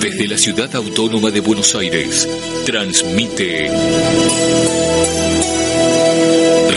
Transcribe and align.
Desde 0.00 0.28
la 0.28 0.38
ciudad 0.38 0.74
autónoma 0.76 1.30
de 1.30 1.40
Buenos 1.40 1.74
Aires, 1.74 2.28
transmite 2.64 3.68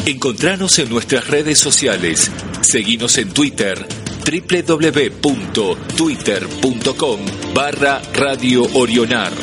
Encontranos 0.08 0.78
en 0.78 0.88
nuestras 0.88 1.28
redes 1.28 1.58
sociales. 1.58 2.30
Seguinos 2.62 3.18
en 3.18 3.28
Twitter 3.28 3.86
www.twitter.com 4.24 7.20
barra 7.52 8.00
Radio 8.14 8.66
Orionar. 8.72 9.34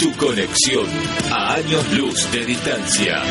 Tu 0.00 0.12
conexión 0.18 0.84
a 1.30 1.54
años 1.54 1.90
luz 1.94 2.30
de 2.30 2.44
distancia. 2.44 3.22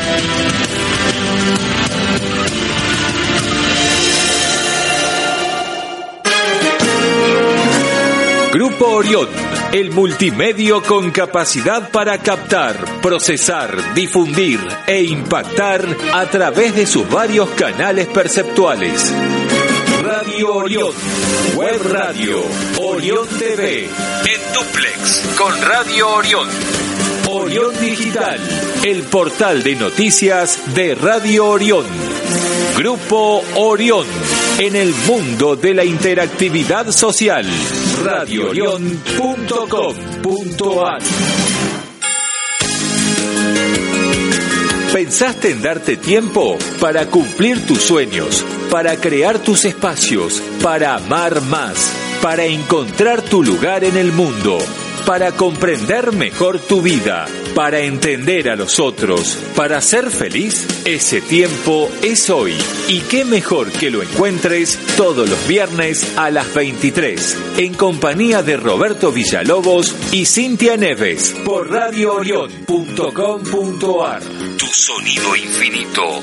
Grupo 8.54 8.86
Orión, 8.86 9.26
el 9.72 9.90
multimedio 9.90 10.80
con 10.80 11.10
capacidad 11.10 11.90
para 11.90 12.18
captar, 12.18 13.00
procesar, 13.02 13.94
difundir 13.94 14.60
e 14.86 15.02
impactar 15.02 15.84
a 16.12 16.24
través 16.26 16.72
de 16.76 16.86
sus 16.86 17.10
varios 17.10 17.50
canales 17.50 18.06
perceptuales. 18.06 19.12
Radio 20.04 20.54
Orión, 20.54 20.92
Web 21.56 21.82
Radio, 21.82 22.44
Orión 22.80 23.26
TV, 23.40 23.86
en 23.86 24.52
duplex 24.54 25.34
con 25.36 25.60
Radio 25.60 26.10
Orión. 26.10 26.48
Orión 27.28 27.80
Digital, 27.80 28.38
el 28.84 29.02
portal 29.02 29.64
de 29.64 29.74
noticias 29.74 30.72
de 30.76 30.94
Radio 30.94 31.46
Orión. 31.46 31.86
Grupo 32.76 33.42
Orión, 33.56 34.06
en 34.58 34.76
el 34.76 34.94
mundo 35.06 35.56
de 35.56 35.72
la 35.74 35.84
interactividad 35.84 36.92
social. 36.92 37.44
radioorión.com.ar 38.04 41.02
¿Pensaste 44.92 45.50
en 45.50 45.60
darte 45.60 45.96
tiempo 45.96 46.56
para 46.78 47.06
cumplir 47.06 47.66
tus 47.66 47.82
sueños, 47.82 48.44
para 48.70 48.94
crear 48.96 49.40
tus 49.40 49.64
espacios, 49.64 50.40
para 50.62 50.94
amar 50.94 51.40
más, 51.42 51.92
para 52.22 52.44
encontrar 52.44 53.22
tu 53.22 53.42
lugar 53.42 53.82
en 53.82 53.96
el 53.96 54.12
mundo? 54.12 54.60
Para 55.06 55.32
comprender 55.32 56.12
mejor 56.12 56.58
tu 56.58 56.82
vida, 56.82 57.26
para 57.54 57.80
entender 57.80 58.48
a 58.48 58.56
los 58.56 58.80
otros, 58.80 59.38
para 59.54 59.80
ser 59.80 60.10
feliz, 60.10 60.66
ese 60.84 61.20
tiempo 61.20 61.88
es 62.02 62.28
hoy. 62.30 62.54
Y 62.88 62.98
qué 63.00 63.24
mejor 63.24 63.70
que 63.70 63.90
lo 63.90 64.02
encuentres 64.02 64.78
todos 64.96 65.28
los 65.28 65.46
viernes 65.46 66.16
a 66.16 66.30
las 66.30 66.52
23, 66.54 67.36
en 67.58 67.74
compañía 67.74 68.42
de 68.42 68.56
Roberto 68.56 69.12
Villalobos 69.12 69.94
y 70.12 70.24
Cintia 70.26 70.76
Neves, 70.76 71.34
por 71.44 71.70
radioorion.com.ar. 71.70 74.22
Tu 74.56 74.66
sonido 74.66 75.36
infinito. 75.36 76.20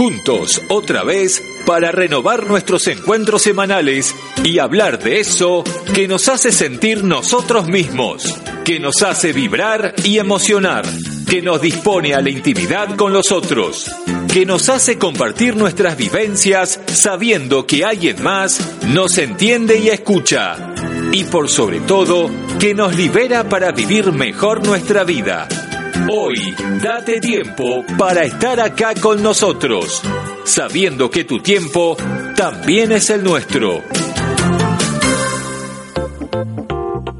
Juntos, 0.00 0.62
otra 0.68 1.04
vez, 1.04 1.42
para 1.70 1.92
renovar 1.92 2.48
nuestros 2.48 2.88
encuentros 2.88 3.42
semanales 3.42 4.12
y 4.42 4.58
hablar 4.58 4.98
de 4.98 5.20
eso 5.20 5.62
que 5.94 6.08
nos 6.08 6.28
hace 6.28 6.50
sentir 6.50 7.04
nosotros 7.04 7.68
mismos, 7.68 8.40
que 8.64 8.80
nos 8.80 9.04
hace 9.04 9.32
vibrar 9.32 9.94
y 10.02 10.18
emocionar, 10.18 10.84
que 11.28 11.40
nos 11.40 11.62
dispone 11.62 12.12
a 12.12 12.22
la 12.22 12.30
intimidad 12.30 12.96
con 12.96 13.12
los 13.12 13.30
otros, 13.30 13.88
que 14.32 14.44
nos 14.44 14.68
hace 14.68 14.98
compartir 14.98 15.54
nuestras 15.54 15.96
vivencias 15.96 16.80
sabiendo 16.92 17.68
que 17.68 17.84
alguien 17.84 18.20
más 18.20 18.60
nos 18.88 19.16
entiende 19.18 19.78
y 19.78 19.90
escucha, 19.90 20.74
y 21.12 21.22
por 21.22 21.48
sobre 21.48 21.78
todo, 21.78 22.28
que 22.58 22.74
nos 22.74 22.96
libera 22.96 23.48
para 23.48 23.70
vivir 23.70 24.10
mejor 24.10 24.66
nuestra 24.66 25.04
vida. 25.04 25.46
Hoy, 26.10 26.52
date 26.82 27.20
tiempo 27.20 27.84
para 27.96 28.24
estar 28.24 28.58
acá 28.58 28.94
con 29.00 29.22
nosotros, 29.22 30.02
sabiendo 30.44 31.10
que 31.10 31.24
tu 31.24 31.40
tiempo 31.40 31.96
también 32.36 32.92
es 32.92 33.10
el 33.10 33.24
nuestro. 33.24 33.82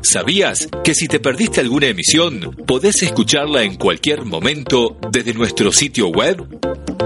¿Sabías 0.02 0.68
que 0.82 0.94
si 0.94 1.06
te 1.06 1.20
perdiste 1.20 1.60
alguna 1.60 1.86
emisión, 1.86 2.56
podés 2.66 3.00
escucharla 3.02 3.62
en 3.62 3.76
cualquier 3.76 4.24
momento 4.24 4.96
desde 5.12 5.34
nuestro 5.34 5.70
sitio 5.70 6.08
web? 6.08 6.42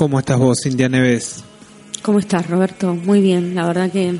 ¿Cómo 0.00 0.18
estás 0.18 0.38
vos, 0.38 0.58
Cintia 0.62 0.88
Neves? 0.88 1.44
¿Cómo 2.00 2.20
estás, 2.20 2.48
Roberto? 2.48 2.94
Muy 2.94 3.20
bien. 3.20 3.54
La 3.54 3.66
verdad 3.66 3.92
que 3.92 4.14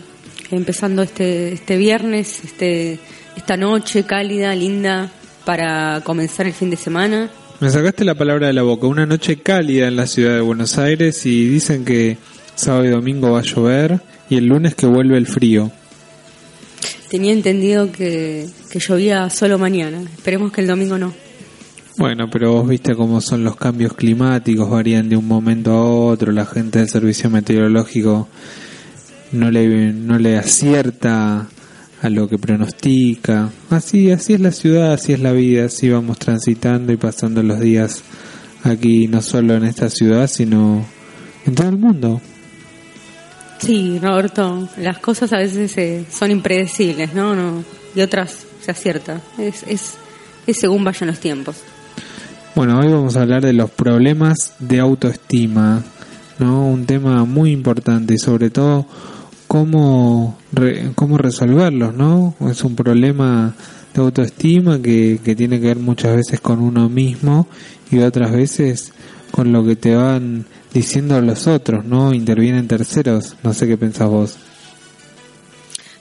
empezando 0.51 1.01
este, 1.01 1.55
este 1.55 1.79
viernes, 1.79 2.45
este, 2.45 2.99
esta 3.35 3.57
noche 3.57 4.05
cálida, 4.05 4.55
linda, 4.55 5.11
para 5.47 6.03
comenzar 6.05 6.45
el 6.45 6.53
fin 6.53 6.69
de 6.69 6.77
semana. 6.77 7.31
Me 7.61 7.71
sacaste 7.71 8.05
la 8.05 8.15
palabra 8.15 8.49
de 8.49 8.53
la 8.53 8.61
boca. 8.61 8.87
Una 8.89 9.07
noche 9.07 9.39
cálida 9.39 9.89
en 9.89 9.97
la 9.97 10.07
ciudad 10.07 10.35
de 10.35 10.43
Buenos 10.43 10.77
Aires 10.77 11.25
y 11.25 11.49
dicen 11.49 11.87
que 11.87 12.19
sábado 12.57 12.85
y 12.85 12.89
domingo 12.89 13.31
va 13.31 13.39
a 13.39 13.43
llover 13.43 14.03
y 14.29 14.37
el 14.37 14.45
lunes 14.45 14.75
que 14.75 14.85
vuelve 14.85 15.17
el 15.17 15.27
frío. 15.27 15.73
Tenía 17.09 17.33
entendido 17.33 17.91
que, 17.91 18.47
que 18.71 18.81
llovía 18.81 19.31
solo 19.31 19.59
mañana. 19.59 20.03
Esperemos 20.03 20.53
que 20.53 20.61
el 20.61 20.67
domingo 20.67 20.99
no. 20.99 21.30
Bueno, 22.01 22.31
pero 22.31 22.53
vos 22.55 22.67
viste 22.67 22.95
cómo 22.95 23.21
son 23.21 23.45
los 23.45 23.57
cambios 23.57 23.93
climáticos, 23.93 24.71
varían 24.71 25.11
de 25.11 25.19
un 25.19 25.29
momento 25.29 25.73
a 25.73 25.85
otro, 25.85 26.33
la 26.33 26.47
gente 26.47 26.79
del 26.79 26.89
servicio 26.89 27.29
meteorológico 27.29 28.27
no 29.33 29.51
le, 29.51 29.93
no 29.93 30.19
le 30.19 30.39
acierta 30.39 31.47
a 32.01 32.09
lo 32.09 32.27
que 32.27 32.39
pronostica. 32.39 33.51
Así, 33.69 34.11
así 34.11 34.33
es 34.33 34.41
la 34.41 34.51
ciudad, 34.51 34.95
así 34.95 35.13
es 35.13 35.21
la 35.21 35.33
vida, 35.33 35.67
así 35.67 35.91
vamos 35.91 36.19
transitando 36.19 36.91
y 36.91 36.97
pasando 36.97 37.43
los 37.43 37.61
días 37.61 38.03
aquí, 38.65 39.07
no 39.07 39.21
solo 39.21 39.57
en 39.57 39.65
esta 39.67 39.91
ciudad, 39.91 40.27
sino 40.27 40.83
en 41.45 41.55
todo 41.55 41.69
el 41.69 41.77
mundo. 41.77 42.23
Sí, 43.59 43.99
Roberto, 44.03 44.71
las 44.79 45.01
cosas 45.01 45.35
a 45.35 45.37
veces 45.37 45.77
eh, 45.77 46.07
son 46.11 46.31
impredecibles, 46.31 47.13
¿no? 47.13 47.37
¿no? 47.37 47.63
Y 47.95 48.01
otras 48.01 48.47
se 48.63 48.71
acierta. 48.71 49.21
Es, 49.37 49.65
es, 49.65 49.99
es 50.47 50.59
según 50.59 50.83
vayan 50.83 51.09
los 51.09 51.21
tiempos. 51.21 51.63
Bueno, 52.57 52.81
hoy 52.81 52.89
vamos 52.89 53.17
a 53.17 53.23
hablar 53.23 53.45
de 53.45 53.53
los 53.53 53.71
problemas 53.71 54.55
de 54.59 54.81
autoestima, 54.81 55.85
¿no? 56.41 56.67
Un 56.67 56.85
tema 56.85 57.25
muy 57.25 57.53
importante 57.53 58.15
y 58.15 58.19
sobre 58.19 58.51
todo 58.51 58.87
cómo, 59.47 60.37
cómo 60.97 61.17
resolverlos, 61.17 61.95
¿no? 61.95 62.35
Es 62.51 62.65
un 62.65 62.75
problema 62.75 63.55
de 63.95 64.01
autoestima 64.03 64.83
que, 64.83 65.21
que 65.25 65.37
tiene 65.37 65.61
que 65.61 65.69
ver 65.69 65.79
muchas 65.79 66.17
veces 66.17 66.41
con 66.41 66.59
uno 66.61 66.89
mismo 66.89 67.47
y 67.89 68.01
otras 68.01 68.33
veces 68.33 68.93
con 69.31 69.53
lo 69.53 69.65
que 69.65 69.77
te 69.77 69.95
van 69.95 70.45
diciendo 70.75 71.21
los 71.21 71.47
otros, 71.47 71.85
¿no? 71.85 72.13
Intervienen 72.13 72.67
terceros, 72.67 73.37
no 73.45 73.55
sé 73.55 73.69
qué 73.69 73.77
pensás 73.77 74.09
vos. 74.09 74.39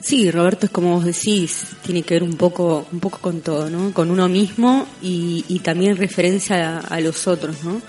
Sí, 0.00 0.30
Roberto, 0.30 0.66
es 0.66 0.72
como 0.72 0.94
vos 0.94 1.04
decís, 1.04 1.66
tiene 1.84 2.02
que 2.02 2.14
ver 2.14 2.22
un 2.22 2.36
poco, 2.36 2.86
un 2.90 3.00
poco 3.00 3.18
con 3.18 3.42
todo, 3.42 3.68
¿no? 3.68 3.92
Con 3.92 4.10
uno 4.10 4.28
mismo 4.28 4.86
y, 5.02 5.44
y 5.48 5.58
también 5.58 5.96
referencia 5.96 6.78
a, 6.78 7.00
los 7.00 7.26
otros, 7.26 7.62
¿no? 7.64 7.82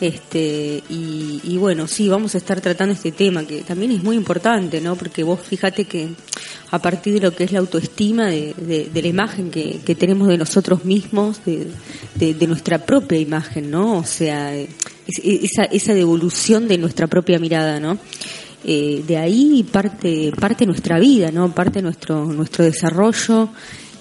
Este, 0.00 0.82
y, 0.88 1.56
bueno, 1.56 1.86
sí, 1.86 2.08
vamos 2.08 2.34
a 2.34 2.38
estar 2.38 2.60
tratando 2.60 2.94
este 2.94 3.12
tema 3.12 3.46
que 3.46 3.62
también 3.62 3.92
es 3.92 4.02
muy 4.02 4.16
importante, 4.16 4.80
¿no? 4.80 4.96
Porque 4.96 5.22
vos 5.22 5.40
fíjate 5.40 5.84
que 5.84 6.08
a 6.72 6.80
partir 6.80 7.14
de 7.14 7.20
lo 7.20 7.32
que 7.32 7.44
es 7.44 7.52
la 7.52 7.60
autoestima, 7.60 8.26
de, 8.26 8.52
de, 8.92 9.02
la 9.02 9.08
imagen 9.08 9.52
que, 9.52 9.78
que, 9.86 9.94
tenemos 9.94 10.26
de 10.26 10.36
nosotros 10.36 10.84
mismos, 10.84 11.40
de, 11.44 11.68
de, 12.16 12.46
nuestra 12.48 12.84
propia 12.84 13.18
imagen, 13.18 13.70
¿no? 13.70 13.98
O 13.98 14.04
sea, 14.04 14.52
esa, 15.06 15.64
esa 15.64 15.94
devolución 15.94 16.66
de 16.66 16.78
nuestra 16.78 17.06
propia 17.06 17.38
mirada, 17.38 17.78
¿no? 17.78 17.96
Eh, 18.66 19.04
de 19.06 19.18
ahí 19.18 19.62
parte 19.70 20.32
parte 20.40 20.64
nuestra 20.64 20.98
vida 20.98 21.30
no 21.30 21.54
parte 21.54 21.82
nuestro 21.82 22.24
nuestro 22.24 22.64
desarrollo 22.64 23.50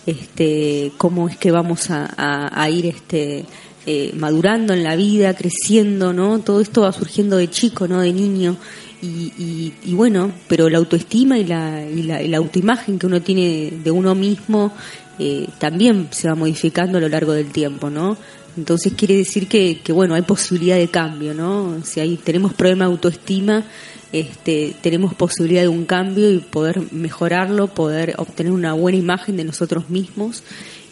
este 0.05 0.93
cómo 0.97 1.27
es 1.27 1.35
que 1.35 1.51
vamos 1.51 1.87
a, 1.89 2.69
ir 2.69 2.85
este 2.85 3.43
eh, 3.85 4.13
madurando 4.15 4.73
en 4.73 4.83
la 4.83 4.95
vida 4.95 5.33
creciendo 5.33 6.13
no 6.13 6.39
todo 6.39 6.61
esto 6.61 6.83
va 6.83 6.93
surgiendo 6.93 7.35
de 7.35 7.49
chico 7.49 7.89
no 7.89 7.99
de 7.99 8.13
niño. 8.13 8.55
Y, 9.01 9.73
y, 9.83 9.93
bueno 9.93 10.31
pero 10.47 10.69
la 10.69 10.77
autoestima 10.77 11.37
y 11.37 11.43
la, 11.43 11.85
y 11.85 12.03
la, 12.03 12.37
autoimagen 12.37 12.97
que 12.97 13.05
uno 13.05 13.21
tiene 13.21 13.73
de 13.83 13.91
uno 13.91 14.15
mismo 14.15 14.71
eh, 15.19 15.45
también 15.59 16.07
se 16.11 16.29
va 16.29 16.35
modificando 16.35 16.99
a 16.99 17.01
lo 17.01 17.09
largo 17.09 17.33
del 17.33 17.47
tiempo 17.47 17.89
no 17.89 18.15
entonces 18.55 18.93
quiere 18.93 19.17
decir 19.17 19.49
que, 19.49 19.81
que 19.83 19.91
bueno 19.91 20.15
hay 20.15 20.21
posibilidad 20.21 20.77
de 20.77 20.87
cambio 20.87 21.33
no 21.33 21.83
si 21.83 21.99
hay 21.99 22.15
tenemos 22.15 22.53
problema 22.53 22.85
de 22.85 22.91
autoestima 22.91 23.65
este, 24.13 24.75
tenemos 24.81 25.15
posibilidad 25.15 25.63
de 25.63 25.67
un 25.67 25.85
cambio 25.85 26.31
y 26.31 26.37
poder 26.37 26.93
mejorarlo, 26.93 27.67
poder 27.67 28.13
obtener 28.17 28.53
una 28.53 28.73
buena 28.73 28.99
imagen 28.99 29.37
de 29.37 29.43
nosotros 29.43 29.89
mismos 29.89 30.43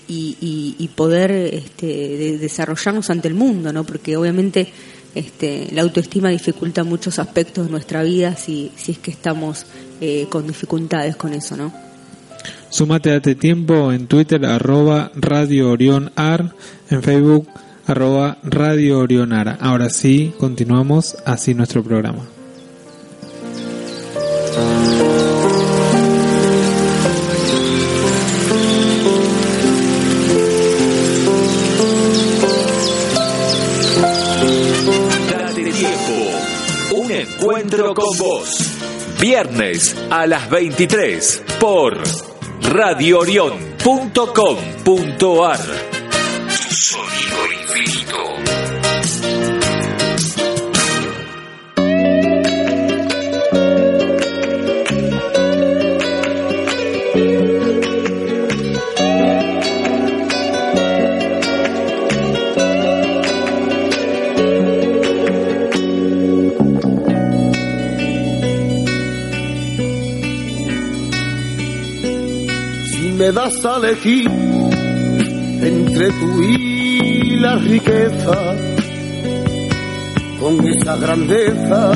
y, 0.07 0.89
poder 0.95 1.31
este, 1.31 2.37
desarrollarnos 2.37 3.09
ante 3.09 3.29
el 3.29 3.33
mundo, 3.33 3.71
¿no? 3.71 3.85
Porque 3.85 4.17
obviamente 4.17 4.67
este, 5.15 5.69
la 5.71 5.83
autoestima 5.83 6.29
dificulta 6.29 6.83
muchos 6.83 7.17
aspectos 7.17 7.67
de 7.67 7.71
nuestra 7.71 8.03
vida 8.03 8.35
si, 8.35 8.71
es 8.87 8.97
que 8.97 9.11
estamos 9.11 9.65
eh, 10.01 10.25
con 10.29 10.47
dificultades 10.47 11.15
con 11.15 11.33
eso, 11.33 11.55
¿no? 11.55 11.71
Sumate 12.69 13.11
a 13.11 13.17
este 13.17 13.35
tiempo 13.35 13.93
en 13.93 14.07
Twitter, 14.07 14.45
arroba 14.45 15.11
Radio 15.15 15.69
Orión 15.69 16.11
Ar, 16.15 16.55
en 16.89 17.03
Facebook, 17.03 17.47
arroba 17.85 18.37
Radio 18.43 18.99
Orión 18.99 19.31
Ar. 19.31 19.57
Ahora 19.61 19.89
sí, 19.89 20.33
continuamos 20.37 21.15
así 21.25 21.53
nuestro 21.53 21.83
programa. 21.83 22.40
Encuentro 37.41 37.93
con 37.93 38.17
vos. 38.17 38.49
Viernes 39.19 39.93
a 40.09 40.25
las 40.27 40.49
23 40.49 41.43
por 41.59 42.01
radioorion.com.ar. 42.61 45.59
Sonido 46.69 47.51
infinito. 47.61 48.60
Me 73.21 73.31
das 73.31 73.63
a 73.65 73.77
elegir 73.77 74.27
entre 75.61 76.07
tú 76.07 76.41
y 76.41 77.35
la 77.39 77.55
riqueza, 77.55 78.55
con 80.39 80.67
esa 80.67 80.97
grandeza 80.97 81.91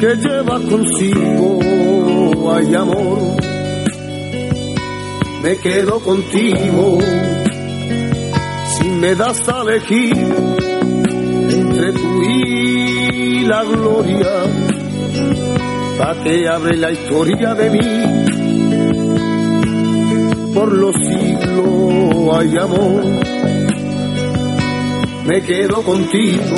que 0.00 0.14
lleva 0.14 0.60
consigo, 0.60 1.58
hay 2.52 2.72
amor, 2.76 3.18
me 5.42 5.56
quedo 5.56 5.98
contigo. 5.98 6.98
Si 8.76 8.88
me 8.90 9.16
das 9.16 9.40
a 9.48 9.62
elegir 9.62 10.16
entre 11.50 11.92
tú 11.94 12.22
y 12.22 13.40
la 13.40 13.64
gloria, 13.64 14.34
para 15.98 16.14
que 16.22 16.46
abre 16.46 16.76
la 16.76 16.92
historia 16.92 17.54
de 17.56 17.70
mí 17.70 18.35
por 20.56 20.72
los 20.72 20.94
siglos 20.94 22.34
hay 22.34 22.56
amor. 22.56 23.04
Me 25.26 25.42
quedo 25.42 25.82
contigo. 25.82 26.56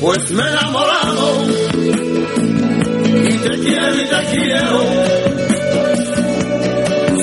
Pues 0.00 0.30
me 0.32 0.42
he 0.42 0.48
enamorado 0.48 1.46
y 3.28 3.36
te 3.36 3.58
quiero 3.60 3.94
y 3.94 4.06
te 4.12 4.20
quiero. 4.32 4.78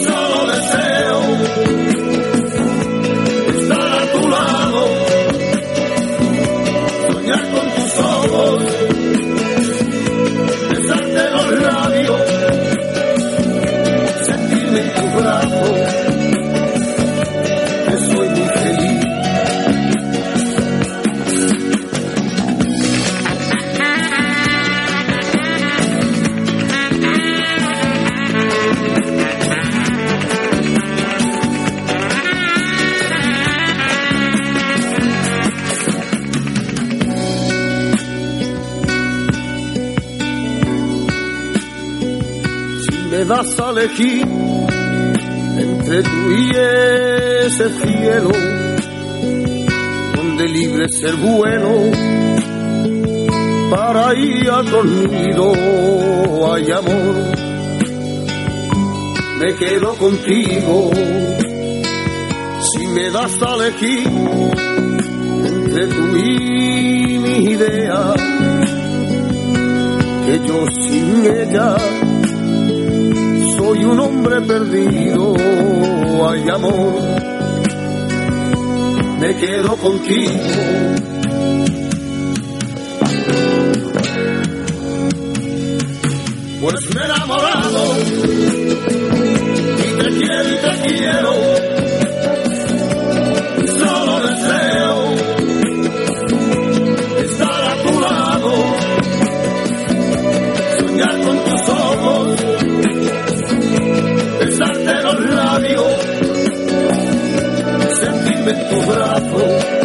Solo 0.05 0.39
deseo 0.53 1.19
estar 3.59 4.01
a 4.01 4.12
tu 4.13 4.29
lado, 4.29 4.88
soñar 7.12 7.43
con 7.51 7.65
tus 7.75 8.00
ojos. 8.00 8.78
Das 43.29 43.59
a 43.59 43.69
elegir 43.69 44.25
entre 45.55 46.01
tú 46.01 46.31
y 46.31 46.50
ese 47.45 47.69
cielo, 47.79 48.31
donde 50.15 50.48
libre 50.48 50.89
ser 50.89 51.15
bueno, 51.15 51.69
para 53.69 54.15
ir 54.15 54.50
a 54.50 54.63
dormido 54.63 55.53
hay 56.51 56.71
amor, 56.71 57.15
me 59.38 59.53
quedo 59.53 59.93
contigo, 59.93 60.89
si 62.71 62.88
me 62.88 63.12
das 63.12 63.39
a 63.43 63.53
elegir 63.53 64.07
entre 65.45 65.88
tú 65.88 66.17
y 66.17 67.19
mi 67.19 67.51
idea, 67.51 68.12
que 70.25 70.48
yo 70.48 70.65
sin 70.71 71.25
ella 71.27 71.77
soy 73.69 73.83
un 73.85 73.99
hombre 73.99 74.41
perdido, 74.41 75.35
hay 76.27 76.49
amor, 76.49 77.01
me 79.19 79.35
quedo 79.35 79.77
contigo. 79.77 80.31
Pues 86.61 86.95
me 86.95 87.01
he 87.01 87.05
enamorado 87.05 87.97
y 89.77 90.01
te 90.01 90.09
quiero 90.17 90.49
y 90.49 90.57
te 90.57 90.88
quiero, 90.88 91.58
labios, 105.39 105.88
sentirme 108.01 108.51
en 108.51 108.69
tu 108.69 108.91
brazo, 108.91 109.78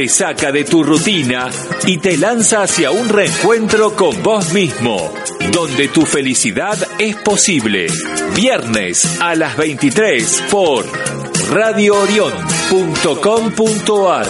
te 0.00 0.08
saca 0.08 0.50
de 0.50 0.64
tu 0.64 0.82
rutina 0.82 1.50
y 1.86 1.98
te 1.98 2.16
lanza 2.16 2.62
hacia 2.62 2.90
un 2.90 3.10
reencuentro 3.10 3.94
con 3.94 4.22
vos 4.22 4.54
mismo, 4.54 5.12
donde 5.52 5.88
tu 5.88 6.06
felicidad 6.06 6.78
es 6.98 7.16
posible. 7.16 7.86
Viernes 8.34 9.20
a 9.20 9.34
las 9.34 9.58
23 9.58 10.44
por 10.50 10.86
radioorion.com.ar. 11.50 14.26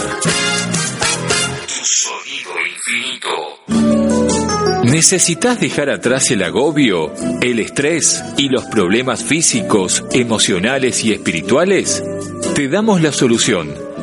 Sonido 1.68 2.50
infinito. 2.66 3.60
¿Necesitas 4.90 5.60
dejar 5.60 5.88
atrás 5.88 6.32
el 6.32 6.42
agobio, 6.42 7.12
el 7.42 7.60
estrés 7.60 8.24
y 8.36 8.48
los 8.48 8.64
problemas 8.64 9.22
físicos, 9.22 10.02
emocionales 10.10 11.04
y 11.04 11.12
espirituales? 11.12 12.02
Te 12.56 12.66
damos 12.66 13.02
la 13.02 13.12
solución. 13.12 13.89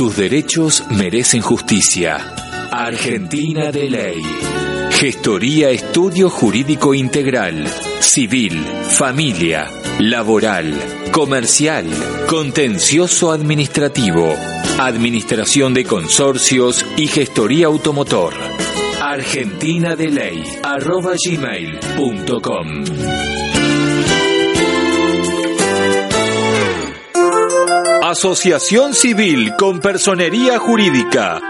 Tus 0.00 0.16
derechos 0.16 0.82
merecen 0.88 1.42
justicia. 1.42 2.34
Argentina 2.70 3.70
de 3.70 3.90
Ley. 3.90 4.22
Gestoría 4.92 5.68
Estudio 5.68 6.30
Jurídico 6.30 6.94
Integral. 6.94 7.66
Civil, 8.00 8.64
familia, 8.88 9.70
laboral, 9.98 10.74
comercial, 11.12 11.84
contencioso 12.30 13.30
administrativo, 13.30 14.34
administración 14.78 15.74
de 15.74 15.84
consorcios 15.84 16.82
y 16.96 17.06
gestoría 17.06 17.66
automotor. 17.66 18.32
Argentina 19.02 19.96
de 19.96 20.08
Ley. 20.08 20.42
arroba 20.62 21.12
gmail.com. 21.22 22.84
Asociación 28.10 28.92
Civil 28.92 29.54
con 29.56 29.78
Personería 29.78 30.58
Jurídica. 30.58 31.40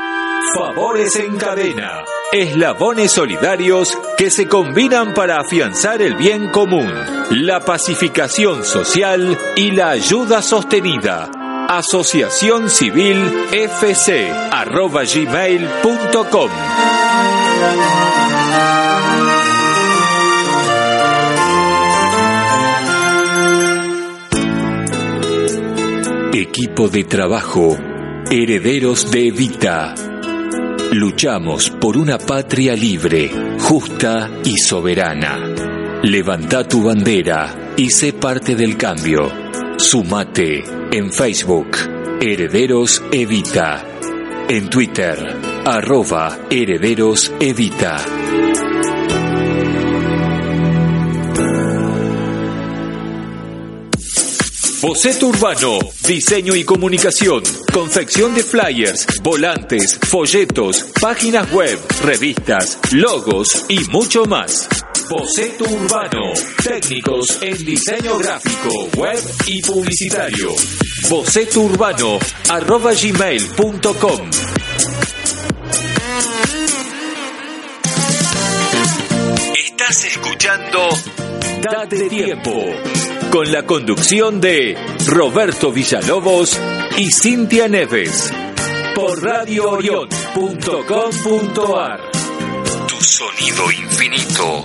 Favores 0.54 1.16
en 1.16 1.38
cadena. 1.38 2.04
Eslabones 2.32 3.12
solidarios 3.12 3.96
que 4.18 4.30
se 4.30 4.46
combinan 4.46 5.14
para 5.14 5.40
afianzar 5.40 6.02
el 6.02 6.16
bien 6.16 6.50
común, 6.50 6.92
la 7.30 7.64
pacificación 7.64 8.62
social 8.64 9.38
y 9.56 9.70
la 9.70 9.88
ayuda 9.88 10.42
sostenida. 10.42 11.30
Asociación 11.70 12.68
Civil 12.68 13.46
FC 13.52 14.30
arroba 14.50 15.04
gmail.com. 15.04 16.50
Equipo 26.52 26.88
de 26.88 27.04
trabajo, 27.04 27.78
herederos 28.28 29.08
de 29.12 29.28
Evita. 29.28 29.94
Luchamos 30.90 31.70
por 31.70 31.96
una 31.96 32.18
patria 32.18 32.74
libre, 32.74 33.30
justa 33.60 34.28
y 34.42 34.58
soberana. 34.58 35.38
Levanta 36.02 36.66
tu 36.66 36.82
bandera 36.82 37.72
y 37.76 37.90
sé 37.90 38.14
parte 38.14 38.56
del 38.56 38.76
cambio. 38.76 39.30
Sumate 39.76 40.64
en 40.90 41.12
Facebook, 41.12 41.68
Herederos 42.20 43.00
Evita. 43.12 43.84
En 44.48 44.68
Twitter, 44.68 45.36
arroba 45.64 46.36
Herederos 46.50 47.32
Evita. 47.38 47.96
Boceto 54.80 55.26
Urbano, 55.26 55.78
diseño 56.06 56.56
y 56.56 56.64
comunicación, 56.64 57.42
confección 57.70 58.34
de 58.34 58.42
flyers, 58.42 59.06
volantes, 59.22 59.98
folletos, 60.08 60.86
páginas 60.98 61.52
web, 61.52 61.78
revistas, 62.02 62.78
logos 62.92 63.66
y 63.68 63.80
mucho 63.90 64.24
más. 64.24 64.68
Boceto 65.10 65.64
Urbano, 65.64 66.32
técnicos 66.64 67.42
en 67.42 67.62
diseño 67.62 68.16
gráfico, 68.16 68.88
web 68.96 69.22
y 69.46 69.60
publicitario. 69.60 70.54
Boceto 71.10 71.60
Urbano, 71.60 72.18
arroba 72.48 72.92
gmail.com. 72.94 74.30
Estás 79.56 80.04
escuchando 80.04 80.88
Date 81.60 82.08
Tiempo, 82.08 82.64
con 83.30 83.50
la 83.52 83.64
conducción 83.64 84.40
de 84.40 84.76
Roberto 85.06 85.70
Villalobos 85.72 86.58
y 86.96 87.12
Cintia 87.12 87.68
Neves, 87.68 88.32
por 88.94 89.22
radioorion.com.ar. 89.22 92.00
Sonido 93.00 93.70
infinito. 93.70 94.64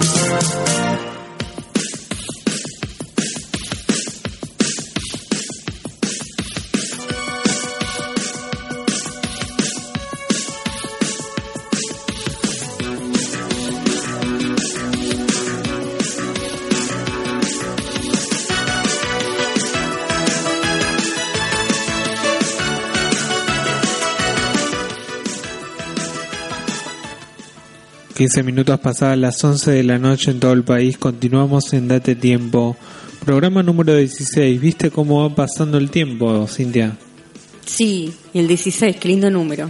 15 28.15 28.43
minutos 28.43 28.79
pasadas 28.79 29.17
las 29.17 29.43
11 29.43 29.71
de 29.71 29.83
la 29.83 29.97
noche 29.97 30.31
en 30.31 30.39
todo 30.39 30.53
el 30.53 30.63
país. 30.63 30.97
Continuamos 30.97 31.73
en 31.73 31.89
Date 31.89 32.15
Tiempo. 32.15 32.77
Programa 33.25 33.61
número 33.61 33.93
16. 33.93 34.61
¿Viste 34.61 34.89
cómo 34.89 35.21
va 35.21 35.35
pasando 35.35 35.77
el 35.77 35.89
tiempo, 35.91 36.47
Cintia? 36.47 36.95
Sí, 37.65 38.13
el 38.33 38.47
16, 38.47 38.95
qué 38.95 39.09
lindo 39.09 39.29
número. 39.29 39.69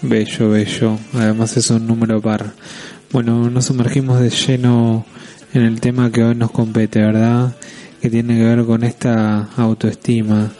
Bello, 0.00 0.50
bello. 0.50 0.96
Además 1.12 1.56
es 1.56 1.70
un 1.70 1.88
número 1.88 2.22
par. 2.22 2.52
Bueno, 3.10 3.50
nos 3.50 3.64
sumergimos 3.64 4.20
de 4.20 4.30
lleno 4.30 5.04
en 5.52 5.62
el 5.62 5.80
tema 5.80 6.12
que 6.12 6.22
hoy 6.22 6.36
nos 6.36 6.52
compete, 6.52 7.00
¿verdad? 7.00 7.56
Que 8.00 8.10
tiene 8.10 8.38
que 8.38 8.44
ver 8.44 8.64
con 8.64 8.84
esta 8.84 9.48
autoestima, 9.56 10.52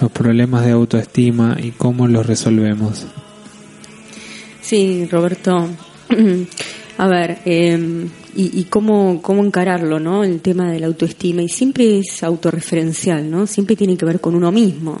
los 0.00 0.12
problemas 0.12 0.64
de 0.64 0.70
autoestima 0.70 1.56
y 1.60 1.72
cómo 1.72 2.06
los 2.06 2.24
resolvemos. 2.24 3.04
Sí, 4.60 5.08
Roberto, 5.10 5.68
A 6.98 7.08
ver, 7.08 7.38
em, 7.44 8.08
y, 8.34 8.64
cómo, 8.64 9.20
cómo 9.22 9.44
encararlo, 9.44 9.98
¿no? 9.98 10.24
El 10.24 10.40
tema 10.40 10.70
de 10.70 10.80
la 10.80 10.86
autoestima. 10.86 11.42
Y 11.42 11.48
siempre 11.48 11.98
es 11.98 12.22
autorreferencial, 12.22 13.30
¿no? 13.30 13.46
Siempre 13.46 13.76
tiene 13.76 13.96
que 13.96 14.06
ver 14.06 14.20
con 14.20 14.34
uno 14.34 14.50
mismo. 14.52 14.98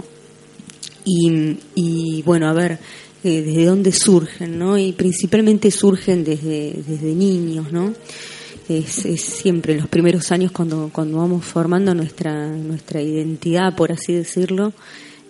Y, 1.04 1.56
y 1.74 2.22
bueno, 2.22 2.48
a 2.48 2.52
ver, 2.52 2.78
eh, 3.24 3.42
desde 3.42 3.64
dónde 3.64 3.92
surgen, 3.92 4.58
¿no? 4.58 4.78
Y 4.78 4.92
principalmente 4.92 5.70
surgen 5.70 6.22
desde, 6.22 6.74
desde 6.86 7.14
niños, 7.14 7.72
¿no? 7.72 7.94
Es, 8.68 9.04
es, 9.04 9.20
siempre 9.20 9.72
en 9.72 9.80
los 9.80 9.88
primeros 9.88 10.30
años 10.32 10.52
cuando, 10.52 10.90
cuando 10.92 11.18
vamos 11.18 11.44
formando 11.44 11.94
nuestra, 11.94 12.48
nuestra 12.48 13.00
identidad, 13.00 13.74
por 13.74 13.92
así 13.92 14.12
decirlo, 14.12 14.72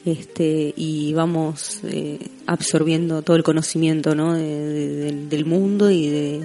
este, 0.06 0.72
y 0.76 1.12
vamos 1.14 1.80
eh, 1.82 2.18
absorbiendo 2.46 3.22
todo 3.22 3.36
el 3.36 3.42
conocimiento 3.42 4.14
¿no? 4.14 4.34
del 4.34 5.44
mundo 5.44 5.90
y 5.90 6.08
de, 6.08 6.40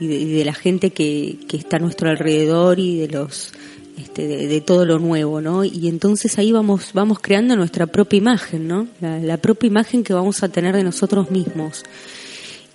de, 0.00 0.44
la 0.44 0.52
gente 0.52 0.90
que, 0.90 1.38
que, 1.48 1.56
está 1.56 1.76
a 1.76 1.80
nuestro 1.80 2.10
alrededor 2.10 2.80
y 2.80 2.98
de 2.98 3.08
los 3.08 3.52
este, 3.96 4.26
de, 4.26 4.60
todo 4.60 4.84
lo 4.84 4.98
nuevo, 4.98 5.40
¿no? 5.40 5.64
Y 5.64 5.88
entonces 5.88 6.36
ahí 6.38 6.50
vamos 6.50 6.90
vamos 6.92 7.20
creando 7.20 7.54
nuestra 7.54 7.86
propia 7.86 8.18
imagen, 8.18 8.66
¿no? 8.66 8.88
la 9.00 9.36
propia 9.36 9.68
imagen 9.68 10.02
que 10.02 10.12
vamos 10.12 10.42
a 10.42 10.48
tener 10.48 10.74
de 10.74 10.82
nosotros 10.82 11.30
mismos 11.30 11.84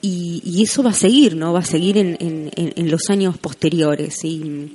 y, 0.01 0.63
eso 0.63 0.83
va 0.83 0.91
a 0.91 0.93
seguir, 0.93 1.35
¿no? 1.35 1.53
Va 1.53 1.59
a 1.59 1.65
seguir 1.65 1.97
en, 1.97 2.17
en, 2.19 2.91
los 2.91 3.09
años 3.09 3.37
posteriores. 3.37 4.23
Y, 4.23 4.73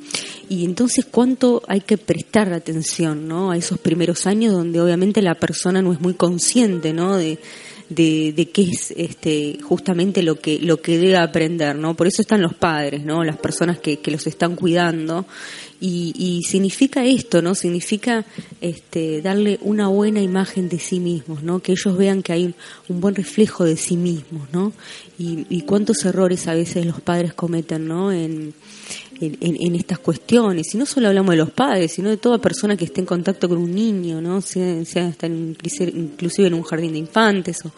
y, 0.49 0.65
entonces, 0.65 1.05
¿cuánto 1.11 1.63
hay 1.67 1.81
que 1.81 1.99
prestar 1.99 2.53
atención, 2.53 3.27
¿no? 3.27 3.51
A 3.51 3.57
esos 3.57 3.79
primeros 3.79 4.27
años 4.27 4.53
donde 4.53 4.81
obviamente 4.81 5.23
la 5.23 5.35
persona 5.35 5.83
no 5.83 5.93
es 5.93 6.01
muy 6.01 6.15
consciente, 6.15 6.93
¿no? 6.93 7.17
De, 7.17 7.39
de, 7.89 8.51
qué 8.53 8.63
es 8.63 8.93
este, 8.97 9.59
justamente 9.63 10.23
lo 10.23 10.41
que, 10.41 10.59
lo 10.59 10.81
que 10.81 10.99
debe 10.99 11.17
aprender, 11.17 11.77
¿no? 11.77 11.95
Por 11.95 12.07
eso 12.07 12.23
están 12.23 12.43
los 12.43 12.55
padres, 12.55 13.05
¿no? 13.05 13.25
Las 13.25 13.37
personas 13.37 13.79
que, 13.79 13.99
que 13.99 14.11
los 14.11 14.27
están 14.27 14.57
cuidando 14.57 15.27
y, 15.81 16.15
y, 16.17 16.43
significa 16.43 17.05
esto, 17.05 17.43
¿no? 17.43 17.55
Significa 17.55 18.25
este, 18.61 19.21
darle 19.21 19.59
una 19.63 19.89
buena 19.89 20.23
imagen 20.23 20.69
de 20.69 20.79
sí 20.79 21.01
mismos, 21.01 21.43
¿no? 21.43 21.61
Que 21.61 21.73
ellos 21.73 21.97
vean 21.97 22.23
que 22.23 22.33
hay 22.33 22.55
un, 22.89 23.01
buen 23.01 23.15
reflejo 23.15 23.65
de 23.65 23.77
sí 23.77 23.97
mismos, 23.97 24.49
¿no? 24.53 24.73
Y, 25.19 25.47
y, 25.51 25.63
cuántos 25.63 26.05
errores 26.05 26.49
a 26.49 26.55
veces 26.55 26.87
los 26.87 27.01
padres 27.01 27.35
cometen, 27.35 27.87
¿no? 27.87 28.11
En, 28.11 28.55
en, 29.21 29.37
en, 29.41 29.75
estas 29.75 29.99
cuestiones. 29.99 30.75
Y 30.75 30.79
no 30.79 30.87
solo 30.87 31.09
hablamos 31.09 31.33
de 31.33 31.37
los 31.37 31.51
padres, 31.51 31.93
sino 31.93 32.09
de 32.09 32.17
toda 32.17 32.39
persona 32.39 32.77
que 32.77 32.85
esté 32.85 33.01
en 33.01 33.07
contacto 33.07 33.49
con 33.49 33.59
un 33.59 33.75
niño, 33.75 34.21
¿no? 34.21 34.41
Sea, 34.41 34.85
sea 34.85 35.13
inclusive 35.23 36.49
en 36.49 36.55
un 36.55 36.63
jardín 36.63 36.93
de 36.93 36.99
infantes 36.99 37.65
o, 37.65 37.71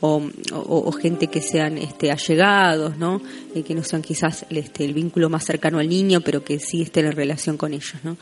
o, 0.00 0.92
gente 0.92 1.26
que 1.26 1.40
sean 1.40 1.76
este, 1.78 2.10
allegados, 2.10 2.96
¿no? 2.96 3.20
Que 3.66 3.74
no 3.74 3.84
sean 3.84 4.02
quizás 4.02 4.46
este, 4.48 4.84
el 4.84 4.94
vínculo 4.94 5.28
más 5.28 5.44
cercano 5.44 5.78
al 5.78 5.88
niño, 5.88 6.20
pero 6.22 6.42
que 6.42 6.58
sí 6.58 6.82
estén 6.82 7.06
en 7.06 7.12
relación 7.12 7.56
con 7.56 7.74
ellos, 7.74 7.96
¿no? 8.02 8.16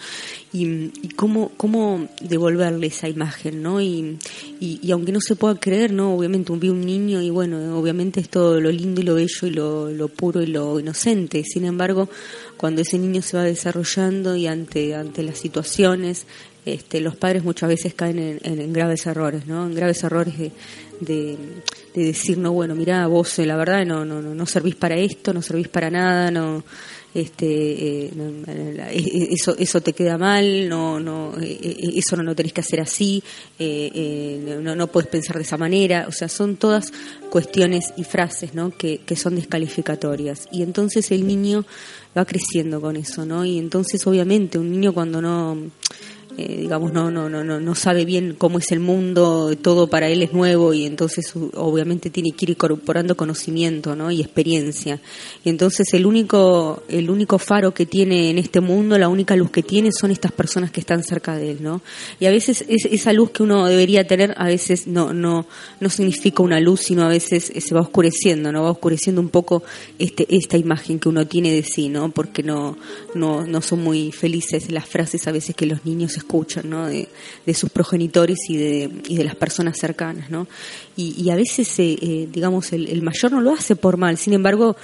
Y, 0.53 0.91
y 1.03 1.09
cómo, 1.15 1.53
cómo 1.57 2.09
devolverle 2.21 2.89
esa 2.89 3.09
imagen, 3.09 3.63
¿no? 3.63 3.81
Y, 3.81 4.19
y, 4.61 4.91
aunque 4.91 5.13
no 5.13 5.21
se 5.21 5.37
pueda 5.37 5.55
creer, 5.55 5.93
¿no? 5.93 6.15
Obviamente 6.15 6.53
vi 6.57 6.69
un 6.69 6.81
niño 6.81 7.23
y 7.23 7.31
bueno, 7.31 7.79
obviamente 7.79 8.21
es 8.21 8.29
todo 8.29 8.61
lo 8.61 8.71
lindo 8.71 9.01
y 9.01 9.05
lo 9.05 9.15
bello 9.15 9.47
y 9.47 9.51
lo, 9.51 9.91
lo 9.91 10.09
puro 10.09 10.43
y 10.43 10.47
lo 10.47 10.81
inocente. 10.81 11.45
Sin 11.45 11.65
embargo, 11.65 12.09
cuando 12.57 12.83
ese 12.83 12.99
niño 12.99 13.23
se 13.23 13.37
va 13.37 13.45
desarrollando 13.45 14.35
y 14.35 14.47
ante, 14.47 14.95
ante 14.95 15.23
las 15.23 15.39
situaciones, 15.39 16.27
este, 16.65 17.01
los 17.01 17.17
padres 17.17 17.45
muchas 17.45 17.69
veces 17.69 17.95
caen 17.95 18.19
en, 18.19 18.41
en, 18.43 18.73
graves 18.73 19.07
errores, 19.07 19.47
¿no? 19.47 19.67
En 19.67 19.75
graves 19.75 20.03
errores 20.05 20.37
de, 20.39 20.53
de, 21.01 21.37
decir, 21.95 22.39
no, 22.39 22.53
bueno, 22.53 22.75
mira, 22.75 23.07
vos 23.07 23.39
eh, 23.39 23.47
la 23.47 23.57
verdad 23.57 23.85
no, 23.85 24.05
no, 24.05 24.23
no, 24.23 24.47
servís 24.47 24.77
para 24.77 24.97
esto, 24.97 25.33
no 25.33 25.43
servís 25.43 25.69
para 25.69 25.91
nada, 25.91 26.31
no, 26.31 26.63
este, 27.15 27.47
eh, 27.47 28.11
eh, 28.47 29.29
eso, 29.31 29.57
eso 29.59 29.81
te 29.81 29.93
queda 29.93 30.17
mal, 30.17 30.69
no, 30.69 31.01
no, 31.01 31.33
eso 31.41 32.17
no 32.17 32.23
lo 32.23 32.35
tenés 32.35 32.53
que 32.53 32.61
hacer 32.61 32.81
así, 32.81 33.23
no, 33.59 34.77
no 34.77 34.87
puedes 34.87 35.11
pensar 35.11 35.37
de 35.37 35.43
esa 35.43 35.57
manera, 35.57 36.07
o 36.09 36.13
sea, 36.13 36.29
son 36.29 36.57
todas 36.57 36.93
cuestiones 37.31 37.93
y 37.97 38.05
frases, 38.05 38.55
¿no? 38.55 38.71
Que, 38.71 38.99
que 38.99 39.17
son 39.17 39.35
descalificatorias. 39.35 40.49
Y 40.53 40.63
entonces 40.63 41.11
el 41.11 41.27
niño 41.27 41.65
va 42.17 42.25
creciendo 42.25 42.81
con 42.81 42.97
eso, 42.97 43.27
¿no? 43.27 43.45
Y 43.45 43.59
entonces 43.59 44.07
obviamente 44.07 44.59
un 44.59 44.71
niño 44.71 44.95
cuando 44.95 45.21
no 45.21 45.71
eh, 46.39 46.57
digamos, 46.61 46.93
no, 46.93 47.11
no, 47.11 47.29
no, 47.29 47.43
no, 47.43 47.59
no 47.59 47.75
sabe 47.75 48.05
bien 48.05 48.37
cómo 48.39 48.61
es 48.61 48.71
el 48.71 48.79
mundo, 48.79 49.57
todo 49.61 49.89
para 49.89 50.09
él 50.09 50.23
es 50.23 50.33
nuevo 50.33 50.73
y 50.73 50.87
entonces 50.87 51.33
obviamente 51.55 52.11
tiene 52.11 52.31
que 52.31 52.45
ir 52.45 52.51
incorporando 52.51 53.17
conocimiento, 53.17 53.97
¿no? 53.97 54.13
Y 54.13 54.21
experiencia. 54.21 55.01
Y 55.45 55.49
entonces 55.49 55.93
el 55.95 56.07
único, 56.07 56.85
el 56.89 57.11
único 57.11 57.41
faro 57.41 57.75
que 57.75 57.87
tiene 57.87 58.31
en 58.31 58.39
este 58.39 58.61
mundo, 58.61 58.97
la 58.99 59.09
única 59.09 59.35
luz 59.35 59.51
que 59.51 59.65
tiene 59.65 59.91
son 59.91 60.13
estas 60.13 60.31
personas 60.31 60.71
que 60.71 60.79
están 60.79 61.03
cerca 61.03 61.37
de 61.37 61.51
él, 61.51 61.59
¿no? 61.61 61.83
Y 62.21 62.27
a 62.27 62.31
veces 62.31 62.65
es, 62.69 62.85
esa 62.85 63.13
luz 63.13 63.31
que 63.31 63.43
uno 63.43 63.67
debería 63.67 64.07
tener, 64.07 64.33
a 64.37 64.45
veces 64.45 64.87
no, 64.87 65.13
no, 65.13 65.45
no 65.81 65.91
significa 65.91 66.45
una 66.45 66.61
luz, 66.61 66.83
sino 66.83 67.03
a 67.03 67.09
veces 67.09 67.53
se 67.53 67.75
va 67.75 67.81
oscureciendo, 67.81 68.53
¿no? 68.53 68.63
Va 68.63 68.71
oscureciendo 68.71 69.21
un 69.21 69.31
poco 69.31 69.65
este, 69.99 70.25
esta 70.31 70.57
imagen 70.57 71.01
que 71.01 71.09
uno 71.09 71.27
tiene 71.27 71.53
de 71.53 71.65
sí, 71.65 71.89
¿no? 71.89 72.13
Porque 72.13 72.45
no, 72.45 72.79
no, 73.17 73.45
no 73.45 73.61
son 73.61 73.83
muy 73.83 74.13
felices 74.13 74.71
las 74.71 74.87
frases 74.87 75.27
a 75.27 75.33
veces 75.33 75.57
que 75.57 75.67
los 75.67 75.85
niños 75.85 76.17
escuchan, 76.17 76.28
¿no? 76.65 76.87
De, 76.87 77.09
sus 77.55 77.71
progenitores 77.71 78.39
y 78.49 78.57
de, 78.57 78.91
y 79.09 79.17
de 79.17 79.25
las 79.25 79.35
personas 79.35 79.77
cercanas, 79.79 80.31
¿no? 80.31 80.47
Y, 80.97 81.31
a 81.31 81.37
veces, 81.37 81.79
eh, 81.79 81.97
eh, 82.01 82.29
digamos, 82.31 82.73
el, 82.73 82.89
el, 82.89 83.03
mayor 83.03 83.33
no 83.33 83.41
lo 83.41 83.53
hace 83.53 83.77
por 83.77 83.97
mal, 83.97 84.19
sin 84.19 84.33
embargo, 84.33 84.77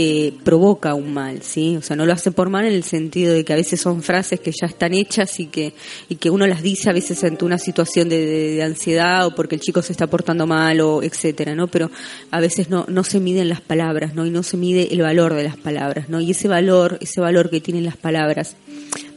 eh, 0.00 0.32
provoca 0.44 0.94
un 0.94 1.12
mal, 1.12 1.42
¿sí? 1.42 1.76
O 1.76 1.82
sea, 1.82 1.96
no 1.96 2.06
lo 2.06 2.12
hace 2.12 2.30
por 2.30 2.50
mal 2.50 2.64
en 2.64 2.72
el 2.72 2.84
sentido 2.84 3.34
de 3.34 3.44
que 3.44 3.52
a 3.52 3.56
veces 3.56 3.80
son 3.80 4.00
frases 4.00 4.38
que 4.38 4.52
ya 4.52 4.68
están 4.68 4.94
hechas 4.94 5.40
y 5.40 5.46
que, 5.46 5.74
y 6.08 6.14
que 6.14 6.30
uno 6.30 6.46
las 6.46 6.62
dice 6.62 6.88
a 6.88 6.92
veces 6.92 7.24
ante 7.24 7.44
una 7.44 7.58
situación 7.58 8.08
de, 8.08 8.62
ansiedad 8.62 9.26
o 9.26 9.34
porque 9.34 9.56
el 9.56 9.60
chico 9.60 9.82
se 9.82 9.90
está 9.90 10.06
portando 10.06 10.46
mal 10.46 10.80
o 10.82 11.02
etcétera, 11.02 11.56
¿no? 11.56 11.66
Pero 11.66 11.90
a 12.30 12.38
veces 12.38 12.70
no, 12.70 12.86
no 12.86 13.02
se 13.02 13.18
miden 13.18 13.48
las 13.48 13.60
palabras, 13.60 14.14
¿no? 14.14 14.24
Y 14.24 14.30
no 14.30 14.44
se 14.44 14.56
mide 14.56 14.86
el 14.92 15.02
valor 15.02 15.34
de 15.34 15.42
las 15.42 15.56
palabras, 15.56 16.08
¿no? 16.08 16.20
Y 16.20 16.30
ese 16.30 16.46
valor, 16.46 16.98
ese 17.00 17.20
valor 17.20 17.50
que 17.50 17.60
tienen 17.60 17.84
las 17.84 17.96
palabras 17.96 18.54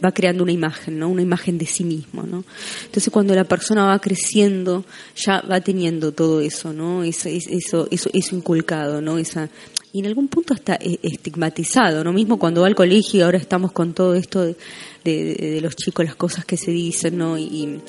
va 0.03 0.11
creando 0.11 0.41
una 0.41 0.51
imagen, 0.51 0.97
¿no? 0.97 1.09
Una 1.09 1.21
imagen 1.21 1.59
de 1.59 1.67
sí 1.67 1.83
mismo, 1.83 2.23
¿no? 2.23 2.43
Entonces 2.85 3.13
cuando 3.13 3.35
la 3.35 3.43
persona 3.43 3.85
va 3.85 3.99
creciendo, 3.99 4.83
ya 5.15 5.41
va 5.41 5.61
teniendo 5.61 6.11
todo 6.11 6.41
eso, 6.41 6.73
¿no? 6.73 7.03
Eso, 7.03 7.29
eso, 7.29 7.87
eso, 7.91 8.09
eso 8.11 8.35
inculcado, 8.35 8.99
¿no? 8.99 9.19
Esa, 9.19 9.47
y 9.93 9.99
en 9.99 10.05
algún 10.05 10.27
punto 10.29 10.53
está 10.53 10.75
eh, 10.75 10.99
estigmatizado, 11.03 12.03
¿no? 12.03 12.13
Mismo 12.13 12.39
cuando 12.39 12.61
va 12.61 12.67
al 12.67 12.75
colegio 12.75 13.19
y 13.19 13.23
ahora 13.23 13.37
estamos 13.37 13.71
con 13.73 13.93
todo 13.93 14.15
esto 14.15 14.41
de, 14.41 14.55
de, 15.03 15.59
los 15.61 15.75
chicos, 15.75 16.05
las 16.05 16.15
cosas 16.15 16.45
que 16.45 16.55
se 16.55 16.71
dicen, 16.71 17.17
¿no? 17.17 17.37
Y, 17.37 17.81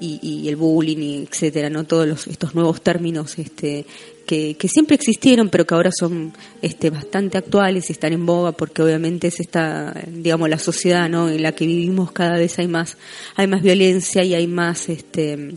y, 0.00 0.48
el 0.48 0.56
bullying, 0.56 1.26
etcétera, 1.26 1.68
¿no? 1.68 1.84
Todos 1.84 2.08
los, 2.08 2.26
estos 2.26 2.54
nuevos 2.54 2.80
términos 2.80 3.38
este, 3.38 3.84
que, 4.24 4.54
que, 4.54 4.68
siempre 4.68 4.94
existieron, 4.94 5.50
pero 5.50 5.66
que 5.66 5.74
ahora 5.74 5.90
son 5.92 6.32
este, 6.62 6.88
bastante 6.88 7.36
actuales 7.36 7.90
y 7.90 7.92
están 7.92 8.14
en 8.14 8.24
boga 8.24 8.52
porque 8.52 8.82
obviamente 8.82 9.28
es 9.28 9.40
esta, 9.40 9.92
digamos, 10.08 10.48
la 10.48 10.58
sociedad, 10.58 11.10
¿no? 11.10 11.28
En 11.28 11.42
la 11.42 11.52
que 11.52 11.66
vivimos 11.66 12.12
cada 12.12 12.38
vez 12.38 12.58
hay 12.58 12.68
más, 12.68 12.96
hay 13.36 13.46
más 13.46 13.60
violencia 13.60 14.24
y 14.24 14.32
hay 14.32 14.46
más, 14.46 14.88
este, 14.88 15.56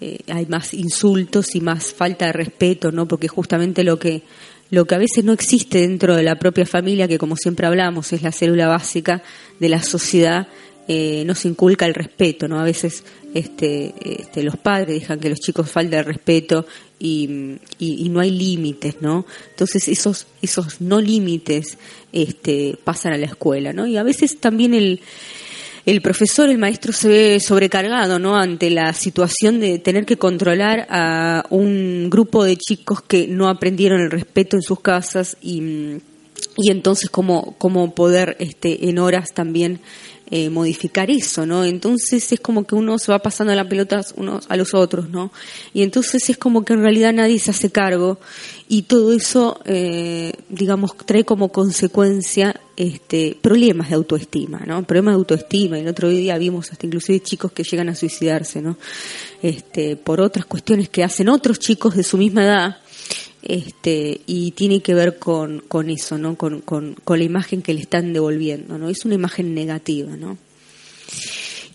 eh, 0.00 0.18
hay 0.28 0.46
más 0.46 0.74
insultos 0.74 1.56
y 1.56 1.60
más 1.60 1.92
falta 1.92 2.26
de 2.26 2.32
respeto, 2.32 2.92
¿no? 2.92 3.08
Porque 3.08 3.26
justamente 3.26 3.82
lo 3.82 3.98
que 3.98 4.22
lo 4.72 4.86
que 4.86 4.94
a 4.94 4.98
veces 4.98 5.22
no 5.22 5.34
existe 5.34 5.82
dentro 5.82 6.16
de 6.16 6.22
la 6.22 6.38
propia 6.38 6.64
familia, 6.64 7.06
que 7.06 7.18
como 7.18 7.36
siempre 7.36 7.66
hablamos 7.66 8.14
es 8.14 8.22
la 8.22 8.32
célula 8.32 8.68
básica 8.68 9.22
de 9.60 9.68
la 9.68 9.82
sociedad, 9.82 10.48
eh, 10.88 11.24
nos 11.26 11.44
inculca 11.44 11.84
el 11.84 11.92
respeto, 11.92 12.48
¿no? 12.48 12.58
A 12.58 12.64
veces 12.64 13.04
este, 13.34 13.92
este, 14.00 14.42
los 14.42 14.56
padres 14.56 14.98
dejan 14.98 15.20
que 15.20 15.28
los 15.28 15.40
chicos 15.40 15.70
falten 15.70 15.98
el 15.98 16.06
respeto 16.06 16.66
y, 16.98 17.58
y, 17.78 18.08
no 18.08 18.20
hay 18.20 18.30
límites, 18.30 18.96
¿no? 19.02 19.26
Entonces 19.50 19.88
esos, 19.88 20.26
esos 20.40 20.80
no 20.80 21.02
límites 21.02 21.76
este, 22.10 22.78
pasan 22.82 23.12
a 23.12 23.18
la 23.18 23.26
escuela, 23.26 23.74
¿no? 23.74 23.86
Y 23.86 23.98
a 23.98 24.02
veces 24.02 24.40
también 24.40 24.72
el, 24.72 25.02
el 25.84 26.00
profesor, 26.00 26.48
el 26.48 26.58
maestro 26.58 26.92
se 26.92 27.08
ve 27.08 27.40
sobrecargado, 27.40 28.18
¿no? 28.18 28.36
Ante 28.36 28.70
la 28.70 28.92
situación 28.92 29.58
de 29.58 29.78
tener 29.78 30.06
que 30.06 30.16
controlar 30.16 30.86
a 30.90 31.44
un 31.50 32.08
grupo 32.08 32.44
de 32.44 32.56
chicos 32.56 33.02
que 33.02 33.26
no 33.26 33.48
aprendieron 33.48 34.00
el 34.00 34.10
respeto 34.10 34.56
en 34.56 34.62
sus 34.62 34.80
casas 34.80 35.36
y, 35.42 35.98
y 36.56 36.70
entonces 36.70 37.10
cómo, 37.10 37.56
cómo 37.58 37.94
poder 37.94 38.36
este, 38.38 38.88
en 38.88 38.98
horas 38.98 39.30
también 39.34 39.80
eh, 40.34 40.48
modificar 40.48 41.10
eso, 41.10 41.44
¿no? 41.44 41.62
Entonces 41.62 42.32
es 42.32 42.40
como 42.40 42.64
que 42.64 42.74
uno 42.74 42.98
se 42.98 43.12
va 43.12 43.18
pasando 43.18 43.54
la 43.54 43.68
pelota 43.68 44.00
unos 44.16 44.46
a 44.48 44.56
los 44.56 44.72
otros, 44.72 45.10
¿no? 45.10 45.30
Y 45.74 45.82
entonces 45.82 46.30
es 46.30 46.38
como 46.38 46.64
que 46.64 46.72
en 46.72 46.80
realidad 46.80 47.12
nadie 47.12 47.38
se 47.38 47.50
hace 47.50 47.70
cargo 47.70 48.18
y 48.66 48.84
todo 48.84 49.12
eso, 49.12 49.60
eh, 49.66 50.32
digamos, 50.48 50.96
trae 50.96 51.26
como 51.26 51.50
consecuencia 51.52 52.58
este, 52.78 53.36
problemas 53.42 53.90
de 53.90 53.96
autoestima, 53.96 54.62
¿no? 54.66 54.82
Problemas 54.84 55.12
de 55.12 55.18
autoestima. 55.18 55.78
El 55.78 55.88
otro 55.88 56.08
día 56.08 56.38
vimos 56.38 56.72
hasta 56.72 56.86
inclusive 56.86 57.20
chicos 57.20 57.52
que 57.52 57.62
llegan 57.62 57.90
a 57.90 57.94
suicidarse, 57.94 58.62
¿no? 58.62 58.78
Este, 59.42 59.96
por 59.96 60.22
otras 60.22 60.46
cuestiones 60.46 60.88
que 60.88 61.04
hacen 61.04 61.28
otros 61.28 61.58
chicos 61.58 61.94
de 61.94 62.04
su 62.04 62.16
misma 62.16 62.44
edad 62.44 62.81
este, 63.42 64.20
y 64.26 64.52
tiene 64.52 64.80
que 64.80 64.94
ver 64.94 65.18
con, 65.18 65.60
con 65.66 65.90
eso, 65.90 66.16
¿no? 66.18 66.36
Con, 66.36 66.60
con, 66.60 66.96
la 67.06 67.24
imagen 67.24 67.62
que 67.62 67.74
le 67.74 67.80
están 67.80 68.12
devolviendo, 68.12 68.78
¿no? 68.78 68.88
Es 68.88 69.04
una 69.04 69.14
imagen 69.14 69.54
negativa, 69.54 70.16
¿no? 70.16 70.38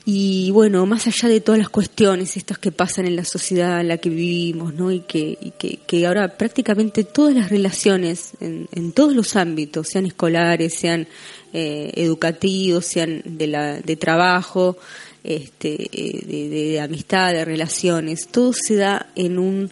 Y 0.05 0.51
bueno, 0.51 0.85
más 0.85 1.05
allá 1.05 1.27
de 1.27 1.41
todas 1.41 1.59
las 1.59 1.67
cuestiones 1.67 2.37
estas 2.37 2.57
que 2.57 2.71
pasan 2.71 3.07
en 3.07 3.17
la 3.17 3.25
sociedad 3.25 3.81
en 3.81 3.89
la 3.89 3.97
que 3.97 4.09
vivimos, 4.09 4.73
¿no? 4.73 4.89
Y 4.89 5.01
que, 5.01 5.37
y 5.41 5.51
que, 5.51 5.79
que 5.85 6.07
ahora 6.07 6.37
prácticamente 6.37 7.03
todas 7.03 7.35
las 7.35 7.49
relaciones 7.49 8.31
en, 8.39 8.69
en 8.71 8.93
todos 8.93 9.13
los 9.13 9.35
ámbitos, 9.35 9.89
sean 9.89 10.05
escolares, 10.05 10.73
sean 10.75 11.07
eh, 11.51 11.91
educativos, 11.95 12.85
sean 12.85 13.21
de, 13.25 13.47
la, 13.47 13.81
de 13.81 13.95
trabajo, 13.97 14.77
este, 15.25 15.89
eh, 15.91 16.25
de, 16.25 16.49
de 16.49 16.79
amistad, 16.79 17.33
de 17.33 17.43
relaciones, 17.43 18.29
todo 18.29 18.53
se 18.53 18.77
da 18.77 19.07
en 19.15 19.37
un 19.37 19.71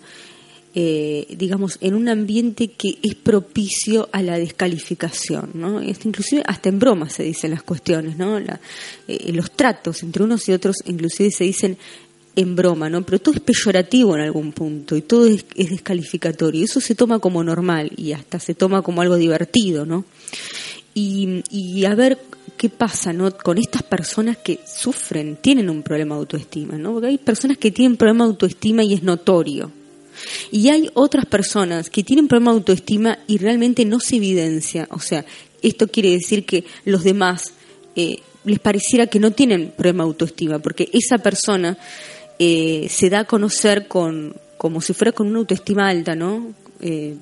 eh, 0.78 1.26
digamos, 1.38 1.78
en 1.80 1.96
un 1.96 2.10
ambiente 2.10 2.68
que 2.68 2.98
es 3.02 3.16
propicio 3.16 4.10
a 4.12 4.22
la 4.22 4.38
descalificación, 4.38 5.52
¿no? 5.54 5.82
inclusive 5.82 6.44
hasta 6.46 6.68
en 6.68 6.80
broma 6.80 7.10
se 7.10 7.24
dicen 7.24 7.52
las 7.52 7.64
cuestiones, 7.64 8.18
¿no? 8.18 8.38
Eh, 8.38 9.32
los 9.32 9.52
tratos 9.52 10.04
entre 10.04 10.24
unos 10.24 10.50
y 10.50 10.52
otros 10.52 10.76
inclusive 10.86 11.32
se 11.32 11.46
dicen 11.46 11.78
en 12.36 12.58
broma, 12.58 12.90
¿no? 12.90 13.06
Pero 13.06 13.20
todo 13.20 13.36
es 13.36 13.40
peyorativo 13.40 14.16
en 14.16 14.24
algún 14.24 14.52
punto 14.52 14.98
y 14.98 15.02
todo 15.02 15.28
es, 15.28 15.46
descalificatorio. 15.56 16.60
Y 16.60 16.64
eso 16.66 16.82
se 16.82 16.94
toma 16.94 17.20
como 17.20 17.42
normal 17.42 17.94
y 17.96 18.12
hasta 18.12 18.42
se 18.42 18.54
toma 18.54 18.82
como 18.82 19.02
algo 19.02 19.16
divertido, 19.16 19.86
¿no? 19.86 20.04
Y, 20.94 21.42
y 21.50 21.86
a 21.86 21.96
ver 21.96 22.20
qué 22.58 22.68
pasa, 22.68 23.14
¿no? 23.14 23.32
Con 23.32 23.58
estas 23.60 23.84
personas 23.84 24.36
que 24.36 24.60
sufren, 24.68 25.38
tienen 25.38 25.70
un 25.70 25.84
problema 25.84 26.16
de 26.16 26.20
autoestima, 26.20 26.78
¿no? 26.78 26.92
Porque 26.92 27.08
hay 27.08 27.18
personas 27.18 27.58
que 27.58 27.72
tienen 27.72 27.96
problema 27.96 28.26
de 28.26 28.32
autoestima 28.32 28.84
y 28.84 28.94
es 28.94 29.04
notorio, 29.04 29.72
y 30.52 30.70
hay 30.70 30.90
otras 30.94 31.26
personas 31.26 31.90
que 31.90 32.04
tienen 32.04 32.28
problema 32.28 32.52
de 32.52 32.58
autoestima 32.58 33.20
y 33.28 33.38
realmente 33.38 33.86
no 33.86 34.00
se 34.00 34.18
evidencia. 34.18 34.88
O 34.92 35.00
sea, 35.00 35.26
esto 35.62 35.88
quiere 35.88 36.12
decir 36.12 36.46
que 36.46 36.64
los 36.86 37.04
demás 37.04 37.54
eh, 37.96 38.20
les 38.44 38.60
pareciera 38.60 39.08
que 39.08 39.20
no 39.20 39.32
tienen 39.32 39.72
problema 39.76 40.04
de 40.04 40.10
autoestima, 40.10 40.60
porque 40.60 40.90
esa 40.94 41.18
persona 41.18 41.78
eh, 42.40 42.88
se 42.90 43.10
da 43.10 43.22
a 43.22 43.26
conocer 43.26 43.88
con, 43.88 44.36
como 44.58 44.82
si 44.82 44.94
fuera 44.94 45.12
con 45.12 45.28
una 45.28 45.40
autoestima 45.40 45.90
alta, 45.90 46.16
¿no? 46.16 46.54
Eh, 46.82 47.16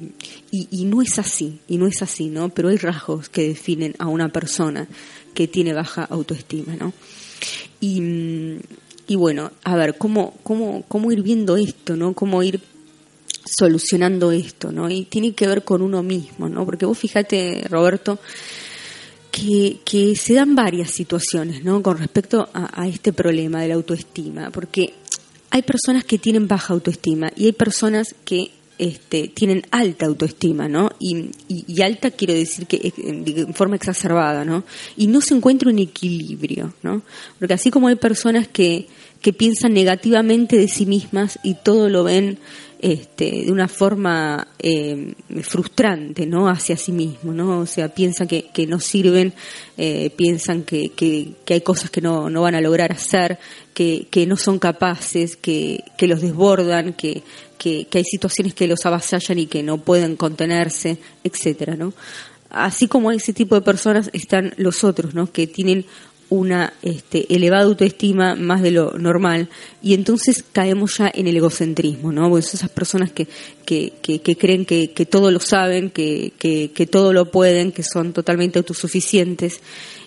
y, 0.52 0.68
y, 0.72 0.86
no 0.86 1.02
es 1.02 1.20
así, 1.20 1.60
y 1.68 1.78
no 1.78 1.88
es 1.88 2.02
así, 2.02 2.28
¿no? 2.28 2.50
Pero 2.50 2.70
hay 2.70 2.78
rasgos 2.78 3.30
que 3.30 3.48
definen 3.50 3.94
a 4.00 4.08
una 4.08 4.30
persona 4.30 4.88
que 5.34 5.48
tiene 5.48 5.74
baja 5.74 6.04
autoestima, 6.04 6.76
¿no? 6.76 6.92
Y, 7.80 8.58
y 9.08 9.16
bueno, 9.16 9.52
a 9.64 9.76
ver, 9.76 9.98
¿cómo, 9.98 10.34
cómo, 10.44 10.84
cómo 10.88 11.12
ir 11.12 11.22
viendo 11.22 11.56
esto, 11.56 11.96
¿no? 11.96 12.14
Cómo 12.14 12.42
ir 12.44 12.62
solucionando 13.46 14.32
esto, 14.32 14.72
¿no? 14.72 14.90
Y 14.90 15.06
tiene 15.06 15.34
que 15.34 15.48
ver 15.48 15.64
con 15.64 15.82
uno 15.82 16.04
mismo, 16.04 16.50
¿no? 16.50 16.66
Porque 16.66 16.86
vos 16.86 16.98
fíjate, 16.98 17.66
Roberto, 17.70 18.20
que, 19.32 19.80
que 19.84 20.16
se 20.16 20.36
dan 20.36 20.56
varias 20.56 20.92
situaciones, 20.92 21.64
¿no? 21.64 21.82
Con 21.82 21.98
respecto 21.98 22.50
a, 22.54 22.88
este 22.88 23.14
problema 23.14 23.62
de 23.62 23.70
la 23.70 23.74
autoestima, 23.76 24.52
porque 24.52 24.94
hay 25.50 25.64
personas 25.64 26.04
que 26.04 26.20
tienen 26.20 26.48
baja 26.48 26.74
autoestima 26.74 27.32
y 27.36 27.46
hay 27.46 27.52
personas 27.52 28.16
que 28.26 28.52
este, 28.78 29.30
tienen 29.30 29.64
alta 29.72 30.06
autoestima, 30.06 30.68
¿no? 30.68 30.92
Y, 31.00 31.32
y, 31.48 31.82
alta 31.82 32.12
quiero 32.12 32.34
decir 32.34 32.68
que 32.68 32.94
en 32.98 33.54
forma 33.54 33.76
exacerbada, 33.76 34.46
¿no? 34.46 34.64
Y 34.98 35.08
no 35.08 35.22
se 35.22 35.36
encuentra 35.36 35.70
un 35.70 35.80
equilibrio, 35.80 36.74
¿no? 36.84 37.02
Porque 37.40 37.54
así 37.54 37.72
como 37.72 37.88
hay 37.88 37.96
personas 37.96 38.48
que, 38.48 38.88
que 39.22 39.34
piensan 39.34 39.74
negativamente 39.74 40.58
de 40.58 40.68
sí 40.68 40.86
mismas 40.86 41.40
y 41.44 41.56
todo 41.56 41.90
lo 41.90 42.04
ven 42.04 42.38
este, 42.84 43.46
de 43.46 43.52
una 43.54 43.70
forma 43.70 44.46
eh, 44.60 45.14
frustrante 45.42 46.26
¿no? 46.26 46.50
hacia 46.50 46.76
sí 46.76 46.92
mismo, 46.92 47.32
¿no? 47.32 47.60
O 47.60 47.66
sea, 47.66 47.88
piensan 47.88 48.28
que, 48.28 48.50
que 48.54 48.68
no 48.68 48.82
sirven, 48.82 49.34
eh, 49.78 50.10
piensan 50.10 50.64
que, 50.64 50.90
que, 50.90 51.34
hay 51.48 51.62
cosas 51.62 51.90
que 51.90 52.02
no, 52.02 52.30
no 52.30 52.42
van 52.42 52.56
a 52.56 52.60
lograr 52.62 52.92
hacer, 52.92 53.40
que, 53.74 54.08
que 54.12 54.28
no 54.28 54.36
son 54.36 54.60
capaces, 54.60 55.38
que, 55.38 55.82
que 55.98 56.08
los 56.08 56.20
desbordan, 56.20 56.92
que, 56.92 57.24
que, 57.58 57.88
hay 57.90 58.04
situaciones 58.04 58.54
que 58.54 58.68
los 58.68 58.86
avasallan 58.86 59.40
y 59.40 59.46
que 59.46 59.64
no 59.64 59.78
pueden 59.78 60.18
contenerse, 60.18 60.98
etcétera, 61.24 61.78
¿no? 61.78 61.94
Así 62.50 62.90
como 62.90 63.14
ese 63.14 63.32
tipo 63.32 63.56
de 63.56 63.62
personas 63.62 64.10
están 64.12 64.54
los 64.58 64.84
otros, 64.84 65.14
¿no? 65.14 65.32
Que 65.32 65.48
tienen 65.48 65.86
una 66.30 66.74
este, 66.82 67.34
elevada 67.34 67.64
autoestima 67.64 68.36
más 68.36 68.62
de 68.62 68.72
lo 68.72 68.98
normal 68.98 69.50
y 69.82 69.94
entonces 69.94 70.44
caemos 70.52 70.98
ya 70.98 71.12
en 71.14 71.28
el 71.28 71.38
egocentrismo, 71.38 72.12
¿no? 72.12 72.30
Pues 72.30 72.54
esas 72.54 72.70
personas 72.70 73.12
que, 73.12 73.28
que, 73.66 73.94
que, 74.02 74.38
creen 74.38 74.66
que, 74.66 74.92
que, 74.92 75.06
todo 75.06 75.30
lo 75.32 75.40
saben, 75.40 75.90
que, 75.90 76.34
que, 76.40 76.88
todo 76.88 77.14
lo 77.14 77.30
pueden, 77.30 77.72
que 77.72 77.84
son 77.84 78.14
totalmente 78.14 78.60
autosuficientes 78.60 79.62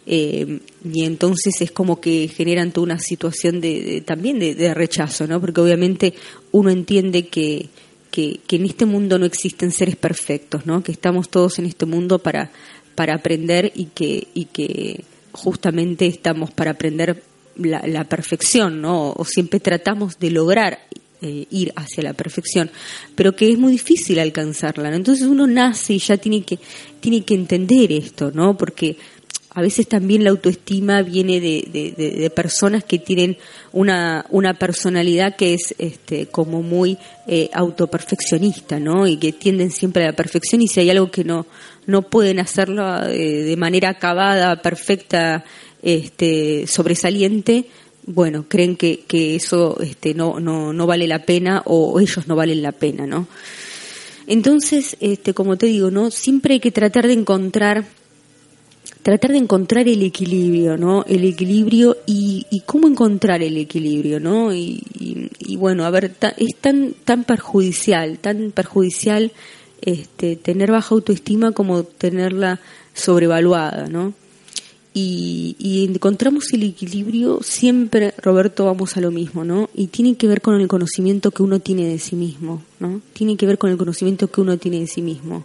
eh, 0.06 0.60
y 0.84 1.04
entonces 1.04 1.60
es 1.60 1.70
como 1.70 2.00
que 2.00 2.28
generan 2.28 2.72
toda 2.72 2.84
una 2.84 2.98
situación 2.98 3.60
de, 3.60 4.02
también 4.04 4.38
de, 4.38 4.74
rechazo, 4.74 5.26
¿no? 5.26 5.40
Porque 5.40 5.60
obviamente 5.60 6.14
uno 6.52 6.70
entiende 6.70 7.26
que, 7.28 7.68
que, 8.10 8.40
que 8.46 8.56
en 8.56 8.64
este 8.66 8.86
mundo 8.86 9.18
no 9.18 9.26
existen 9.26 9.70
seres 9.70 9.96
perfectos, 9.96 10.66
¿no? 10.66 10.82
Que 10.82 10.92
estamos 10.92 11.28
todos 11.28 11.58
en 11.58 11.66
este 11.66 11.86
mundo 11.86 12.18
para, 12.18 12.50
para 12.94 13.14
aprender 13.14 13.70
y 13.74 13.86
que, 13.86 14.26
y 14.34 14.46
que 14.46 15.04
justamente 15.36 16.06
estamos 16.06 16.50
para 16.50 16.72
aprender 16.72 17.22
la, 17.56 18.04
perfección, 18.04 18.80
¿no? 18.80 19.12
O 19.12 19.24
siempre 19.24 19.60
tratamos 19.60 20.18
de 20.18 20.30
lograr 20.30 20.78
eh, 21.22 21.46
ir 21.50 21.72
hacia 21.76 22.02
la 22.02 22.12
perfección, 22.12 22.70
pero 23.14 23.34
que 23.34 23.50
es 23.50 23.58
muy 23.58 23.72
difícil 23.72 24.18
alcanzarla, 24.18 24.90
¿no? 24.90 24.96
Entonces 24.96 25.26
uno 25.26 25.46
nace 25.46 25.94
y 25.94 25.98
ya 25.98 26.16
tiene 26.16 26.42
que, 26.42 26.58
tiene 27.00 27.24
que 27.24 27.34
entender 27.34 27.92
esto, 27.92 28.30
¿no? 28.32 28.56
Porque 28.56 28.96
a 29.56 29.62
veces 29.62 29.88
también 29.88 30.22
la 30.22 30.28
autoestima 30.28 31.00
viene 31.00 31.40
de, 31.40 31.94
de, 31.96 32.28
personas 32.28 32.84
que 32.84 32.98
tienen 32.98 33.38
una, 33.72 34.26
una 34.28 34.52
personalidad 34.52 35.34
que 35.34 35.54
es 35.54 35.74
este, 35.78 36.26
como 36.26 36.60
muy 36.60 36.98
eh, 37.26 37.48
autoperfeccionista, 37.54 38.78
¿no? 38.78 39.06
Y 39.06 39.16
que 39.16 39.32
tienden 39.32 39.70
siempre 39.70 40.02
a 40.02 40.08
la 40.08 40.12
perfección 40.12 40.60
y 40.60 40.68
si 40.68 40.80
hay 40.80 40.90
algo 40.90 41.10
que 41.10 41.24
no, 41.24 41.46
no 41.86 42.02
pueden 42.02 42.40
hacerlo 42.40 43.04
eh, 43.06 43.42
de 43.42 43.56
manera 43.56 43.90
acabada, 43.90 44.62
perfecta, 44.62 45.44
este, 45.82 46.66
sobresaliente, 46.66 47.66
bueno, 48.06 48.46
creen 48.48 48.76
que, 48.76 49.00
que 49.06 49.34
eso 49.34 49.78
este, 49.80 50.14
no, 50.14 50.38
no, 50.40 50.72
no 50.72 50.86
vale 50.86 51.06
la 51.06 51.24
pena 51.24 51.62
o 51.64 51.98
ellos 52.00 52.28
no 52.28 52.36
valen 52.36 52.62
la 52.62 52.72
pena, 52.72 53.06
¿no? 53.06 53.26
Entonces, 54.28 54.96
este, 55.00 55.34
como 55.34 55.56
te 55.56 55.66
digo, 55.66 55.90
¿no? 55.90 56.10
Siempre 56.10 56.54
hay 56.54 56.60
que 56.60 56.72
tratar 56.72 57.06
de 57.06 57.12
encontrar 57.12 57.84
tratar 59.02 59.30
de 59.30 59.38
encontrar 59.38 59.86
el 59.86 60.02
equilibrio, 60.02 60.76
¿no? 60.76 61.04
El 61.06 61.24
equilibrio 61.24 61.96
y, 62.06 62.44
y 62.50 62.62
cómo 62.62 62.88
encontrar 62.88 63.40
el 63.40 63.56
equilibrio, 63.56 64.18
¿no? 64.18 64.52
Y, 64.52 64.82
y, 65.38 65.54
bueno, 65.54 65.84
a 65.84 65.90
ver, 65.90 66.12
es 66.36 66.56
tan, 66.56 66.92
tan 67.04 67.22
perjudicial, 67.22 68.18
tan 68.18 68.50
perjudicial 68.50 69.30
este, 69.80 70.36
tener 70.36 70.70
baja 70.70 70.94
autoestima 70.94 71.52
como 71.52 71.84
tenerla 71.84 72.60
sobrevaluada, 72.94 73.88
¿no? 73.88 74.14
Y, 74.94 75.56
y, 75.58 75.84
encontramos 75.84 76.50
el 76.54 76.62
equilibrio 76.62 77.40
siempre, 77.42 78.14
Roberto, 78.16 78.64
vamos 78.64 78.96
a 78.96 79.02
lo 79.02 79.10
mismo, 79.10 79.44
¿no? 79.44 79.68
Y 79.74 79.88
tiene 79.88 80.16
que 80.16 80.26
ver 80.26 80.40
con 80.40 80.58
el 80.58 80.68
conocimiento 80.68 81.30
que 81.32 81.42
uno 81.42 81.60
tiene 81.60 81.86
de 81.86 81.98
sí 81.98 82.16
mismo, 82.16 82.62
¿no? 82.80 83.02
Tiene 83.12 83.36
que 83.36 83.44
ver 83.44 83.58
con 83.58 83.70
el 83.70 83.76
conocimiento 83.76 84.28
que 84.28 84.40
uno 84.40 84.56
tiene 84.56 84.80
de 84.80 84.86
sí 84.86 85.02
mismo. 85.02 85.44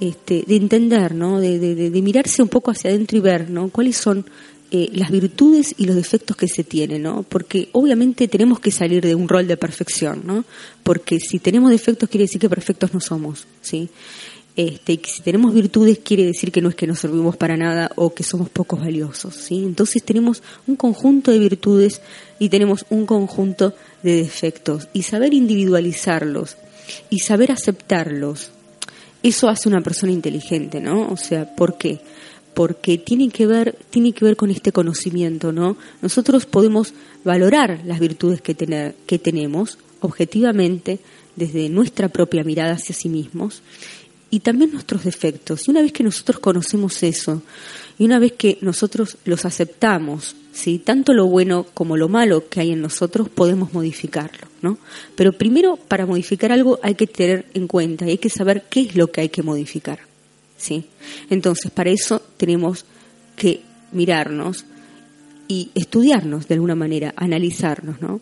este, 0.00 0.42
de 0.44 0.56
entender, 0.56 1.14
¿no? 1.14 1.38
De, 1.38 1.60
de, 1.60 2.02
mirarse 2.02 2.42
un 2.42 2.48
poco 2.48 2.72
hacia 2.72 2.90
adentro 2.90 3.16
y 3.16 3.20
ver, 3.20 3.50
¿no? 3.50 3.68
Cuáles 3.68 3.96
son 3.96 4.26
eh, 4.74 4.88
las 4.94 5.10
virtudes 5.10 5.74
y 5.76 5.84
los 5.84 5.96
defectos 5.96 6.34
que 6.34 6.48
se 6.48 6.64
tienen, 6.64 7.02
¿no? 7.02 7.24
Porque 7.24 7.68
obviamente 7.72 8.26
tenemos 8.26 8.58
que 8.58 8.70
salir 8.70 9.04
de 9.04 9.14
un 9.14 9.28
rol 9.28 9.46
de 9.46 9.58
perfección, 9.58 10.22
¿no? 10.24 10.46
Porque 10.82 11.20
si 11.20 11.38
tenemos 11.38 11.70
defectos 11.70 12.08
quiere 12.08 12.24
decir 12.24 12.40
que 12.40 12.48
perfectos 12.48 12.94
no 12.94 13.00
somos, 13.00 13.46
¿sí? 13.60 13.90
Este, 14.56 14.96
que 14.96 15.10
si 15.10 15.20
tenemos 15.20 15.52
virtudes 15.52 15.98
quiere 15.98 16.24
decir 16.24 16.50
que 16.50 16.62
no 16.62 16.70
es 16.70 16.74
que 16.74 16.86
no 16.86 16.94
servimos 16.94 17.36
para 17.36 17.58
nada 17.58 17.90
o 17.96 18.14
que 18.14 18.22
somos 18.22 18.48
pocos 18.48 18.80
valiosos, 18.80 19.34
¿sí? 19.34 19.62
Entonces 19.62 20.02
tenemos 20.02 20.42
un 20.66 20.76
conjunto 20.76 21.30
de 21.32 21.38
virtudes 21.38 22.00
y 22.38 22.48
tenemos 22.48 22.86
un 22.88 23.04
conjunto 23.04 23.74
de 24.02 24.16
defectos 24.16 24.88
y 24.94 25.02
saber 25.02 25.34
individualizarlos 25.34 26.56
y 27.10 27.18
saber 27.18 27.52
aceptarlos, 27.52 28.52
eso 29.22 29.50
hace 29.50 29.68
una 29.68 29.82
persona 29.82 30.12
inteligente, 30.12 30.80
¿no? 30.80 31.10
O 31.10 31.18
sea, 31.18 31.54
¿por 31.54 31.76
qué? 31.76 32.00
Porque 32.54 32.98
tiene 32.98 33.30
que 33.30 33.46
ver, 33.46 33.76
tiene 33.90 34.12
que 34.12 34.24
ver 34.24 34.36
con 34.36 34.50
este 34.50 34.72
conocimiento, 34.72 35.52
¿no? 35.52 35.76
Nosotros 36.02 36.46
podemos 36.46 36.94
valorar 37.24 37.80
las 37.86 38.00
virtudes 38.00 38.40
que, 38.42 38.54
tener, 38.54 38.94
que 39.06 39.18
tenemos 39.18 39.78
objetivamente 40.00 40.98
desde 41.36 41.68
nuestra 41.68 42.08
propia 42.08 42.44
mirada 42.44 42.74
hacia 42.74 42.94
sí 42.94 43.08
mismos 43.08 43.62
y 44.30 44.40
también 44.40 44.72
nuestros 44.72 45.04
defectos. 45.04 45.68
Y 45.68 45.70
una 45.70 45.82
vez 45.82 45.92
que 45.92 46.02
nosotros 46.02 46.38
conocemos 46.40 47.02
eso, 47.02 47.42
y 47.98 48.04
una 48.04 48.18
vez 48.18 48.32
que 48.32 48.58
nosotros 48.62 49.18
los 49.26 49.44
aceptamos, 49.44 50.34
¿sí? 50.52 50.78
tanto 50.78 51.12
lo 51.12 51.26
bueno 51.26 51.66
como 51.74 51.96
lo 51.96 52.08
malo 52.08 52.48
que 52.48 52.60
hay 52.60 52.72
en 52.72 52.80
nosotros, 52.80 53.28
podemos 53.28 53.72
modificarlo. 53.74 54.48
¿no? 54.62 54.78
Pero 55.16 55.32
primero, 55.32 55.76
para 55.76 56.06
modificar 56.06 56.50
algo 56.50 56.78
hay 56.82 56.94
que 56.94 57.06
tener 57.06 57.46
en 57.52 57.66
cuenta 57.66 58.06
y 58.06 58.10
hay 58.10 58.18
que 58.18 58.30
saber 58.30 58.64
qué 58.70 58.80
es 58.80 58.96
lo 58.96 59.10
que 59.10 59.20
hay 59.20 59.28
que 59.28 59.42
modificar. 59.42 60.11
¿Sí? 60.62 60.86
Entonces, 61.28 61.70
para 61.70 61.90
eso 61.90 62.22
tenemos 62.36 62.86
que 63.36 63.60
mirarnos 63.92 64.64
y 65.48 65.70
estudiarnos 65.74 66.48
de 66.48 66.54
alguna 66.54 66.74
manera, 66.74 67.12
analizarnos, 67.16 68.00
¿no? 68.00 68.20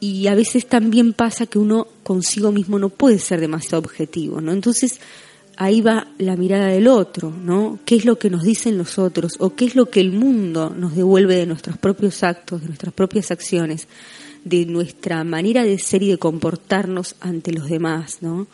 y 0.00 0.26
a 0.26 0.34
veces 0.34 0.66
también 0.66 1.12
pasa 1.12 1.46
que 1.46 1.58
uno 1.58 1.88
consigo 2.02 2.52
mismo 2.52 2.78
no 2.78 2.90
puede 2.90 3.18
ser 3.18 3.40
demasiado 3.40 3.78
objetivo, 3.78 4.40
¿no? 4.40 4.52
Entonces 4.52 5.00
ahí 5.56 5.80
va 5.80 6.08
la 6.18 6.36
mirada 6.36 6.66
del 6.68 6.86
otro, 6.86 7.30
¿no? 7.30 7.78
¿Qué 7.86 7.96
es 7.96 8.04
lo 8.04 8.18
que 8.18 8.28
nos 8.28 8.42
dicen 8.42 8.76
los 8.76 8.98
otros 8.98 9.32
o 9.38 9.54
qué 9.54 9.64
es 9.64 9.74
lo 9.74 9.86
que 9.86 10.00
el 10.00 10.12
mundo 10.12 10.74
nos 10.76 10.94
devuelve 10.94 11.36
de 11.36 11.46
nuestros 11.46 11.78
propios 11.78 12.22
actos, 12.22 12.60
de 12.60 12.68
nuestras 12.68 12.92
propias 12.92 13.30
acciones, 13.30 13.88
de 14.44 14.66
nuestra 14.66 15.24
manera 15.24 15.64
de 15.64 15.78
ser 15.78 16.02
y 16.02 16.10
de 16.10 16.18
comportarnos 16.18 17.16
ante 17.20 17.52
los 17.52 17.68
demás, 17.68 18.18
¿no? 18.20 18.46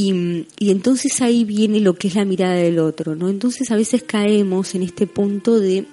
Y, 0.00 0.46
y 0.60 0.70
entonces 0.70 1.20
ahí 1.22 1.42
viene 1.42 1.80
lo 1.80 1.94
que 1.94 2.06
es 2.06 2.14
la 2.14 2.24
mirada 2.24 2.54
del 2.54 2.78
otro, 2.78 3.16
¿no? 3.16 3.28
Entonces 3.28 3.72
a 3.72 3.76
veces 3.76 4.04
caemos 4.04 4.76
en 4.76 4.84
este 4.84 5.08
punto 5.08 5.58
de, 5.58 5.86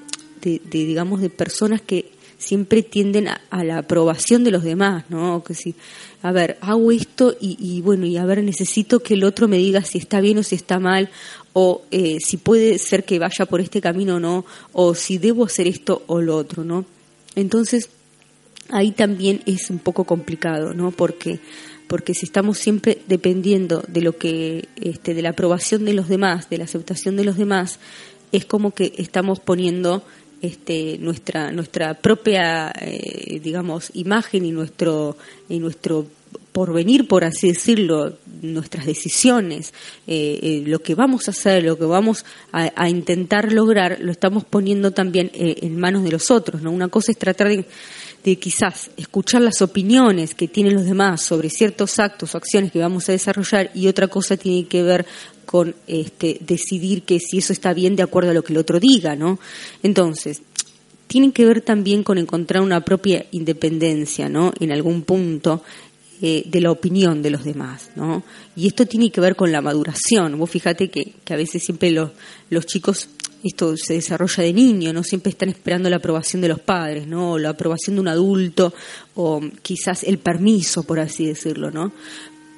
de, 0.43 0.61
digamos, 0.69 1.21
de 1.21 1.31
personas 1.31 1.81
que 1.81 2.11
siempre 2.37 2.83
tienden 2.83 3.29
a, 3.29 3.63
la 3.63 3.79
aprobación 3.79 4.43
de 4.43 4.51
los 4.51 4.63
demás, 4.63 5.05
¿no? 5.09 5.43
Que 5.43 5.55
si, 5.55 5.73
a 6.21 6.31
ver, 6.31 6.59
hago 6.61 6.91
esto 6.91 7.35
y, 7.41 7.81
bueno, 7.81 8.05
y 8.05 8.17
a 8.17 8.25
ver, 8.25 8.43
necesito 8.43 8.99
que 8.99 9.15
el 9.15 9.23
otro 9.23 9.47
me 9.47 9.57
diga 9.57 9.81
si 9.81 9.97
está 9.97 10.21
bien 10.21 10.37
o 10.37 10.43
si 10.43 10.53
está 10.53 10.79
mal, 10.79 11.09
o 11.53 11.81
eh, 11.89 12.17
si 12.23 12.37
puede 12.37 12.77
ser 12.77 13.05
que 13.05 13.17
vaya 13.17 13.47
por 13.47 13.59
este 13.59 13.81
camino 13.81 14.17
o 14.17 14.19
no, 14.19 14.45
o 14.71 14.93
si 14.93 15.17
debo 15.17 15.45
hacer 15.45 15.67
esto 15.67 16.03
o 16.05 16.21
lo 16.21 16.37
otro, 16.37 16.63
¿no? 16.63 16.85
Entonces, 17.35 17.89
ahí 18.69 18.91
también 18.91 19.41
es 19.47 19.71
un 19.71 19.79
poco 19.79 20.03
complicado, 20.03 20.75
¿no? 20.75 20.91
Porque 20.91 21.39
porque 21.87 22.13
si 22.13 22.25
estamos 22.25 22.57
siempre 22.57 22.99
dependiendo 23.07 23.83
de 23.87 24.01
lo 24.01 24.17
que 24.17 24.67
este 24.81 25.13
de 25.13 25.21
la 25.21 25.29
aprobación 25.29 25.85
de 25.85 25.93
los 25.93 26.07
demás, 26.07 26.49
de 26.49 26.57
la 26.57 26.63
aceptación 26.63 27.15
de 27.15 27.23
los 27.23 27.37
demás, 27.37 27.79
es 28.31 28.45
como 28.45 28.71
que 28.71 28.93
estamos 28.97 29.39
poniendo 29.39 30.03
este, 30.41 30.97
nuestra 30.99 31.51
nuestra 31.51 31.93
propia 31.95 32.71
eh, 32.81 33.39
digamos 33.41 33.91
imagen 33.93 34.45
y 34.45 34.51
nuestro 34.51 35.17
y 35.47 35.59
nuestro 35.59 36.05
porvenir 36.51 37.07
por 37.07 37.23
así 37.23 37.47
decirlo 37.47 38.17
nuestras 38.41 38.85
decisiones 38.85 39.73
eh, 40.07 40.39
eh, 40.43 40.63
lo 40.65 40.79
que 40.79 40.93
vamos 40.93 41.27
a 41.27 41.31
hacer 41.31 41.63
lo 41.63 41.77
que 41.77 41.85
vamos 41.85 42.25
a, 42.51 42.89
intentar 42.89 43.53
lograr 43.53 43.97
lo 44.01 44.11
estamos 44.11 44.43
poniendo 44.43 44.91
también 44.91 45.31
en 45.33 45.79
manos 45.79 46.03
de 46.03 46.11
los 46.11 46.29
otros 46.29 46.61
no 46.61 46.71
una 46.71 46.89
cosa 46.89 47.11
es 47.11 47.17
tratar 47.17 47.47
de 47.47 47.65
de 48.25 48.37
quizás 48.37 48.89
escuchar 48.97 49.43
las 49.43 49.61
opiniones 49.61 50.33
que 50.33 50.47
tienen 50.47 50.73
los 50.73 50.85
demás 50.85 51.21
sobre 51.21 51.51
ciertos 51.51 51.99
actos 51.99 52.33
o 52.33 52.37
acciones 52.37 52.71
que 52.71 52.79
vamos 52.79 53.07
a 53.07 53.11
desarrollar 53.11 53.69
y 53.75 53.87
otra 53.87 54.07
cosa 54.07 54.35
tiene 54.35 54.67
que 54.67 54.81
ver 54.81 55.05
con 55.45 55.75
este, 55.85 56.39
decidir 56.41 57.03
que 57.03 57.19
si 57.19 57.37
eso 57.37 57.53
está 57.53 57.71
bien 57.75 57.95
de 57.95 58.01
acuerdo 58.01 58.31
a 58.31 58.33
lo 58.33 58.43
que 58.43 58.53
el 58.53 58.57
otro 58.57 58.79
diga, 58.79 59.15
¿no? 59.15 59.39
Entonces, 59.83 60.41
tienen 61.05 61.31
que 61.31 61.45
ver 61.45 61.61
también 61.61 62.01
con 62.01 62.17
encontrar 62.17 62.63
una 62.63 62.83
propia 62.83 63.27
independencia, 63.29 64.27
¿no? 64.27 64.51
En 64.59 64.71
algún 64.71 65.03
punto 65.03 65.61
eh, 66.19 66.41
de 66.47 66.61
la 66.61 66.71
opinión 66.71 67.21
de 67.21 67.29
los 67.29 67.43
demás, 67.43 67.91
¿no? 67.95 68.23
Y 68.55 68.65
esto 68.65 68.87
tiene 68.87 69.11
que 69.11 69.21
ver 69.21 69.35
con 69.35 69.51
la 69.51 69.61
maduración. 69.61 70.35
Vos 70.39 70.49
fíjate 70.49 70.89
que, 70.89 71.13
que 71.23 71.33
a 71.35 71.37
veces 71.37 71.63
siempre 71.63 71.91
los, 71.91 72.09
los 72.49 72.65
chicos 72.65 73.07
esto 73.49 73.75
se 73.77 73.93
desarrolla 73.93 74.43
de 74.43 74.53
niño, 74.53 74.93
no 74.93 75.03
siempre 75.03 75.29
están 75.29 75.49
esperando 75.49 75.89
la 75.89 75.97
aprobación 75.97 76.41
de 76.41 76.49
los 76.49 76.59
padres, 76.59 77.07
¿no? 77.07 77.33
O 77.33 77.37
la 77.37 77.49
aprobación 77.49 77.95
de 77.95 78.01
un 78.01 78.07
adulto 78.07 78.73
o 79.15 79.41
quizás 79.61 80.03
el 80.03 80.17
permiso, 80.17 80.83
por 80.83 80.99
así 80.99 81.25
decirlo, 81.25 81.71
¿no? 81.71 81.91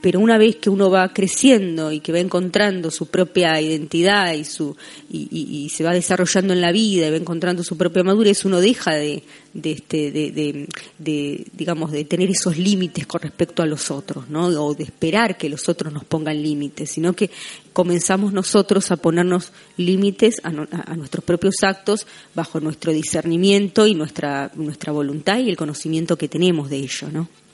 Pero 0.02 0.20
una 0.20 0.38
vez 0.38 0.58
que 0.58 0.70
uno 0.70 0.90
va 0.90 1.12
creciendo 1.14 1.92
y 1.92 2.00
que 2.00 2.12
va 2.12 2.20
encontrando 2.20 2.92
su 2.92 3.08
propia 3.08 3.60
identidad 3.60 4.34
y 4.34 4.44
su 4.44 4.76
y, 5.10 5.70
se 5.70 5.84
va 5.84 5.94
desarrollando 5.94 6.54
en 6.54 6.62
la 6.62 6.72
vida 6.72 7.08
y 7.08 7.12
va 7.12 7.18
encontrando 7.18 7.64
su 7.64 7.78
propia 7.78 8.04
madurez 8.04 8.46
uno 8.46 8.60
deja 8.60 8.94
de, 8.94 9.24
de 9.54 9.72
este 9.72 10.12
de, 10.12 10.68
de, 10.98 11.48
digamos 11.54 11.92
de 11.92 12.06
tener 12.06 12.30
esos 12.30 12.58
límites 12.58 13.08
con 13.08 13.22
respecto 13.22 13.64
a 13.64 13.66
los 13.66 13.92
otros 13.92 14.30
no 14.30 14.48
o 14.48 14.74
de 14.74 14.84
esperar 14.84 15.38
que 15.38 15.50
los 15.50 15.68
otros 15.68 15.92
nos 15.94 16.06
pongan 16.06 16.42
límites 16.42 16.92
sino 16.92 17.14
que 17.14 17.30
comenzamos 17.74 18.34
nosotros 18.34 18.92
a 18.92 18.98
ponernos 18.98 19.52
límites 19.78 20.42
a, 20.44 20.50
a 20.50 20.96
nuestros 20.96 21.24
propios 21.24 21.64
actos 21.64 22.08
bajo 22.36 22.60
nuestro 22.60 22.92
discernimiento 22.92 23.88
y 23.88 23.96
nuestra 23.96 24.52
nuestra 24.56 24.92
voluntad 24.92 25.40
y 25.40 25.50
el 25.50 25.58
conocimiento 25.58 26.18
que 26.18 26.28
tenemos 26.28 26.70
de 26.70 26.78
ello 26.78 27.10
no 27.12 27.47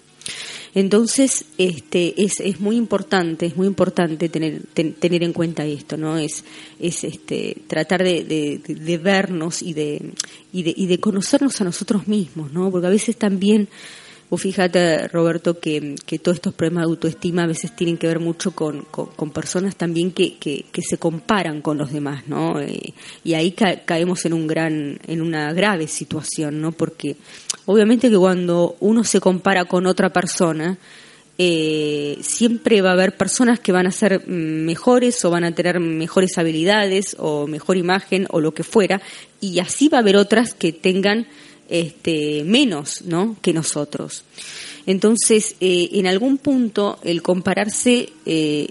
entonces, 0.76 1.46
este, 1.60 2.24
es, 2.24 2.40
es 2.40 2.60
muy 2.60 2.78
importante, 2.78 3.46
es 3.46 3.56
muy 3.56 3.68
importante 3.68 4.28
tener, 4.28 4.64
tener 4.74 5.24
en 5.24 5.32
cuenta 5.32 5.66
esto, 5.66 5.98
¿no? 5.98 6.18
Es, 6.18 6.44
es 6.80 7.04
este, 7.04 7.58
tratar 7.68 8.04
de, 8.04 8.24
de, 8.24 8.98
vernos 8.98 9.62
y 9.62 9.74
de, 9.74 10.14
y 10.52 10.64
de, 10.64 10.74
y 10.76 10.88
de 10.88 11.00
conocernos 11.00 11.62
a 11.62 11.64
nosotros 11.64 12.08
mismos, 12.08 12.52
¿no? 12.54 12.72
Porque 12.72 12.88
a 12.88 12.90
veces 12.90 13.18
también, 13.18 13.68
Fíjate, 14.38 15.08
Roberto, 15.08 15.60
que, 15.60 15.96
que, 16.06 16.20
todos 16.20 16.38
estos 16.38 16.54
problemas 16.54 16.84
de 16.84 16.92
autoestima 16.92 17.44
a 17.44 17.48
veces 17.48 17.76
tienen 17.76 17.98
que 17.98 18.08
ver 18.08 18.20
mucho 18.20 18.52
con, 18.52 18.82
con, 18.82 19.32
personas 19.32 19.76
también 19.76 20.12
que, 20.12 20.38
que, 20.38 20.66
que, 20.72 20.82
se 20.82 20.98
comparan 20.98 21.62
con 21.62 21.78
los 21.78 21.92
demás, 21.92 22.28
¿no? 22.28 22.60
Eh, 22.60 22.94
y 23.24 23.34
ahí 23.34 23.52
caemos 23.52 24.26
en 24.26 24.34
un 24.34 24.48
gran, 24.48 25.00
en 25.08 25.22
una 25.22 25.54
grave 25.54 25.88
situación, 25.88 26.62
¿no? 26.62 26.72
Porque 26.72 27.18
obviamente 27.66 28.10
que 28.10 28.18
cuando 28.18 28.76
uno 28.80 29.04
se 29.04 29.20
compara 29.20 29.66
con 29.66 29.86
otra 29.88 30.12
persona, 30.12 30.78
eh, 31.38 32.20
siempre 32.22 32.82
va 32.84 32.92
a 32.92 32.94
haber 32.94 33.18
personas 33.18 33.60
que 33.60 33.72
van 33.72 33.88
a 33.88 33.92
ser 33.92 34.28
mejores 34.28 35.26
o 35.26 35.32
van 35.32 35.44
a 35.44 35.56
tener 35.56 35.80
mejores 35.80 36.38
habilidades 36.38 37.16
o 37.18 37.48
mejor 37.48 37.78
imagen 37.78 38.28
o 38.30 38.40
lo 38.40 38.54
que 38.54 38.64
fuera, 38.64 39.02
y 39.42 39.60
así 39.60 39.90
va 39.90 39.98
a 39.98 40.02
haber 40.02 40.16
otras 40.16 40.54
que 40.54 40.72
tengan 40.72 41.28
este, 41.74 42.44
menos 42.44 43.02
¿no? 43.02 43.36
que 43.42 43.52
nosotros. 43.52 44.24
Entonces, 44.86 45.56
eh, 45.60 45.90
en 45.94 46.06
algún 46.06 46.38
punto, 46.38 47.00
el 47.04 47.24
compararse, 47.24 48.10
eh, 48.28 48.70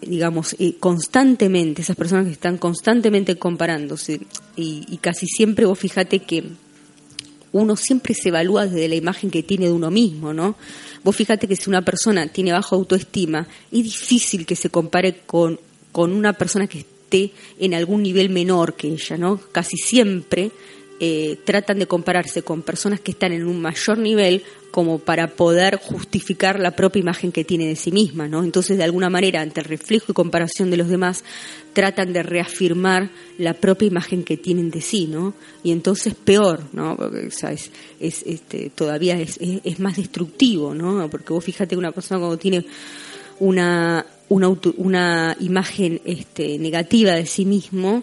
digamos, 0.00 0.54
eh, 0.60 0.74
constantemente, 0.78 1.82
esas 1.82 1.96
personas 1.96 2.26
que 2.26 2.32
están 2.32 2.56
constantemente 2.58 3.36
comparándose, 3.38 4.20
y, 4.54 4.98
casi 4.98 5.26
siempre 5.26 5.66
vos 5.66 5.80
fíjate 5.80 6.20
que 6.20 6.44
uno 7.50 7.74
siempre 7.74 8.14
se 8.14 8.28
evalúa 8.28 8.66
desde 8.66 8.88
la 8.88 8.94
imagen 8.94 9.32
que 9.32 9.42
tiene 9.42 9.66
de 9.66 9.72
uno 9.72 9.90
mismo, 9.90 10.32
¿no? 10.32 10.54
Vos 11.02 11.16
fíjate 11.16 11.48
que 11.48 11.56
si 11.56 11.68
una 11.68 11.82
persona 11.82 12.28
tiene 12.28 12.52
bajo 12.52 12.76
autoestima, 12.76 13.48
es 13.72 13.82
difícil 13.82 14.46
que 14.46 14.54
se 14.54 14.70
compare 14.70 15.22
con, 15.26 15.58
con 15.90 16.12
una 16.12 16.34
persona 16.34 16.68
que 16.68 16.78
esté 16.78 17.32
en 17.58 17.74
algún 17.74 18.04
nivel 18.04 18.30
menor 18.30 18.74
que 18.74 18.88
ella, 18.88 19.16
¿no? 19.16 19.40
Casi 19.50 19.76
siempre 19.76 20.52
eh, 21.00 21.38
tratan 21.44 21.78
de 21.78 21.86
compararse 21.86 22.42
con 22.42 22.62
personas 22.62 23.00
que 23.00 23.10
están 23.10 23.32
en 23.32 23.46
un 23.46 23.60
mayor 23.60 23.98
nivel 23.98 24.42
como 24.70 24.98
para 24.98 25.28
poder 25.28 25.76
justificar 25.76 26.58
la 26.58 26.72
propia 26.72 27.00
imagen 27.00 27.30
que 27.30 27.44
tiene 27.44 27.66
de 27.66 27.76
sí 27.76 27.92
misma, 27.92 28.26
¿no? 28.26 28.42
Entonces, 28.42 28.76
de 28.76 28.84
alguna 28.84 29.08
manera, 29.08 29.40
ante 29.40 29.60
el 29.60 29.66
reflejo 29.66 30.06
y 30.08 30.14
comparación 30.14 30.70
de 30.70 30.76
los 30.76 30.88
demás, 30.88 31.22
tratan 31.72 32.12
de 32.12 32.22
reafirmar 32.22 33.10
la 33.38 33.54
propia 33.54 33.86
imagen 33.86 34.24
que 34.24 34.36
tienen 34.36 34.70
de 34.70 34.80
sí, 34.80 35.06
¿no? 35.06 35.34
Y 35.62 35.70
entonces 35.70 36.14
peor, 36.14 36.64
¿no? 36.72 36.96
Porque, 36.96 37.28
es, 37.28 37.70
este, 38.00 38.70
todavía 38.70 39.20
es, 39.20 39.38
es, 39.40 39.80
más 39.80 39.96
destructivo, 39.96 40.74
¿no? 40.74 41.08
Porque 41.08 41.32
vos 41.32 41.44
fíjate 41.44 41.76
que 41.76 41.78
una 41.78 41.92
persona 41.92 42.18
cuando 42.18 42.38
tiene 42.38 42.66
una 43.38 44.06
una, 44.28 44.48
una 44.76 45.36
imagen 45.40 46.00
este, 46.04 46.58
negativa 46.58 47.12
de 47.12 47.26
sí 47.26 47.44
mismo 47.44 48.02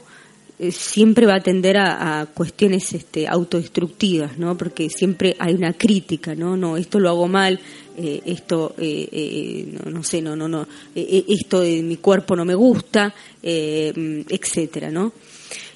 siempre 0.70 1.26
va 1.26 1.36
a 1.36 1.40
tender 1.42 1.78
a, 1.78 2.28
cuestiones 2.34 2.94
este, 2.94 3.28
autodestructivas, 3.28 4.38
¿no? 4.38 4.58
Porque 4.58 4.90
siempre 4.90 5.36
hay 5.40 5.56
una 5.56 5.74
crítica, 5.74 6.36
¿no? 6.36 6.56
No, 6.56 6.78
esto 6.78 7.00
lo 7.00 7.10
hago 7.10 7.28
mal, 7.28 7.60
eh, 7.98 8.22
esto, 8.26 8.76
eh, 8.78 9.78
no, 9.86 10.04
sé, 10.04 10.22
no, 10.22 10.36
no, 10.36 10.48
no, 10.48 10.68
esto 10.94 11.62
de 11.62 11.82
mi 11.82 11.98
cuerpo 11.98 12.36
no 12.36 12.46
me 12.46 12.56
gusta, 12.56 13.14
etcétera, 13.42 14.92
¿no? 14.92 15.14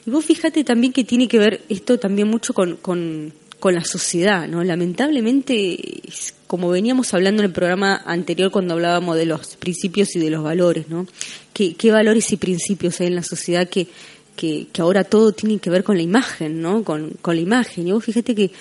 Y 0.05 0.11
vos 0.11 0.23
fíjate 0.23 0.63
también 0.63 0.93
que 0.93 1.03
tiene 1.03 1.27
que 1.27 1.39
ver 1.39 1.61
esto 1.67 1.97
también 1.97 2.27
mucho 2.27 2.53
con, 2.53 2.75
con, 2.77 3.33
con 3.59 3.73
la 3.73 3.83
sociedad, 3.83 4.47
¿no? 4.47 4.63
Lamentablemente, 4.63 6.03
como 6.45 6.69
veníamos 6.69 7.13
hablando 7.13 7.41
en 7.41 7.47
el 7.47 7.53
programa 7.53 8.03
anterior 8.05 8.51
cuando 8.51 8.75
hablábamos 8.75 9.17
de 9.17 9.25
los 9.25 9.55
principios 9.55 10.15
y 10.15 10.19
de 10.19 10.29
los 10.29 10.43
valores, 10.43 10.89
¿no? 10.89 11.07
¿Qué, 11.53 11.73
qué 11.73 11.91
valores 11.91 12.31
y 12.31 12.37
principios 12.37 12.99
hay 13.01 13.07
en 13.07 13.15
la 13.15 13.23
sociedad 13.23 13.67
que 13.67 13.87
que, 14.35 14.67
ahora 14.79 15.03
todo 15.03 15.31
tiene 15.31 15.59
que 15.59 15.69
ver 15.69 15.83
con 15.83 15.97
la 15.97 16.03
imagen, 16.03 16.61
¿no? 16.61 16.83
Con, 16.83 17.11
con 17.21 17.35
la 17.35 17.41
imagen. 17.41 17.87
Y 17.87 17.91
vos 17.91 18.03
fíjate 18.03 18.35
que, 18.35 18.51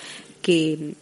que 0.41 0.95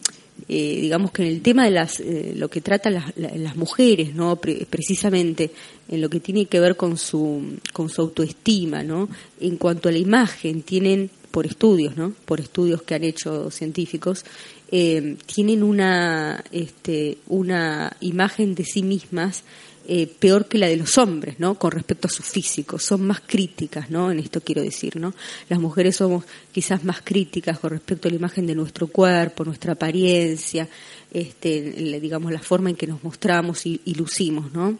eh, 0.48 0.78
digamos 0.82 1.10
que 1.12 1.22
en 1.22 1.28
el 1.28 1.42
tema 1.42 1.64
de 1.64 1.70
las, 1.70 2.00
eh, 2.00 2.34
lo 2.36 2.48
que 2.48 2.60
tratan 2.60 2.94
las, 2.94 3.16
las 3.16 3.56
mujeres, 3.56 4.14
¿no? 4.14 4.36
precisamente 4.36 5.50
en 5.88 6.00
lo 6.00 6.10
que 6.10 6.20
tiene 6.20 6.46
que 6.46 6.60
ver 6.60 6.76
con 6.76 6.98
su, 6.98 7.58
con 7.72 7.88
su 7.88 8.02
autoestima, 8.02 8.82
¿no? 8.82 9.08
En 9.40 9.56
cuanto 9.56 9.88
a 9.88 9.92
la 9.92 9.98
imagen, 9.98 10.62
tienen, 10.62 11.10
por 11.30 11.46
estudios, 11.46 11.96
¿no? 11.96 12.12
Por 12.24 12.40
estudios 12.40 12.82
que 12.82 12.94
han 12.94 13.04
hecho 13.04 13.50
científicos, 13.50 14.24
eh, 14.70 15.16
tienen 15.26 15.62
una, 15.62 16.44
este, 16.52 17.18
una 17.28 17.96
imagen 18.00 18.54
de 18.54 18.64
sí 18.64 18.82
mismas 18.82 19.44
eh, 19.86 20.06
peor 20.06 20.46
que 20.46 20.56
la 20.56 20.66
de 20.66 20.76
los 20.76 20.96
hombres, 20.96 21.38
¿no? 21.38 21.56
Con 21.56 21.70
respecto 21.70 22.08
a 22.08 22.10
su 22.10 22.22
físico, 22.22 22.78
son 22.78 23.06
más 23.06 23.20
críticas, 23.20 23.90
¿no? 23.90 24.10
En 24.10 24.18
esto 24.18 24.40
quiero 24.40 24.62
decir, 24.62 24.96
¿no? 24.96 25.12
Las 25.50 25.60
mujeres 25.60 25.96
somos 25.96 26.24
quizás 26.52 26.84
más 26.84 27.02
críticas 27.02 27.58
con 27.58 27.70
respecto 27.70 28.08
a 28.08 28.10
la 28.10 28.16
imagen 28.16 28.46
de 28.46 28.54
nuestro 28.54 28.86
cuerpo, 28.86 29.44
nuestra 29.44 29.74
apariencia, 29.74 30.66
este, 31.12 31.60
digamos 32.00 32.32
la 32.32 32.40
forma 32.40 32.70
en 32.70 32.76
que 32.76 32.86
nos 32.86 33.04
mostramos 33.04 33.66
y, 33.66 33.80
lucimos, 33.94 34.52
¿no? 34.52 34.78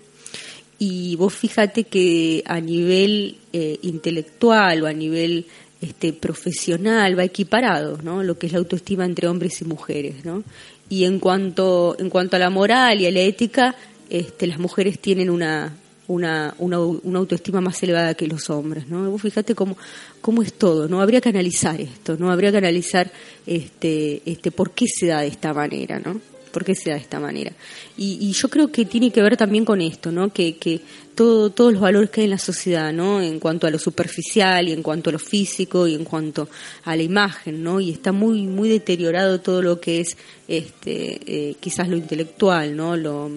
Y 0.78 1.16
vos 1.16 1.34
fíjate 1.34 1.84
que 1.84 2.42
a 2.46 2.60
nivel 2.60 3.36
eh, 3.52 3.78
intelectual 3.82 4.82
o 4.82 4.86
a 4.86 4.92
nivel 4.92 5.46
este, 5.82 6.14
profesional 6.14 7.18
va 7.18 7.24
equiparado, 7.24 7.98
¿no? 8.02 8.22
Lo 8.22 8.38
que 8.38 8.46
es 8.46 8.52
la 8.52 8.58
autoestima 8.58 9.04
entre 9.04 9.28
hombres 9.28 9.60
y 9.60 9.66
mujeres, 9.66 10.24
¿no? 10.24 10.44
Y 10.88 11.04
en 11.04 11.18
cuanto 11.18 11.94
en 11.98 12.08
cuanto 12.08 12.36
a 12.36 12.38
la 12.38 12.48
moral 12.48 13.00
y 13.00 13.06
a 13.06 13.10
la 13.10 13.20
ética 13.20 13.76
este, 14.10 14.46
las 14.46 14.58
mujeres 14.58 14.98
tienen 14.98 15.30
una, 15.30 15.72
una, 16.08 16.54
una, 16.58 17.18
autoestima 17.18 17.60
más 17.60 17.82
elevada 17.82 18.14
que 18.14 18.26
los 18.26 18.50
hombres, 18.50 18.88
¿no? 18.88 19.10
Vos 19.10 19.22
fíjate 19.22 19.54
cómo, 19.54 19.76
cómo 20.20 20.42
es 20.42 20.52
todo, 20.54 20.88
¿no? 20.88 21.00
Habría 21.00 21.20
que 21.20 21.30
analizar 21.30 21.80
esto, 21.80 22.16
¿no? 22.18 22.30
Habría 22.30 22.50
que 22.50 22.58
analizar 22.58 23.10
este, 23.46 24.22
este, 24.26 24.50
por 24.50 24.72
qué 24.72 24.86
se 24.86 25.06
da 25.06 25.20
de 25.20 25.28
esta 25.28 25.54
manera, 25.54 25.98
¿no? 25.98 26.20
Por 26.54 26.64
qué 26.64 26.76
se 26.76 26.90
da 26.90 26.96
de 26.96 27.02
esta 27.02 27.18
manera. 27.18 27.52
Y, 27.96 28.30
yo 28.32 28.48
creo 28.48 28.70
que 28.70 28.84
tiene 28.84 29.10
que 29.10 29.20
ver 29.20 29.36
también 29.36 29.64
con 29.64 29.80
esto, 29.80 30.12
¿no? 30.12 30.32
Que, 30.32 30.56
que 30.56 30.80
todo, 31.16 31.50
todos 31.50 31.72
los 31.72 31.82
valores 31.82 32.10
que 32.10 32.20
hay 32.20 32.26
en 32.26 32.30
la 32.30 32.38
sociedad, 32.38 32.92
¿no? 32.92 33.20
En 33.20 33.40
cuanto 33.40 33.66
a 33.66 33.70
lo 33.70 33.78
superficial 33.78 34.68
y 34.68 34.72
en 34.72 34.82
cuanto 34.82 35.10
a 35.10 35.12
lo 35.12 35.18
físico 35.18 35.88
y 35.88 35.94
en 35.94 36.04
cuanto 36.04 36.48
a 36.84 36.94
la 36.94 37.02
imagen, 37.02 37.62
¿no? 37.62 37.80
Y 37.80 37.90
está 37.90 38.12
muy, 38.12 38.42
muy 38.42 38.68
deteriorado 38.68 39.40
todo 39.40 39.62
lo 39.62 39.80
que 39.80 40.00
es, 40.00 40.16
este, 40.46 41.20
eh, 41.26 41.56
quizás 41.58 41.88
lo 41.88 41.96
intelectual, 41.96 42.76
¿no? 42.76 42.96
Lo, 42.96 43.30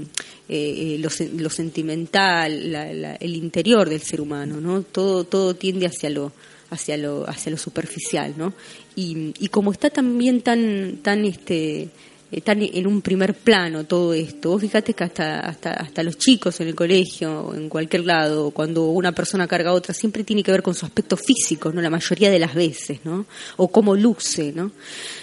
eh, 0.49 0.95
eh, 0.95 0.99
lo, 0.99 1.49
sentimental, 1.49 2.75
el 3.19 3.35
interior 3.35 3.89
del 3.89 4.01
ser 4.01 4.21
humano, 4.21 4.61
¿no? 4.61 4.83
Todo, 4.83 5.23
todo 5.23 5.55
tiende 5.55 5.87
hacia 5.87 6.09
lo, 6.11 6.31
hacia 6.69 6.97
lo, 6.97 7.27
hacia 7.27 7.51
lo 7.51 7.57
superficial, 7.57 8.33
¿no? 8.37 8.53
Y, 8.95 9.33
y 9.39 9.47
como 9.49 9.71
está 9.71 9.89
también 9.89 10.41
tan, 10.41 10.99
tan, 11.01 11.25
este, 11.25 11.89
están 12.31 12.61
en 12.61 12.87
un 12.87 13.01
primer 13.01 13.33
plano 13.33 13.85
todo 13.85 14.13
esto. 14.13 14.49
Vos 14.49 14.61
fíjate 14.61 14.93
que 14.93 15.03
hasta, 15.03 15.39
hasta, 15.39 15.71
hasta 15.71 16.03
los 16.03 16.17
chicos 16.17 16.59
en 16.59 16.67
el 16.67 16.75
colegio, 16.75 17.53
en 17.55 17.69
cualquier 17.69 18.05
lado, 18.05 18.51
cuando 18.51 18.87
una 18.87 19.13
persona 19.13 19.47
carga 19.47 19.69
a 19.69 19.73
otra, 19.73 19.93
siempre 19.93 20.23
tiene 20.23 20.43
que 20.43 20.51
ver 20.51 20.61
con 20.61 20.75
su 20.75 20.85
aspecto 20.85 21.15
físico, 21.15 21.71
¿no? 21.71 21.81
La 21.81 21.89
mayoría 21.89 22.29
de 22.29 22.39
las 22.39 22.53
veces, 22.53 22.99
¿no? 23.05 23.25
O 23.55 23.69
cómo 23.69 23.95
luce, 23.95 24.51
¿no? 24.53 24.71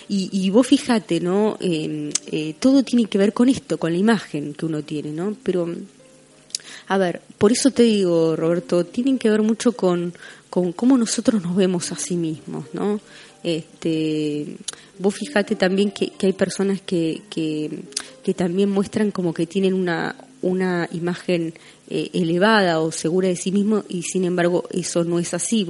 Y, 0.08 0.30
y 0.32 0.50
vos 0.50 0.66
fíjate, 0.66 1.20
¿no? 1.20 1.58
Eh, 1.60 2.10
eh, 2.26 2.54
todo 2.58 2.82
tiene 2.82 3.06
que 3.06 3.18
ver 3.18 3.32
con 3.32 3.48
esto, 3.48 3.78
con 3.78 3.92
la 3.92 3.98
imagen 3.98 4.54
que 4.54 4.66
uno 4.66 4.82
tiene, 4.82 5.10
¿no? 5.10 5.36
Pero, 5.42 5.68
a 6.88 6.98
ver, 6.98 7.20
por 7.36 7.52
eso 7.52 7.70
te 7.70 7.82
digo, 7.82 8.34
Roberto, 8.34 8.84
tienen 8.84 9.18
que 9.18 9.28
ver 9.28 9.42
mucho 9.42 9.72
con, 9.72 10.14
con 10.48 10.72
cómo 10.72 10.96
nosotros 10.96 11.42
nos 11.42 11.54
vemos 11.54 11.92
a 11.92 11.96
sí 11.96 12.16
mismos, 12.16 12.64
¿no? 12.72 13.00
Este, 13.44 14.56
vos 14.98 15.14
fíjate 15.14 15.54
también 15.54 15.90
que, 15.90 16.08
que 16.08 16.26
hay 16.26 16.32
personas 16.32 16.80
que, 16.80 17.20
que, 17.28 17.70
que, 18.24 18.32
también 18.32 18.70
muestran 18.70 19.10
como 19.10 19.34
que 19.34 19.46
tienen 19.46 19.74
una, 19.74 20.16
una 20.40 20.88
imagen 20.92 21.52
eh, 21.90 22.10
elevada 22.14 22.80
o 22.80 22.90
segura 22.90 23.28
de 23.28 23.36
sí 23.36 23.52
mismo 23.52 23.84
y 23.90 24.02
sin 24.02 24.24
embargo 24.24 24.64
eso 24.70 25.04
no 25.04 25.18
es 25.18 25.34
así. 25.34 25.66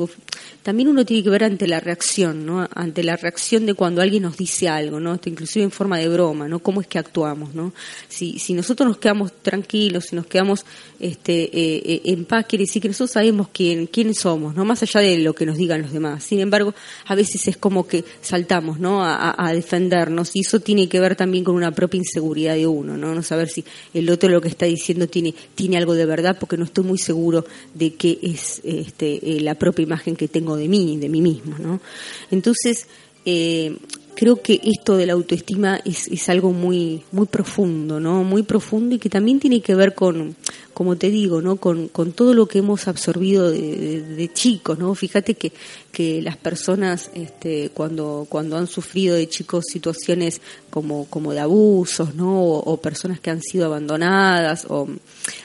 También 0.62 0.88
uno 0.88 1.04
tiene 1.04 1.24
que 1.24 1.30
ver 1.30 1.42
ante 1.42 1.66
la 1.66 1.80
reacción, 1.80 2.46
¿no? 2.46 2.68
Ante 2.72 3.02
la 3.02 3.16
reacción 3.16 3.66
de 3.66 3.74
cuando 3.74 4.00
alguien 4.00 4.22
nos 4.22 4.36
dice 4.36 4.68
algo, 4.68 5.00
¿no? 5.00 5.18
inclusive 5.24 5.64
en 5.64 5.70
forma 5.70 5.98
de 5.98 6.08
broma, 6.08 6.48
¿no? 6.48 6.60
Cómo 6.60 6.80
es 6.80 6.86
que 6.86 6.98
actuamos, 6.98 7.54
¿no? 7.54 7.72
Si, 8.08 8.38
si 8.38 8.54
nosotros 8.54 8.88
nos 8.88 8.98
quedamos 8.98 9.32
tranquilos, 9.42 10.04
si 10.10 10.16
nos 10.16 10.26
quedamos 10.26 10.64
este, 11.00 11.44
eh, 11.44 11.82
eh, 11.84 12.02
en 12.04 12.24
paz, 12.24 12.46
quiere 12.46 12.64
decir 12.64 12.80
que 12.80 12.88
nosotros 12.88 13.10
sabemos 13.10 13.48
quién, 13.52 13.86
quiénes 13.86 14.18
somos, 14.18 14.54
¿no? 14.54 14.64
Más 14.64 14.82
allá 14.82 15.00
de 15.00 15.18
lo 15.18 15.34
que 15.34 15.46
nos 15.46 15.56
digan 15.56 15.82
los 15.82 15.92
demás. 15.92 16.22
Sin 16.22 16.40
embargo, 16.40 16.74
a 17.06 17.14
veces 17.14 17.48
es 17.48 17.56
como 17.56 17.86
que 17.86 18.04
saltamos, 18.20 18.78
¿no? 18.78 19.04
A, 19.04 19.34
a 19.36 19.52
defendernos 19.52 20.30
y 20.34 20.40
eso 20.40 20.60
tiene 20.60 20.88
que 20.88 21.00
ver 21.00 21.16
también 21.16 21.42
con 21.42 21.56
una 21.56 21.72
propia 21.72 21.98
inseguridad 21.98 22.54
de 22.54 22.66
uno, 22.66 22.96
¿no? 22.96 23.14
No 23.14 23.22
saber 23.22 23.48
si 23.48 23.64
el 23.92 24.08
otro 24.10 24.28
lo 24.28 24.40
que 24.40 24.48
está 24.48 24.66
diciendo 24.66 25.08
tiene, 25.08 25.34
tiene 25.54 25.76
algo 25.76 25.94
de 25.94 26.03
verdad 26.06 26.36
porque 26.38 26.56
no 26.56 26.64
estoy 26.64 26.84
muy 26.84 26.98
seguro 26.98 27.44
de 27.74 27.94
que 27.94 28.18
es 28.22 28.60
este, 28.64 29.36
eh, 29.36 29.40
la 29.40 29.54
propia 29.54 29.82
imagen 29.82 30.16
que 30.16 30.28
tengo 30.28 30.56
de 30.56 30.68
mí, 30.68 30.96
de 30.96 31.08
mí 31.08 31.20
mismo, 31.20 31.56
¿no? 31.58 31.80
Entonces, 32.30 32.86
eh, 33.24 33.76
creo 34.14 34.40
que 34.40 34.60
esto 34.64 34.96
de 34.96 35.06
la 35.06 35.12
autoestima 35.12 35.80
es, 35.84 36.08
es, 36.08 36.28
algo 36.28 36.52
muy 36.52 37.02
muy 37.12 37.26
profundo, 37.26 38.00
¿no? 38.00 38.24
Muy 38.24 38.42
profundo 38.42 38.94
y 38.94 38.98
que 38.98 39.10
también 39.10 39.40
tiene 39.40 39.60
que 39.60 39.74
ver 39.74 39.94
con, 39.94 40.36
como 40.74 40.96
te 40.96 41.08
digo, 41.08 41.40
¿no? 41.40 41.56
Con, 41.56 41.88
con 41.88 42.12
todo 42.12 42.34
lo 42.34 42.46
que 42.46 42.58
hemos 42.58 42.88
absorbido 42.88 43.50
de, 43.50 44.30
chicos, 44.34 44.78
¿no? 44.78 44.94
Fíjate 44.94 45.34
que, 45.34 45.52
que 45.92 46.20
las 46.20 46.36
personas, 46.36 47.10
este, 47.14 47.70
cuando, 47.72 48.26
cuando 48.28 48.56
han 48.56 48.66
sufrido 48.66 49.14
de 49.14 49.28
chicos 49.28 49.64
situaciones 49.70 50.40
como, 50.70 51.06
como 51.06 51.32
de 51.32 51.40
abusos, 51.40 52.14
¿no? 52.14 52.42
O, 52.42 52.76
personas 52.78 53.20
que 53.20 53.30
han 53.30 53.40
sido 53.40 53.66
abandonadas 53.66 54.66
o, 54.68 54.88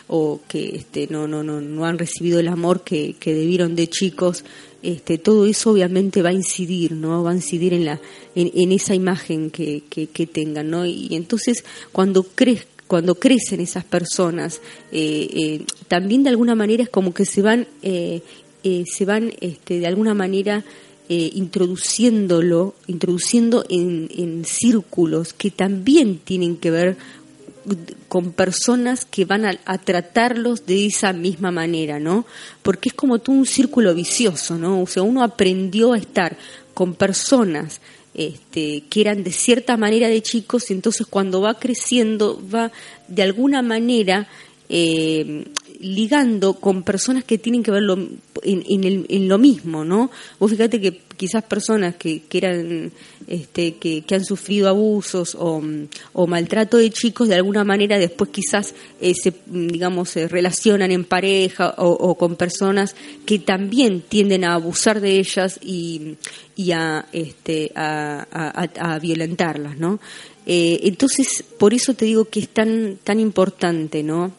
o 0.07 0.41
que 0.47 0.75
este, 0.75 1.07
no, 1.09 1.27
no, 1.27 1.43
no, 1.43 1.61
no 1.61 1.85
han 1.85 1.99
recibido 1.99 2.39
el 2.39 2.47
amor 2.47 2.81
que, 2.83 3.15
que 3.19 3.33
debieron 3.33 3.75
de 3.75 3.87
chicos, 3.87 4.43
este, 4.81 5.17
todo 5.17 5.45
eso 5.45 5.71
obviamente 5.71 6.21
va 6.21 6.29
a 6.29 6.33
incidir, 6.33 6.93
¿no? 6.93 7.23
Va 7.23 7.31
a 7.31 7.35
incidir 7.35 7.73
en 7.73 7.85
la, 7.85 7.99
en, 8.35 8.71
esa 8.71 8.95
imagen 8.95 9.51
que, 9.51 9.83
que, 9.89 10.27
tengan, 10.27 10.69
¿no? 10.69 10.85
Y 10.85 11.09
entonces 11.11 11.65
cuando 11.91 12.25
cuando 12.87 13.15
crecen 13.15 13.59
esas 13.59 13.83
personas, 13.83 14.61
eh, 14.91 15.29
eh, 15.31 15.61
también 15.87 16.23
de 16.23 16.29
alguna 16.29 16.55
manera 16.55 16.81
es 16.81 16.89
como 16.89 17.13
que 17.13 17.23
se 17.23 17.43
van, 17.43 17.67
eh, 17.83 18.21
se 18.63 19.05
van 19.05 19.31
este, 19.41 19.79
de 19.79 19.85
alguna 19.85 20.13
manera 20.13 20.65
introduciéndolo, 21.11 22.75
introduciendo 22.85 23.65
en, 23.67 24.09
en 24.15 24.45
círculos 24.45 25.33
que 25.33 25.49
también 25.49 26.19
tienen 26.19 26.55
que 26.55 26.69
ver 26.69 26.97
con 28.07 28.31
personas 28.31 29.05
que 29.05 29.25
van 29.25 29.45
a, 29.45 29.77
tratarlos 29.77 30.65
de 30.65 30.85
esa 30.85 31.13
misma 31.13 31.51
manera, 31.51 31.99
¿no? 31.99 32.25
Porque 32.61 32.89
es 32.89 32.95
como 32.95 33.19
todo 33.19 33.35
un 33.35 33.45
círculo 33.45 33.93
vicioso, 33.93 34.57
¿no? 34.57 34.81
O 34.81 34.87
sea, 34.87 35.03
uno 35.03 35.23
aprendió 35.23 35.93
a 35.93 35.97
estar 35.97 36.37
con 36.73 36.95
personas 36.95 37.81
este, 38.13 38.83
que 38.89 39.01
eran 39.01 39.23
de 39.23 39.31
cierta 39.31 39.77
manera 39.77 40.07
de 40.07 40.21
chicos 40.21 40.69
y 40.69 40.73
entonces 40.73 41.07
cuando 41.07 41.41
va 41.41 41.59
creciendo 41.59 42.41
va 42.53 42.71
de 43.07 43.23
alguna 43.23 43.61
manera 43.61 44.27
eh, 44.67 45.45
ligando 45.79 46.53
con 46.55 46.83
personas 46.83 47.23
que 47.23 47.37
tienen 47.37 47.63
que 47.63 47.71
ver 47.71 47.83
en, 48.43 49.27
lo 49.29 49.37
mismo, 49.37 49.85
¿no? 49.85 50.11
Vos 50.37 50.51
fíjate 50.51 50.81
que 50.81 51.01
quizás 51.15 51.43
personas 51.43 51.95
que, 51.95 52.23
que 52.23 52.37
eran, 52.37 52.91
este, 53.27 53.75
que, 53.75 54.03
que, 54.03 54.15
han 54.15 54.25
sufrido 54.25 54.69
abusos 54.69 55.35
o, 55.35 55.61
o, 56.13 56.27
maltrato 56.27 56.77
de 56.77 56.89
chicos, 56.91 57.29
de 57.29 57.35
alguna 57.35 57.63
manera 57.63 57.97
después 57.97 58.29
quizás 58.29 58.73
eh, 58.99 59.13
se, 59.13 59.33
digamos, 59.45 60.09
se 60.09 60.27
relacionan 60.27 60.91
en 60.91 61.05
pareja 61.05 61.75
o, 61.77 62.15
con 62.15 62.35
personas 62.35 62.95
que 63.25 63.39
también 63.39 64.01
tienden 64.01 64.43
a 64.43 64.55
abusar 64.55 64.99
de 64.99 65.17
ellas 65.17 65.59
y, 65.61 66.15
y 66.55 66.71
a, 66.71 67.05
este, 67.13 67.71
a, 67.75 68.27
a, 68.79 68.99
violentarlas, 68.99 69.77
¿no? 69.77 69.99
Eh, 70.45 70.79
entonces, 70.83 71.43
por 71.57 71.73
eso 71.73 71.93
te 71.93 72.05
digo 72.05 72.25
que 72.25 72.39
es 72.39 72.49
tan, 72.49 72.97
tan 73.03 73.19
importante, 73.19 74.03
¿no? 74.03 74.33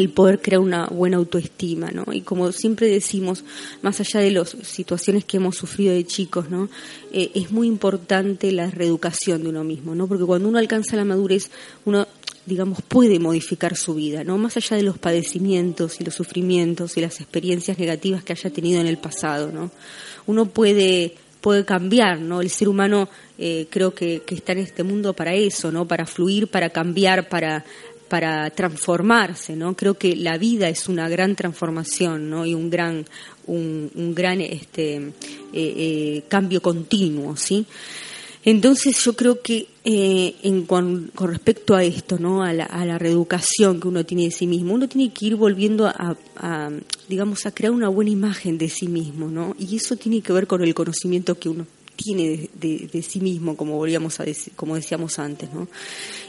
El 0.00 0.08
poder 0.08 0.40
crear 0.40 0.60
una 0.60 0.86
buena 0.86 1.18
autoestima, 1.18 1.90
¿no? 1.90 2.06
Y 2.10 2.22
como 2.22 2.52
siempre 2.52 2.88
decimos, 2.88 3.44
más 3.82 4.00
allá 4.00 4.20
de 4.20 4.30
las 4.30 4.56
situaciones 4.62 5.26
que 5.26 5.36
hemos 5.36 5.56
sufrido 5.56 5.92
de 5.92 6.06
chicos, 6.06 6.48
¿no? 6.48 6.70
Eh, 7.12 7.30
es 7.34 7.52
muy 7.52 7.68
importante 7.68 8.50
la 8.50 8.70
reeducación 8.70 9.42
de 9.42 9.50
uno 9.50 9.62
mismo, 9.62 9.94
¿no? 9.94 10.06
Porque 10.06 10.24
cuando 10.24 10.48
uno 10.48 10.58
alcanza 10.58 10.96
la 10.96 11.04
madurez, 11.04 11.50
uno 11.84 12.06
digamos, 12.46 12.80
puede 12.80 13.18
modificar 13.18 13.76
su 13.76 13.94
vida, 13.94 14.24
¿no? 14.24 14.38
Más 14.38 14.56
allá 14.56 14.78
de 14.78 14.82
los 14.82 14.96
padecimientos 14.96 16.00
y 16.00 16.04
los 16.04 16.14
sufrimientos 16.14 16.96
y 16.96 17.02
las 17.02 17.20
experiencias 17.20 17.78
negativas 17.78 18.24
que 18.24 18.32
haya 18.32 18.48
tenido 18.48 18.80
en 18.80 18.86
el 18.86 18.96
pasado, 18.96 19.52
¿no? 19.52 19.70
Uno 20.26 20.46
puede 20.46 21.14
puede 21.40 21.64
cambiar, 21.64 22.20
¿no? 22.20 22.40
El 22.40 22.50
ser 22.50 22.68
humano 22.68 23.08
eh, 23.38 23.66
creo 23.70 23.94
que, 23.94 24.22
que, 24.26 24.34
está 24.34 24.52
en 24.52 24.58
este 24.58 24.82
mundo 24.82 25.14
para 25.14 25.32
eso, 25.34 25.72
¿no? 25.72 25.88
Para 25.88 26.04
fluir, 26.04 26.48
para 26.48 26.68
cambiar, 26.70 27.28
para 27.30 27.64
para 28.10 28.50
transformarse, 28.50 29.54
¿no? 29.54 29.76
Creo 29.76 29.94
que 29.94 30.16
la 30.16 30.36
vida 30.36 30.68
es 30.68 30.88
una 30.88 31.08
gran 31.08 31.36
transformación, 31.36 32.28
¿no? 32.28 32.44
Y 32.44 32.54
un 32.54 32.68
gran, 32.68 33.06
un, 33.46 33.88
un 33.94 34.14
gran 34.16 34.40
este, 34.40 34.96
eh, 34.96 35.12
eh, 35.54 36.22
cambio 36.28 36.60
continuo, 36.60 37.36
¿sí? 37.36 37.64
Entonces 38.44 39.00
yo 39.04 39.14
creo 39.14 39.40
que 39.40 39.68
eh, 39.84 40.34
en, 40.42 40.66
con, 40.66 41.12
respecto 41.14 41.76
a 41.76 41.84
esto, 41.84 42.18
¿no? 42.18 42.42
A 42.42 42.52
la, 42.52 42.64
a 42.64 42.84
la, 42.84 42.98
reeducación 42.98 43.80
que 43.80 43.86
uno 43.86 44.04
tiene 44.04 44.24
de 44.24 44.32
sí 44.32 44.48
mismo, 44.48 44.74
uno 44.74 44.88
tiene 44.88 45.12
que 45.12 45.26
ir 45.26 45.36
volviendo 45.36 45.86
a, 45.86 46.16
a, 46.36 46.70
digamos, 47.08 47.46
a 47.46 47.52
crear 47.52 47.72
una 47.72 47.88
buena 47.88 48.10
imagen 48.10 48.58
de 48.58 48.68
sí 48.70 48.88
mismo, 48.88 49.28
¿no? 49.28 49.54
Y 49.56 49.76
eso 49.76 49.94
tiene 49.94 50.20
que 50.20 50.32
ver 50.32 50.48
con 50.48 50.64
el 50.64 50.74
conocimiento 50.74 51.38
que 51.38 51.48
uno 51.48 51.64
tiene 52.02 52.48
de, 52.54 52.88
de, 52.90 53.02
sí 53.02 53.20
mismo, 53.20 53.56
como 53.56 53.76
volvíamos 53.76 54.20
a 54.20 54.24
decir, 54.24 54.52
como 54.56 54.74
decíamos 54.74 55.18
antes, 55.18 55.52
¿no? 55.52 55.68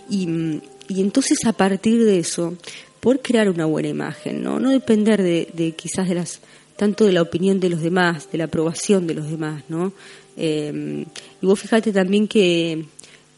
Y, 0.09 0.59
y 0.91 1.01
entonces 1.01 1.45
a 1.45 1.53
partir 1.53 2.03
de 2.03 2.19
eso, 2.19 2.55
poder 2.99 3.21
crear 3.21 3.49
una 3.49 3.65
buena 3.65 3.89
imagen, 3.89 4.43
¿no? 4.43 4.59
No 4.59 4.69
depender 4.69 5.21
de, 5.21 5.73
quizás 5.77 6.07
de 6.07 6.15
las 6.15 6.41
tanto 6.75 7.05
de 7.05 7.11
la 7.11 7.21
opinión 7.21 7.59
de 7.59 7.69
los 7.69 7.81
demás, 7.81 8.31
de 8.31 8.39
la 8.39 8.45
aprobación 8.45 9.05
de 9.05 9.13
los 9.13 9.29
demás, 9.29 9.63
¿no? 9.69 9.93
Eh, 10.35 11.05
y 11.41 11.45
vos 11.45 11.59
fíjate 11.59 11.91
también 11.91 12.27
que, 12.27 12.85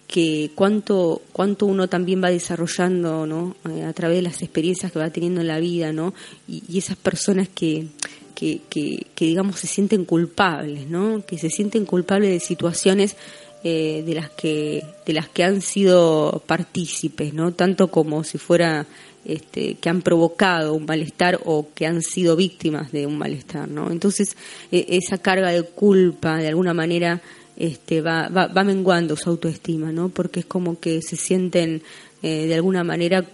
que 0.08 0.51
cuánto, 0.56 1.22
cuánto 1.34 1.66
uno 1.66 1.89
también 1.89 2.24
va 2.24 2.30
desarrollando, 2.30 3.26
¿no? 3.26 3.56
Eh, 3.70 3.84
a 3.84 3.91
través 3.93 4.18
de 4.18 4.22
las 4.22 4.41
experiencias 4.41 4.91
que 4.91 4.99
va 4.99 5.10
teniendo 5.10 5.41
en 5.41 5.47
la 5.47 5.60
vida, 5.60 5.91
¿no? 5.91 6.14
Y, 6.47 6.64
y 6.70 6.78
esas 6.78 6.95
personas 6.95 7.49
que, 7.49 7.88
que, 8.34 8.62
que, 8.70 9.08
que, 9.16 9.26
digamos, 9.26 9.60
se 9.60 9.68
sienten 9.68 10.06
culpables, 10.06 10.88
¿no? 10.88 11.26
Que 11.26 11.38
se 11.38 11.49
sienten 11.49 11.86
culpables 11.86 12.32
de 12.32 12.39
situaciones 12.39 13.16
eh, 13.64 14.03
de 14.05 14.14
las 14.14 14.30
que 14.30 14.84
de 15.05 15.14
las 15.14 15.30
que 15.30 15.43
han 15.43 15.61
sido 15.61 16.43
partícipes, 16.45 17.34
¿no? 17.34 17.53
Tanto 17.53 17.88
como 17.88 18.24
si 18.24 18.38
fuera 18.38 18.86
este, 19.26 19.76
que 19.76 19.89
han 19.89 20.01
provocado 20.01 20.74
un 20.74 20.86
malestar 20.86 21.39
o 21.45 21.68
que 21.74 21.86
han 21.86 22.01
sido 22.01 22.36
víctimas 22.36 22.91
de 22.91 23.05
un 23.05 23.18
malestar, 23.18 23.70
¿no? 23.70 23.89
Entonces 23.89 24.36
e, 24.72 24.86
esa 24.89 25.18
carga 25.18 25.51
de 25.51 25.64
culpa 25.64 26.38
de 26.38 26.49
alguna 26.49 26.74
manera 26.74 27.22
este, 27.55 28.01
va, 28.01 28.28
va, 28.30 28.47
va, 28.47 28.64
menguando 28.64 29.16
su 29.16 29.30
autoestima, 29.30 29.91
¿no? 29.91 30.09
Porque 30.09 30.41
es 30.41 30.45
como 30.45 30.80
que 30.80 31.01
se 31.01 31.16
sienten 31.16 31.84
eh, 32.22 32.47
de 32.47 32.55
alguna 32.55 32.84
manera 32.84 33.26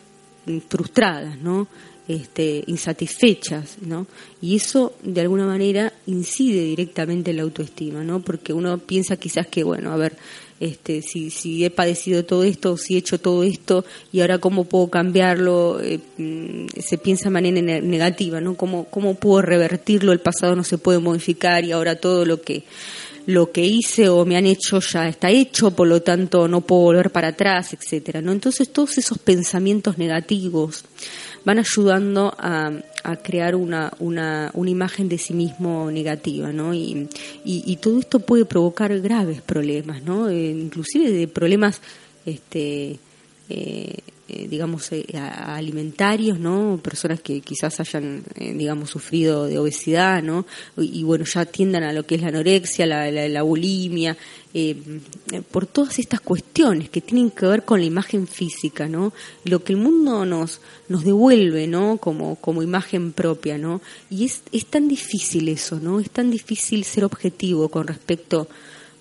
frustradas, 0.68 1.38
¿no? 1.40 1.68
Este, 2.10 2.64
insatisfechas, 2.66 3.78
¿no? 3.82 4.08
Y 4.42 4.56
eso 4.56 4.96
de 5.04 5.22
alguna 5.22 5.46
manera 5.46 5.94
incide 6.08 6.64
directamente 6.64 7.30
en 7.30 7.38
la 7.38 7.44
autoestima, 7.44 8.04
¿no? 8.04 8.20
Porque 8.20 8.52
uno 8.52 8.80
piensa 8.80 9.16
quizás 9.18 9.46
que, 9.46 9.64
bueno, 9.64 9.92
a 9.92 9.96
ver, 9.96 10.18
este, 10.60 11.04
si, 11.04 11.30
si 11.30 11.64
he 11.64 11.70
padecido 11.70 12.26
todo 12.26 12.44
esto, 12.44 12.78
si 12.78 12.96
he 12.96 12.98
hecho 12.98 13.20
todo 13.20 13.44
esto 13.44 13.86
y 14.12 14.22
ahora 14.22 14.40
cómo 14.40 14.64
puedo 14.64 14.90
cambiarlo, 14.90 15.80
eh, 15.82 16.00
mm, 16.18 16.80
se 16.80 16.98
piensa 16.98 17.26
de 17.26 17.30
manera 17.30 17.62
negativa, 17.80 18.42
¿no? 18.42 18.56
¿Cómo, 18.56 18.86
¿Cómo 18.86 19.14
puedo 19.14 19.44
revertirlo? 19.44 20.12
El 20.12 20.20
pasado 20.20 20.56
no 20.56 20.64
se 20.64 20.80
puede 20.80 20.98
modificar 20.98 21.64
y 21.64 21.74
ahora 21.74 21.98
todo 21.98 22.26
lo 22.26 22.42
que 22.42 22.64
lo 23.26 23.52
que 23.52 23.64
hice 23.64 24.10
o 24.10 24.26
me 24.26 24.38
han 24.38 24.48
hecho 24.48 24.80
ya 24.80 25.08
está 25.08 25.30
hecho, 25.30 25.70
por 25.70 25.88
lo 25.88 26.02
tanto 26.02 26.48
no 26.48 26.62
puedo 26.62 26.82
volver 26.82 27.12
para 27.12 27.28
atrás, 27.28 27.74
etcétera, 27.74 28.22
¿no? 28.24 28.32
Entonces 28.32 28.74
todos 28.74 28.98
esos 28.98 29.20
pensamientos 29.20 30.00
negativos 30.00 30.84
van 31.46 31.60
ayudando 31.60 32.34
a, 32.38 32.72
a 33.04 33.16
crear 33.18 33.56
una, 33.56 33.92
una, 34.00 34.52
una, 34.54 34.70
imagen 34.70 35.10
de 35.10 35.18
sí 35.18 35.34
mismo 35.34 35.90
negativa, 35.92 36.52
¿no? 36.52 36.74
Y, 36.74 37.08
y, 37.44 37.76
todo 37.78 38.00
esto 38.00 38.20
puede 38.20 38.46
provocar 38.46 38.98
graves 39.00 39.42
problemas, 39.42 40.04
¿no? 40.04 40.30
Eh, 40.30 40.52
inclusive 40.52 41.12
de 41.12 41.28
problemas, 41.28 41.82
este, 42.26 43.00
eh, 43.50 43.98
eh, 44.32 44.48
digamos, 44.48 44.92
eh, 44.92 45.06
alimentarios, 45.18 46.38
¿no? 46.40 46.80
Personas 46.84 47.20
que 47.20 47.42
quizás 47.42 47.80
hayan, 47.80 48.24
eh, 48.36 48.54
digamos, 48.54 48.92
sufrido 48.92 49.46
de 49.46 49.58
obesidad, 49.58 50.22
¿no? 50.22 50.46
Y, 50.78 51.02
bueno, 51.02 51.26
ya 51.26 51.46
tiendan 51.46 51.82
a 51.82 51.94
lo 51.94 52.06
que 52.06 52.14
es 52.14 52.22
la 52.22 52.28
anorexia, 52.28 52.86
la, 52.86 53.10
la, 53.10 53.28
la 53.28 53.42
bulimia, 53.42 54.16
por 55.52 55.66
todas 55.66 55.98
estas 55.98 56.22
cuestiones 56.22 56.90
que 56.90 57.02
tienen 57.02 57.32
que 57.32 57.48
ver 57.48 57.66
con 57.66 57.80
la 57.80 57.86
imagen 57.88 58.28
física, 58.28 58.88
¿no? 58.88 59.14
Lo 59.46 59.64
que 59.64 59.74
el 59.74 59.80
mundo 59.80 60.26
nos, 60.26 60.62
nos 60.90 61.04
devuelve, 61.04 61.66
¿no? 61.66 61.98
Como, 61.98 62.36
como 62.36 62.62
imagen 62.62 63.14
propia, 63.14 63.58
¿no? 63.58 63.82
Y 64.12 64.26
es, 64.26 64.44
es 64.52 64.68
tan 64.68 64.88
difícil 64.88 65.50
eso, 65.50 65.80
¿no? 65.80 66.00
Es 66.00 66.12
tan 66.12 66.30
difícil 66.30 66.84
ser 66.84 67.04
objetivo 67.04 67.70
con 67.70 67.88
respecto, 67.88 68.48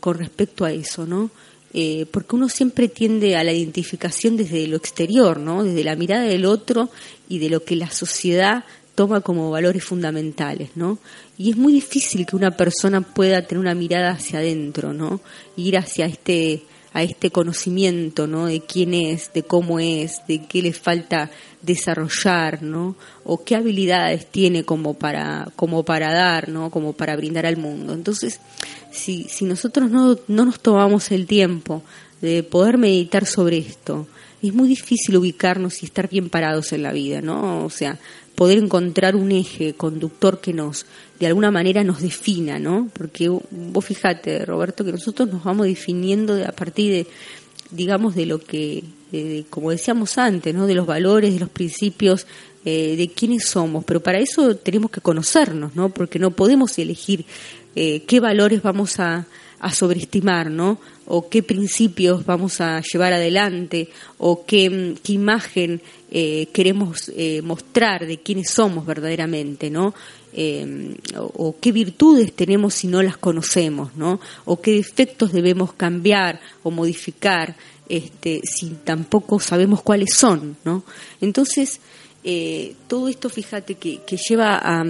con 0.01 0.16
respecto 0.16 0.64
a 0.64 0.72
eso, 0.72 1.07
¿no? 1.07 1.31
Eh, 1.75 2.07
porque 2.11 2.37
uno 2.37 2.49
siempre 2.49 2.89
tiende 2.89 3.37
a 3.37 3.45
la 3.45 3.53
identificación 3.53 4.37
desde 4.37 4.66
lo 4.66 4.77
exterior, 4.77 5.39
¿no? 5.39 5.64
Desde 5.64 5.85
la 5.85 5.97
mirada 5.97 6.23
del 6.23 6.47
otro 6.47 6.91
y 7.29 7.39
de 7.39 7.51
lo 7.51 7.64
que 7.64 7.77
la 7.77 7.91
sociedad 7.91 8.64
toma 8.95 9.21
como 9.21 9.51
valores 9.51 9.85
fundamentales, 9.85 10.71
¿no? 10.75 10.99
Y 11.37 11.51
es 11.51 11.57
muy 11.57 11.73
difícil 11.73 12.27
que 12.27 12.37
una 12.37 12.57
persona 12.57 13.01
pueda 13.01 13.43
tener 13.43 13.61
una 13.61 13.75
mirada 13.75 14.11
hacia 14.11 14.41
adentro, 14.41 14.93
¿no? 14.93 15.21
Ir 15.57 15.77
hacia 15.77 16.07
este 16.07 16.64
a 16.93 17.03
este 17.03 17.31
conocimiento, 17.31 18.27
¿no? 18.27 18.47
De 18.47 18.61
quién 18.61 18.95
es, 18.95 19.33
de 19.33 19.43
cómo 19.43 19.79
es, 19.79 20.27
de 20.27 20.47
qué 20.47 20.62
le 20.62 20.73
falta 20.73 21.31
desarrollar, 21.62 22.62
¿no? 22.62 22.97
O 23.31 23.45
qué 23.45 23.57
habilidades 23.57 24.26
tiene 24.26 24.64
como 24.64 24.95
para, 24.95 25.49
como 25.55 25.85
para 25.85 26.12
dar, 26.14 26.49
¿no? 26.49 26.70
Como 26.70 26.95
para 26.95 27.14
brindar 27.14 27.45
al 27.45 27.59
mundo. 27.59 27.93
Entonces, 27.93 28.41
si, 28.91 29.24
si 29.24 29.45
nosotros 29.45 29.91
no, 29.91 30.18
no 30.29 30.45
nos 30.47 30.61
tomamos 30.61 31.11
el 31.12 31.26
tiempo 31.26 31.83
de 32.22 32.43
poder 32.43 32.79
meditar 32.79 33.26
sobre 33.26 33.59
esto, 33.59 34.07
es 34.43 34.55
muy 34.55 34.68
difícil 34.68 35.16
ubicarnos 35.16 35.83
y 35.83 35.87
estar 35.87 36.09
bien 36.09 36.31
parados 36.31 36.72
en 36.72 36.83
la 36.83 36.93
vida, 36.93 37.20
¿no? 37.20 37.64
O 37.64 37.70
sea, 37.70 37.99
poder 38.35 38.59
encontrar 38.59 39.16
un 39.16 39.33
eje 39.33 39.74
conductor 39.74 40.41
que 40.41 40.53
nos, 40.53 40.87
de 41.18 41.26
alguna 41.26 41.51
manera 41.51 41.83
nos 41.83 42.01
defina, 42.01 42.61
¿no? 42.61 42.89
Porque 42.93 43.29
vos 43.29 43.85
fíjate, 43.85 44.45
Roberto, 44.45 44.85
que 44.85 44.93
nosotros 44.93 45.29
nos 45.29 45.43
vamos 45.43 45.66
definiendo 45.66 46.35
a 46.47 46.53
partir 46.53 46.93
de, 46.93 47.07
digamos, 47.72 48.14
de 48.14 48.26
lo 48.26 48.39
que, 48.39 48.85
de, 49.11 49.45
como 49.51 49.72
decíamos 49.72 50.18
antes, 50.18 50.55
¿no? 50.55 50.68
De 50.68 50.76
los 50.76 50.87
valores, 50.87 51.35
de 51.35 51.41
los 51.41 51.49
principios, 51.49 52.29
eh, 52.71 52.97
de 52.97 53.09
quiénes 53.09 53.47
somos. 53.47 53.83
Pero 53.85 54.03
para 54.03 54.19
eso 54.19 54.55
tenemos 54.57 54.91
que 54.91 55.01
conocernos, 55.01 55.75
¿no? 55.75 55.89
Porque 55.89 56.19
no 56.19 56.33
podemos 56.33 56.79
elegir 56.79 57.25
eh, 57.75 58.03
qué 58.07 58.21
valores 58.21 58.61
vamos 58.62 59.01
a, 59.01 59.27
a 59.61 59.73
sobreestimar, 59.73 60.51
¿no? 60.51 60.79
O 61.07 61.31
qué 61.31 61.43
principios 61.43 62.27
vamos 62.27 62.61
a 62.61 62.83
llevar 62.83 63.14
adelante, 63.14 63.89
o 64.19 64.45
qué, 64.45 64.95
qué 65.03 65.14
imagen 65.14 65.81
eh, 66.11 66.49
queremos 66.53 67.11
eh, 67.16 67.41
mostrar 67.43 68.07
de 68.07 68.19
quiénes 68.19 68.51
somos 68.51 68.85
verdaderamente, 68.85 69.71
¿no? 69.71 69.95
O, 71.16 71.33
o, 71.47 71.57
qué 71.59 71.73
virtudes 71.73 72.35
tenemos 72.35 72.75
si 72.75 72.87
no 72.87 73.03
las 73.03 73.16
conocemos, 73.16 73.97
¿no? 73.97 74.21
O 74.45 74.61
qué 74.61 74.73
defectos 74.73 75.33
debemos 75.33 75.73
cambiar 75.73 76.39
o 76.62 76.71
modificar, 76.71 77.57
este, 77.89 78.43
si 78.45 78.77
tampoco 78.85 79.41
sabemos 79.41 79.83
cuáles 79.83 80.14
son, 80.14 80.57
¿no? 80.64 80.85
Entonces, 81.23 81.81
eh, 82.31 82.74
todo 82.89 83.09
esto, 83.09 83.31
fíjate, 83.31 83.76
que, 83.76 84.03
que, 84.07 84.18
lleva 84.18 84.61
a, 84.62 84.85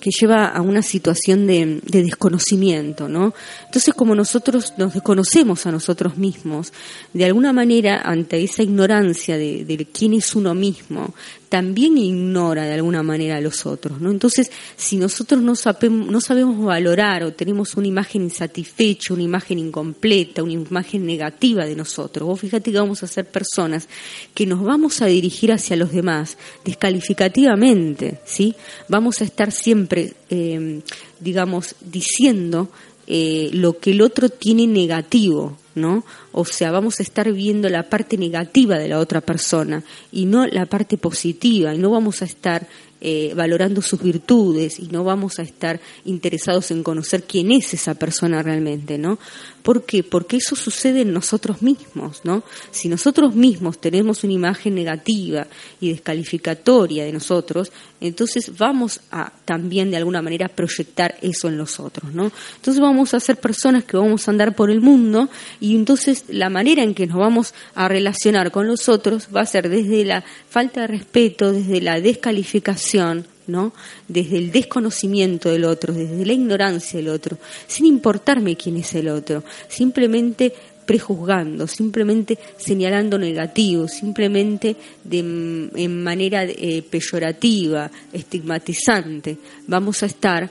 que 0.00 0.10
lleva 0.10 0.46
a 0.46 0.62
una 0.62 0.80
situación 0.80 1.46
de, 1.46 1.82
de, 1.84 2.02
desconocimiento, 2.02 3.10
¿no? 3.10 3.34
Entonces, 3.66 3.92
como 3.92 4.14
nosotros 4.14 4.72
nos 4.78 4.94
desconocemos 4.94 5.66
a 5.66 5.70
nosotros 5.70 6.16
mismos, 6.16 6.72
de 7.12 7.26
alguna 7.26 7.52
manera, 7.52 8.00
ante 8.02 8.42
esa 8.42 8.62
ignorancia 8.62 9.36
de, 9.36 9.66
de 9.66 9.84
quién 9.84 10.14
es 10.14 10.34
uno 10.34 10.54
mismo, 10.54 11.12
también 11.48 11.96
ignora 11.96 12.64
de 12.64 12.74
alguna 12.74 13.02
manera 13.02 13.36
a 13.36 13.40
los 13.40 13.66
otros, 13.66 14.00
¿no? 14.00 14.10
Entonces, 14.10 14.50
si 14.76 14.96
nosotros 14.96 15.40
no 15.40 15.54
sabemos, 15.56 16.64
valorar 16.64 17.22
o 17.24 17.32
tenemos 17.32 17.76
una 17.76 17.86
imagen 17.86 18.22
insatisfecha, 18.22 19.14
una 19.14 19.22
imagen 19.22 19.58
incompleta, 19.58 20.42
una 20.42 20.52
imagen 20.52 21.06
negativa 21.06 21.64
de 21.64 21.76
nosotros, 21.76 22.26
vos 22.26 22.40
fíjate 22.40 22.70
que 22.70 22.78
vamos 22.78 23.02
a 23.02 23.06
ser 23.06 23.26
personas 23.26 23.88
que 24.34 24.46
nos 24.46 24.62
vamos 24.62 25.00
a 25.00 25.06
dirigir 25.06 25.52
hacia 25.52 25.76
los 25.76 25.92
demás 25.92 26.36
descalificativamente, 26.64 28.20
¿sí? 28.24 28.54
Vamos 28.88 29.20
a 29.20 29.24
estar 29.24 29.52
siempre, 29.52 30.14
eh, 30.30 30.80
digamos, 31.20 31.76
diciendo 31.80 32.70
eh, 33.06 33.48
lo 33.54 33.78
que 33.78 33.92
el 33.92 34.02
otro 34.02 34.28
tiene 34.28 34.66
negativo, 34.66 35.56
¿no? 35.78 36.04
O 36.32 36.44
sea, 36.44 36.70
vamos 36.70 37.00
a 37.00 37.02
estar 37.02 37.32
viendo 37.32 37.68
la 37.68 37.88
parte 37.88 38.18
negativa 38.18 38.78
de 38.78 38.88
la 38.88 38.98
otra 38.98 39.20
persona 39.20 39.82
y 40.12 40.26
no 40.26 40.46
la 40.46 40.66
parte 40.66 40.98
positiva, 40.98 41.74
y 41.74 41.78
no 41.78 41.90
vamos 41.90 42.20
a 42.22 42.26
estar 42.26 42.66
eh, 43.00 43.32
valorando 43.36 43.80
sus 43.80 44.02
virtudes 44.02 44.80
y 44.80 44.88
no 44.88 45.04
vamos 45.04 45.38
a 45.38 45.42
estar 45.42 45.80
interesados 46.04 46.72
en 46.72 46.82
conocer 46.82 47.22
quién 47.22 47.52
es 47.52 47.72
esa 47.72 47.94
persona 47.94 48.42
realmente, 48.42 48.98
¿no? 48.98 49.20
¿Por 49.68 49.84
qué? 49.84 50.02
Porque 50.02 50.38
eso 50.38 50.56
sucede 50.56 51.02
en 51.02 51.12
nosotros 51.12 51.60
mismos, 51.60 52.22
¿no? 52.24 52.42
Si 52.70 52.88
nosotros 52.88 53.34
mismos 53.34 53.78
tenemos 53.78 54.24
una 54.24 54.32
imagen 54.32 54.74
negativa 54.74 55.46
y 55.78 55.90
descalificatoria 55.90 57.04
de 57.04 57.12
nosotros, 57.12 57.70
entonces 58.00 58.56
vamos 58.56 59.02
a 59.10 59.30
también 59.44 59.90
de 59.90 59.98
alguna 59.98 60.22
manera 60.22 60.48
proyectar 60.48 61.18
eso 61.20 61.48
en 61.48 61.58
los 61.58 61.80
otros, 61.80 62.14
¿no? 62.14 62.32
Entonces 62.56 62.80
vamos 62.80 63.12
a 63.12 63.20
ser 63.20 63.36
personas 63.36 63.84
que 63.84 63.98
vamos 63.98 64.26
a 64.26 64.30
andar 64.30 64.56
por 64.56 64.70
el 64.70 64.80
mundo 64.80 65.28
y 65.60 65.76
entonces 65.76 66.24
la 66.28 66.48
manera 66.48 66.82
en 66.82 66.94
que 66.94 67.06
nos 67.06 67.18
vamos 67.18 67.52
a 67.74 67.88
relacionar 67.88 68.50
con 68.50 68.66
los 68.66 68.88
otros 68.88 69.28
va 69.36 69.42
a 69.42 69.46
ser 69.46 69.68
desde 69.68 70.02
la 70.02 70.24
falta 70.48 70.80
de 70.80 70.86
respeto, 70.86 71.52
desde 71.52 71.82
la 71.82 72.00
descalificación, 72.00 73.26
¿no? 73.48 73.72
Desde 74.06 74.38
el 74.38 74.52
desconocimiento 74.52 75.50
del 75.50 75.64
otro, 75.64 75.92
desde 75.92 76.24
la 76.24 76.32
ignorancia 76.32 76.98
del 76.98 77.08
otro, 77.08 77.38
sin 77.66 77.86
importarme 77.86 78.56
quién 78.56 78.76
es 78.76 78.94
el 78.94 79.08
otro, 79.08 79.42
simplemente 79.68 80.52
prejuzgando, 80.86 81.66
simplemente 81.66 82.38
señalando 82.56 83.18
negativo, 83.18 83.88
simplemente 83.88 84.74
de, 85.04 85.18
en 85.18 86.02
manera 86.02 86.44
eh, 86.44 86.82
peyorativa, 86.88 87.90
estigmatizante. 88.12 89.36
Vamos 89.66 90.02
a 90.02 90.06
estar 90.06 90.50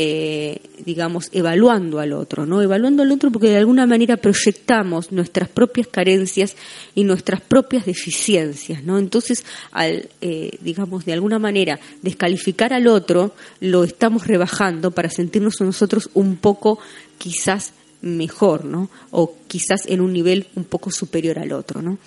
eh, 0.00 0.60
digamos, 0.84 1.28
evaluando 1.32 1.98
al 1.98 2.12
otro, 2.12 2.46
¿no? 2.46 2.62
Evaluando 2.62 3.02
al 3.02 3.10
otro 3.10 3.32
porque 3.32 3.48
de 3.48 3.56
alguna 3.56 3.84
manera 3.84 4.16
proyectamos 4.16 5.10
nuestras 5.10 5.48
propias 5.48 5.88
carencias 5.88 6.54
y 6.94 7.02
nuestras 7.02 7.40
propias 7.40 7.84
deficiencias, 7.84 8.84
¿no? 8.84 8.96
Entonces, 8.96 9.44
al, 9.72 10.08
eh, 10.20 10.56
digamos, 10.60 11.04
de 11.04 11.14
alguna 11.14 11.40
manera 11.40 11.80
descalificar 12.00 12.72
al 12.72 12.86
otro, 12.86 13.34
lo 13.58 13.82
estamos 13.82 14.28
rebajando 14.28 14.92
para 14.92 15.10
sentirnos 15.10 15.60
nosotros 15.60 16.10
un 16.14 16.36
poco, 16.36 16.78
quizás, 17.18 17.72
mejor, 18.00 18.64
¿no? 18.64 18.90
O 19.10 19.34
quizás 19.48 19.84
en 19.86 20.00
un 20.00 20.12
nivel 20.12 20.46
un 20.54 20.62
poco 20.62 20.92
superior 20.92 21.40
al 21.40 21.50
otro, 21.50 21.82
¿no? 21.82 21.98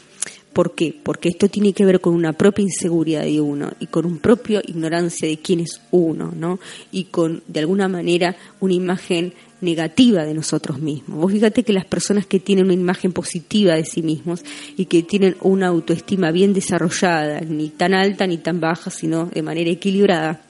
¿Por 0.54 0.76
qué? 0.76 0.94
Porque 1.02 1.30
esto 1.30 1.48
tiene 1.48 1.72
que 1.72 1.86
ver 1.86 2.02
con 2.02 2.14
una 2.14 2.34
propia 2.34 2.64
inseguridad 2.64 3.24
de 3.24 3.40
uno 3.40 3.72
y 3.80 3.88
con 3.88 4.06
un 4.06 4.18
propio 4.18 4.62
ignorancia 4.66 5.28
de 5.28 5.38
quién 5.38 5.62
es 5.62 5.82
uno, 5.92 6.34
¿no? 6.36 6.60
Y 6.92 7.06
con, 7.06 7.42
de 7.48 7.62
alguna 7.62 7.88
manera, 7.88 8.36
una 8.60 8.74
imagen 8.74 9.34
negativa 9.62 10.26
de 10.26 10.34
nosotros 10.34 10.80
mismos. 10.80 11.20
Vos 11.20 11.32
fíjate 11.32 11.64
que 11.64 11.72
las 11.72 11.86
personas 11.86 12.26
que 12.26 12.40
tienen 12.40 12.66
una 12.66 12.74
imagen 12.74 13.14
positiva 13.14 13.76
de 13.76 13.86
sí 13.86 14.02
mismos 14.02 14.44
y 14.76 14.86
que 14.86 15.04
tienen 15.04 15.38
una 15.42 15.68
autoestima 15.68 16.32
bien 16.32 16.54
desarrollada, 16.54 17.42
ni 17.42 17.70
tan 17.70 17.94
alta 17.94 18.28
ni 18.28 18.38
tan 18.38 18.60
baja, 18.60 18.90
sino 18.90 19.28
de 19.28 19.42
manera 19.44 19.70
equilibrada, 19.70 20.42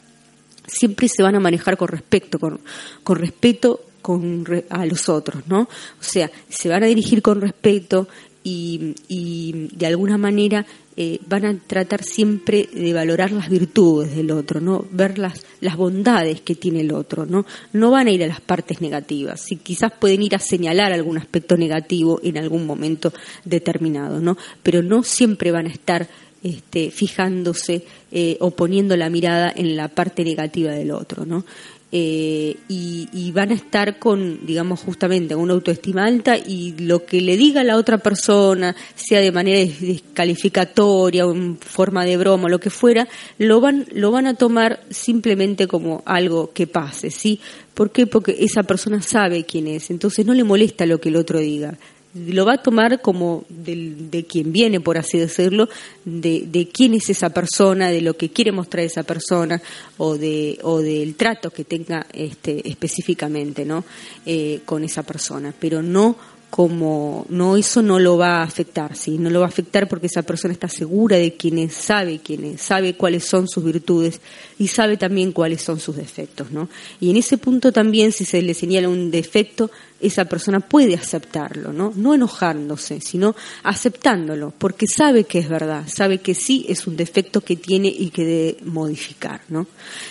siempre 0.65 1.07
se 1.09 1.21
van 1.21 1.35
a 1.35 1.39
manejar 1.39 1.77
con 1.77 1.89
respeto, 1.89 2.39
con, 2.39 2.59
con 3.03 3.17
respeto 3.17 3.81
con, 4.01 4.45
a 4.69 4.85
los 4.85 5.09
otros, 5.09 5.43
¿no? 5.47 5.61
O 5.61 6.03
sea, 6.03 6.31
se 6.49 6.69
van 6.69 6.83
a 6.83 6.87
dirigir 6.87 7.21
con 7.21 7.41
respeto 7.41 8.07
y, 8.43 9.67
de 9.75 9.85
alguna 9.85 10.17
manera 10.17 10.65
eh, 10.97 11.19
van 11.27 11.45
a 11.45 11.57
tratar 11.57 12.03
siempre 12.03 12.67
de 12.73 12.93
valorar 12.93 13.31
las 13.31 13.49
virtudes 13.49 14.15
del 14.15 14.31
otro, 14.31 14.59
no 14.59 14.85
ver 14.91 15.17
las, 15.17 15.45
las 15.61 15.77
bondades 15.77 16.41
que 16.41 16.55
tiene 16.55 16.81
el 16.81 16.91
otro, 16.91 17.25
no 17.25 17.45
no 17.73 17.91
van 17.91 18.07
a 18.07 18.11
ir 18.11 18.23
a 18.23 18.27
las 18.27 18.41
partes 18.41 18.81
negativas, 18.81 19.51
y 19.51 19.57
quizás 19.57 19.91
pueden 19.99 20.21
ir 20.23 20.35
a 20.35 20.39
señalar 20.39 20.91
algún 20.91 21.17
aspecto 21.17 21.55
negativo 21.55 22.19
en 22.23 22.37
algún 22.37 22.65
momento 22.65 23.13
determinado, 23.45 24.19
no, 24.19 24.37
pero 24.63 24.81
no 24.81 25.03
siempre 25.03 25.51
van 25.51 25.67
a 25.67 25.71
estar 25.71 26.07
este, 26.43 26.89
fijándose 26.89 27.85
eh, 28.11 28.37
o 28.39 28.51
poniendo 28.51 28.97
la 28.97 29.09
mirada 29.09 29.53
en 29.55 29.75
la 29.75 29.89
parte 29.89 30.23
negativa 30.23 30.71
del 30.71 30.91
otro, 30.91 31.25
¿no? 31.25 31.45
Eh, 31.93 32.55
y, 32.69 33.31
van 33.33 33.51
a 33.51 33.53
estar 33.53 33.97
con, 33.97 34.45
digamos, 34.45 34.81
justamente 34.81 35.35
una 35.35 35.53
autoestima 35.53 36.05
alta 36.05 36.37
y 36.37 36.73
lo 36.77 37.05
que 37.05 37.21
le 37.21 37.37
diga 37.37 37.63
la 37.63 37.77
otra 37.77 37.97
persona, 37.97 38.75
sea 38.95 39.21
de 39.21 39.31
manera 39.31 39.59
descalificatoria 39.79 41.25
o 41.25 41.33
en 41.33 41.57
forma 41.57 42.03
de 42.03 42.17
broma, 42.17 42.49
lo 42.49 42.59
que 42.59 42.69
fuera, 42.69 43.07
lo 43.37 43.61
van, 43.61 43.85
lo 43.93 44.11
van 44.11 44.27
a 44.27 44.33
tomar 44.33 44.83
simplemente 44.89 45.67
como 45.67 46.03
algo 46.05 46.51
que 46.51 46.67
pase, 46.67 47.09
¿sí? 47.09 47.39
¿Por 47.73 47.91
qué? 47.91 48.05
Porque 48.05 48.35
esa 48.39 48.63
persona 48.63 49.01
sabe 49.01 49.45
quién 49.45 49.67
es, 49.67 49.89
entonces 49.89 50.25
no 50.25 50.33
le 50.33 50.43
molesta 50.43 50.85
lo 50.85 50.99
que 50.99 51.09
el 51.09 51.15
otro 51.15 51.39
diga 51.39 51.77
lo 52.13 52.45
va 52.45 52.53
a 52.53 52.61
tomar 52.61 53.01
como 53.01 53.45
de 53.49 54.25
quien 54.27 54.51
viene, 54.51 54.79
por 54.79 54.97
así 54.97 55.17
decirlo, 55.17 55.69
de, 56.03 56.43
de, 56.45 56.67
quién 56.67 56.93
es 56.93 57.09
esa 57.09 57.29
persona, 57.29 57.89
de 57.89 58.01
lo 58.01 58.15
que 58.15 58.29
quiere 58.29 58.51
mostrar 58.51 58.83
esa 58.83 59.03
persona 59.03 59.61
o 59.97 60.17
de 60.17 60.59
o 60.63 60.79
del 60.79 61.15
trato 61.15 61.51
que 61.51 61.63
tenga 61.63 62.05
este, 62.11 62.67
específicamente, 62.67 63.65
¿no? 63.65 63.85
Eh, 64.25 64.61
con 64.65 64.83
esa 64.83 65.03
persona, 65.03 65.53
pero 65.57 65.81
no 65.81 66.17
como 66.51 67.25
no 67.29 67.55
eso 67.55 67.81
no 67.81 67.97
lo 67.97 68.17
va 68.17 68.39
a 68.39 68.43
afectar, 68.43 68.97
sí, 68.97 69.17
no 69.17 69.29
lo 69.29 69.39
va 69.39 69.45
a 69.45 69.49
afectar 69.49 69.87
porque 69.87 70.07
esa 70.07 70.21
persona 70.21 70.53
está 70.53 70.67
segura 70.67 71.15
de 71.15 71.33
quién 71.33 71.69
sabe 71.69 72.19
quién 72.19 72.57
sabe 72.57 72.93
cuáles 72.95 73.23
son 73.23 73.47
sus 73.47 73.63
virtudes 73.63 74.19
y 74.59 74.67
sabe 74.67 74.97
también 74.97 75.31
cuáles 75.31 75.61
son 75.61 75.79
sus 75.79 75.95
defectos, 75.95 76.51
¿no? 76.51 76.67
Y 76.99 77.09
en 77.09 77.15
ese 77.15 77.37
punto 77.37 77.71
también 77.71 78.11
si 78.11 78.25
se 78.25 78.41
le 78.41 78.53
señala 78.53 78.89
un 78.89 79.11
defecto, 79.11 79.71
esa 80.01 80.25
persona 80.25 80.59
puede 80.59 80.95
aceptarlo, 80.95 81.71
¿no? 81.71 81.93
No 81.95 82.13
enojándose, 82.13 82.99
sino 82.99 83.33
aceptándolo, 83.63 84.53
porque 84.57 84.87
sabe 84.87 85.23
que 85.23 85.39
es 85.39 85.47
verdad, 85.47 85.85
sabe 85.87 86.17
que 86.17 86.35
sí 86.35 86.65
es 86.67 86.85
un 86.85 86.97
defecto 86.97 87.39
que 87.41 87.55
tiene 87.55 87.87
y 87.87 88.09
que 88.09 88.25
debe 88.25 88.57
modificar, 88.65 89.41
¿no? 89.47 89.67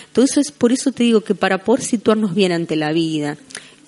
Entonces, 0.07 0.51
por 0.51 0.71
eso 0.71 0.91
te 0.91 1.03
digo 1.03 1.21
que 1.21 1.35
para 1.35 1.63
poder 1.63 1.83
situarnos 1.83 2.33
bien 2.33 2.51
ante 2.51 2.75
la 2.75 2.91
vida, 2.93 3.37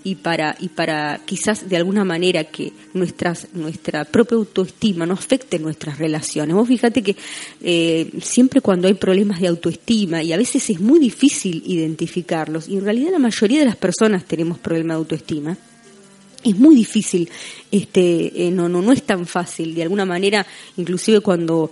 y 0.04 0.16
para 0.16 0.56
y 0.60 0.70
para 0.70 1.22
quizás 1.26 1.70
de 1.70 1.78
alguna 1.78 2.04
manera 2.04 2.44
que 2.44 2.74
nuestras 2.94 3.48
nuestra 3.54 4.06
propia 4.06 4.38
autoestima 4.38 5.06
no 5.06 5.14
afecte 5.14 5.60
nuestras 5.60 5.98
relaciones. 5.98 6.56
Vos 6.56 6.68
fíjate 6.68 7.02
que 7.02 7.16
eh, 7.62 8.12
siempre 8.22 8.62
cuando 8.62 8.88
hay 8.88 8.96
problemas 8.96 9.40
de 9.40 9.48
autoestima 9.48 10.24
y 10.24 10.34
a 10.34 10.38
veces 10.38 10.70
es 10.70 10.80
muy 10.80 11.00
difícil 11.00 11.64
identificarlos 11.66 12.68
y 12.68 12.78
en 12.78 12.84
realidad 12.84 13.12
la 13.12 13.20
mayoría 13.20 13.60
de 13.60 13.66
las 13.66 13.78
personas 13.78 14.26
tenemos 14.26 14.60
problemas 14.60 14.96
de 14.96 15.00
autoestima 15.00 15.58
es 16.44 16.58
muy 16.58 16.76
difícil 16.76 17.30
este 17.72 18.48
eh, 18.48 18.52
no 18.52 18.68
no 18.68 18.82
no 18.82 18.92
es 18.92 19.04
tan 19.04 19.26
fácil. 19.26 19.74
De 19.74 19.84
alguna 19.84 20.06
manera 20.06 20.46
inclusive 20.78 21.22
cuando 21.22 21.72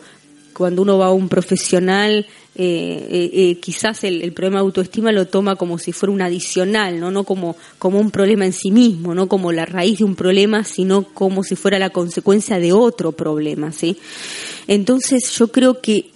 cuando 0.53 0.81
uno 0.81 0.97
va 0.97 1.07
a 1.07 1.11
un 1.11 1.29
profesional 1.29 2.25
eh, 2.53 3.07
eh, 3.09 3.31
eh, 3.33 3.59
quizás 3.61 4.03
el, 4.03 4.33
problema 4.33 4.57
de 4.57 4.65
autoestima 4.65 5.13
lo 5.13 5.25
toma 5.25 5.55
como 5.55 5.77
si 5.77 5.93
fuera 5.93 6.11
un 6.11 6.21
adicional, 6.21 6.99
¿no? 6.99 7.09
no 7.09 7.23
como, 7.23 7.55
como 7.79 7.97
un 7.97 8.11
problema 8.11 8.45
en 8.45 8.51
sí 8.51 8.71
mismo, 8.71 9.15
no 9.15 9.29
como 9.29 9.53
la 9.53 9.65
raíz 9.65 9.99
de 9.99 10.03
un 10.03 10.15
problema, 10.15 10.65
sino 10.65 11.05
como 11.05 11.43
si 11.43 11.55
fuera 11.55 11.79
la 11.79 11.91
consecuencia 11.91 12.59
de 12.59 12.73
otro 12.73 13.13
problema. 13.13 13.71
¿sí? 13.71 13.95
Entonces 14.67 15.31
yo 15.31 15.47
creo 15.47 15.79
que 15.79 16.11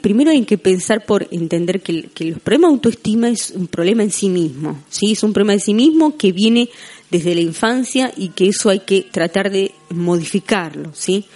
primero 0.00 0.30
hay 0.30 0.44
que 0.44 0.58
pensar 0.58 1.04
por 1.04 1.28
entender 1.30 1.80
que, 1.80 2.04
que 2.04 2.28
el 2.28 2.34
problema 2.40 2.68
de 2.68 2.74
autoestima 2.74 3.28
es 3.28 3.50
un 3.50 3.66
problema 3.66 4.02
en 4.02 4.10
sí 4.10 4.30
mismo, 4.30 4.82
¿sí? 4.88 5.12
es 5.12 5.22
un 5.22 5.34
problema 5.34 5.52
en 5.52 5.60
sí 5.60 5.74
mismo 5.74 6.16
que 6.16 6.32
viene 6.32 6.70
desde 7.10 7.34
la 7.34 7.42
infancia 7.42 8.12
y 8.16 8.30
que 8.30 8.48
eso 8.48 8.70
hay 8.70 8.80
que 8.80 9.02
tratar 9.02 9.50
de 9.50 9.72
modificarlo, 9.90 10.90
¿sí? 10.94 11.26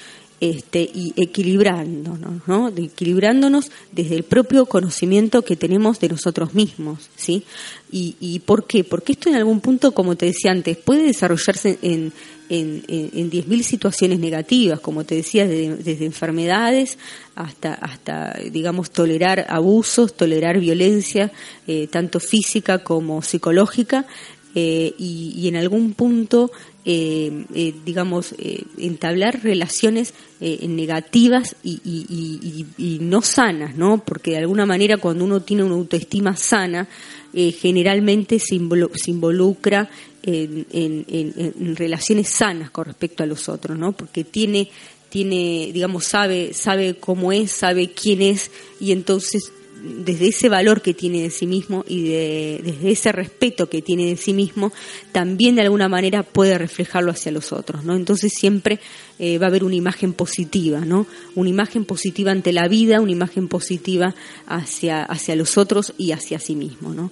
Este, 0.41 0.83
y 0.83 1.13
equilibrándonos, 1.17 2.47
¿no? 2.47 2.69
equilibrándonos 2.69 3.71
desde 3.93 4.17
el 4.17 4.23
propio 4.23 4.67
conocimiento 4.67 5.43
que 5.43 5.57
tenemos 5.57 5.99
de 5.99 6.11
nosotros 6.11 6.55
mismos, 6.55 7.11
¿sí? 7.17 7.43
¿Y, 7.91 8.17
y 8.21 8.39
por 8.41 8.67
qué? 8.67 8.85
Porque 8.85 9.13
esto 9.13 9.29
en 9.29 9.37
algún 9.37 9.61
punto, 9.61 9.93
como 9.93 10.17
te 10.17 10.27
decía 10.27 10.53
antes, 10.53 10.77
puede 10.77 11.03
desarrollarse 11.03 11.79
en, 11.83 12.13
en, 12.49 12.85
en, 12.89 13.31
10.000 13.31 13.63
situaciones 13.63 14.19
negativas, 14.19 14.81
como 14.81 15.05
te 15.05 15.17
decía, 15.17 15.47
desde, 15.47 16.05
enfermedades 16.05 16.99
hasta, 17.35 17.75
hasta, 17.75 18.39
digamos, 18.51 18.91
tolerar 18.91 19.47
abusos, 19.49 20.15
tolerar 20.15 20.59
violencia, 20.59 21.33
eh, 21.67 21.89
tanto 21.89 22.21
física 22.21 22.79
como 22.79 23.23
psicológica, 23.23 24.07
eh, 24.55 24.95
y, 24.99 25.35
y, 25.37 25.49
en 25.49 25.57
algún 25.57 25.93
punto 25.93 26.51
eh, 26.85 27.45
eh, 27.55 27.75
digamos, 27.85 28.35
eh, 28.39 28.63
entablar 28.79 29.43
relaciones 29.43 30.15
negativas 30.41 31.57
y, 31.65 32.99
no 33.01 33.21
sanas, 33.21 33.77
¿no? 33.77 34.03
Porque 34.05 34.31
de 34.31 34.39
alguna 34.39 34.65
manera 34.65 34.97
cuando 34.97 35.25
uno 35.25 35.43
tiene 35.43 35.65
una 35.65 35.75
autoestima 35.75 36.37
sana, 36.37 36.87
generalmente 37.35 38.39
se, 38.39 38.55
involucra 38.55 39.91
en, 40.23 41.77
relaciones 41.77 42.29
sanas 42.29 42.71
con 42.71 42.85
respecto 42.87 43.25
a 43.25 43.27
los 43.27 43.49
otros, 43.49 43.77
¿no? 43.77 43.93
Porque 43.93 44.23
tiene, 44.23 44.71
tiene, 45.09 45.71
digamos, 45.75 46.05
sabe, 46.05 46.55
sabe 46.55 46.95
cómo 46.95 47.33
es, 47.33 47.51
sabe 47.51 47.91
quién 47.91 48.23
es 48.23 48.53
y 48.81 48.93
entonces 48.93 49.53
desde 49.83 50.29
ese 50.29 50.49
valor 50.49 50.83
que 50.83 50.95
tiene 50.95 51.23
de 51.23 51.31
sí 51.31 51.47
mismo 51.47 51.85
y 51.87 52.09
de, 52.09 52.61
desde 52.65 52.91
ese 52.91 53.13
respeto 53.13 53.69
que 53.69 53.83
tiene 53.83 54.07
de 54.07 54.17
sí 54.17 54.33
mismo, 54.33 54.73
también 55.13 55.57
de 55.57 55.63
alguna 55.63 55.89
manera 55.89 56.23
puede 56.23 56.59
reflejarlo 56.59 57.11
hacia 57.11 57.33
los 57.33 57.53
otros, 57.53 57.85
¿no? 57.85 57.95
Entonces 57.95 58.33
siempre 58.35 58.81
eh, 59.19 59.39
va 59.39 59.47
a 59.47 59.49
haber 59.49 59.65
una 59.65 59.75
imagen 59.75 60.13
positiva, 60.13 60.81
¿no? 60.81 61.07
Una 61.35 61.51
imagen 61.51 61.85
positiva 61.85 62.33
ante 62.33 62.53
la 62.53 62.69
vida, 62.69 63.01
una 63.01 63.13
imagen 63.13 63.49
positiva 63.49 64.15
hacia, 64.47 65.05
hacia 65.05 65.37
los 65.37 65.59
otros 65.59 65.95
y 65.97 66.13
hacia 66.13 66.39
sí 66.39 66.55
mismo, 66.55 66.95
¿no? 66.95 67.11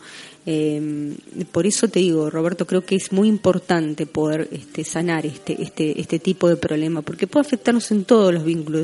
Eh, 0.48 1.16
por 1.50 1.66
eso 1.66 1.88
te 1.88 1.98
digo, 1.98 2.30
Roberto, 2.30 2.66
creo 2.66 2.84
que 2.84 2.94
es 2.94 3.10
muy 3.10 3.28
importante 3.28 4.06
poder 4.06 4.48
este, 4.52 4.84
sanar 4.84 5.26
este, 5.26 5.60
este, 5.60 6.00
este 6.00 6.20
tipo 6.20 6.48
de 6.48 6.56
problema, 6.56 7.02
porque 7.02 7.26
puede 7.26 7.44
afectarnos 7.44 7.90
en 7.90 8.04
todos 8.04 8.32
los 8.32 8.44
vínculos, 8.44 8.82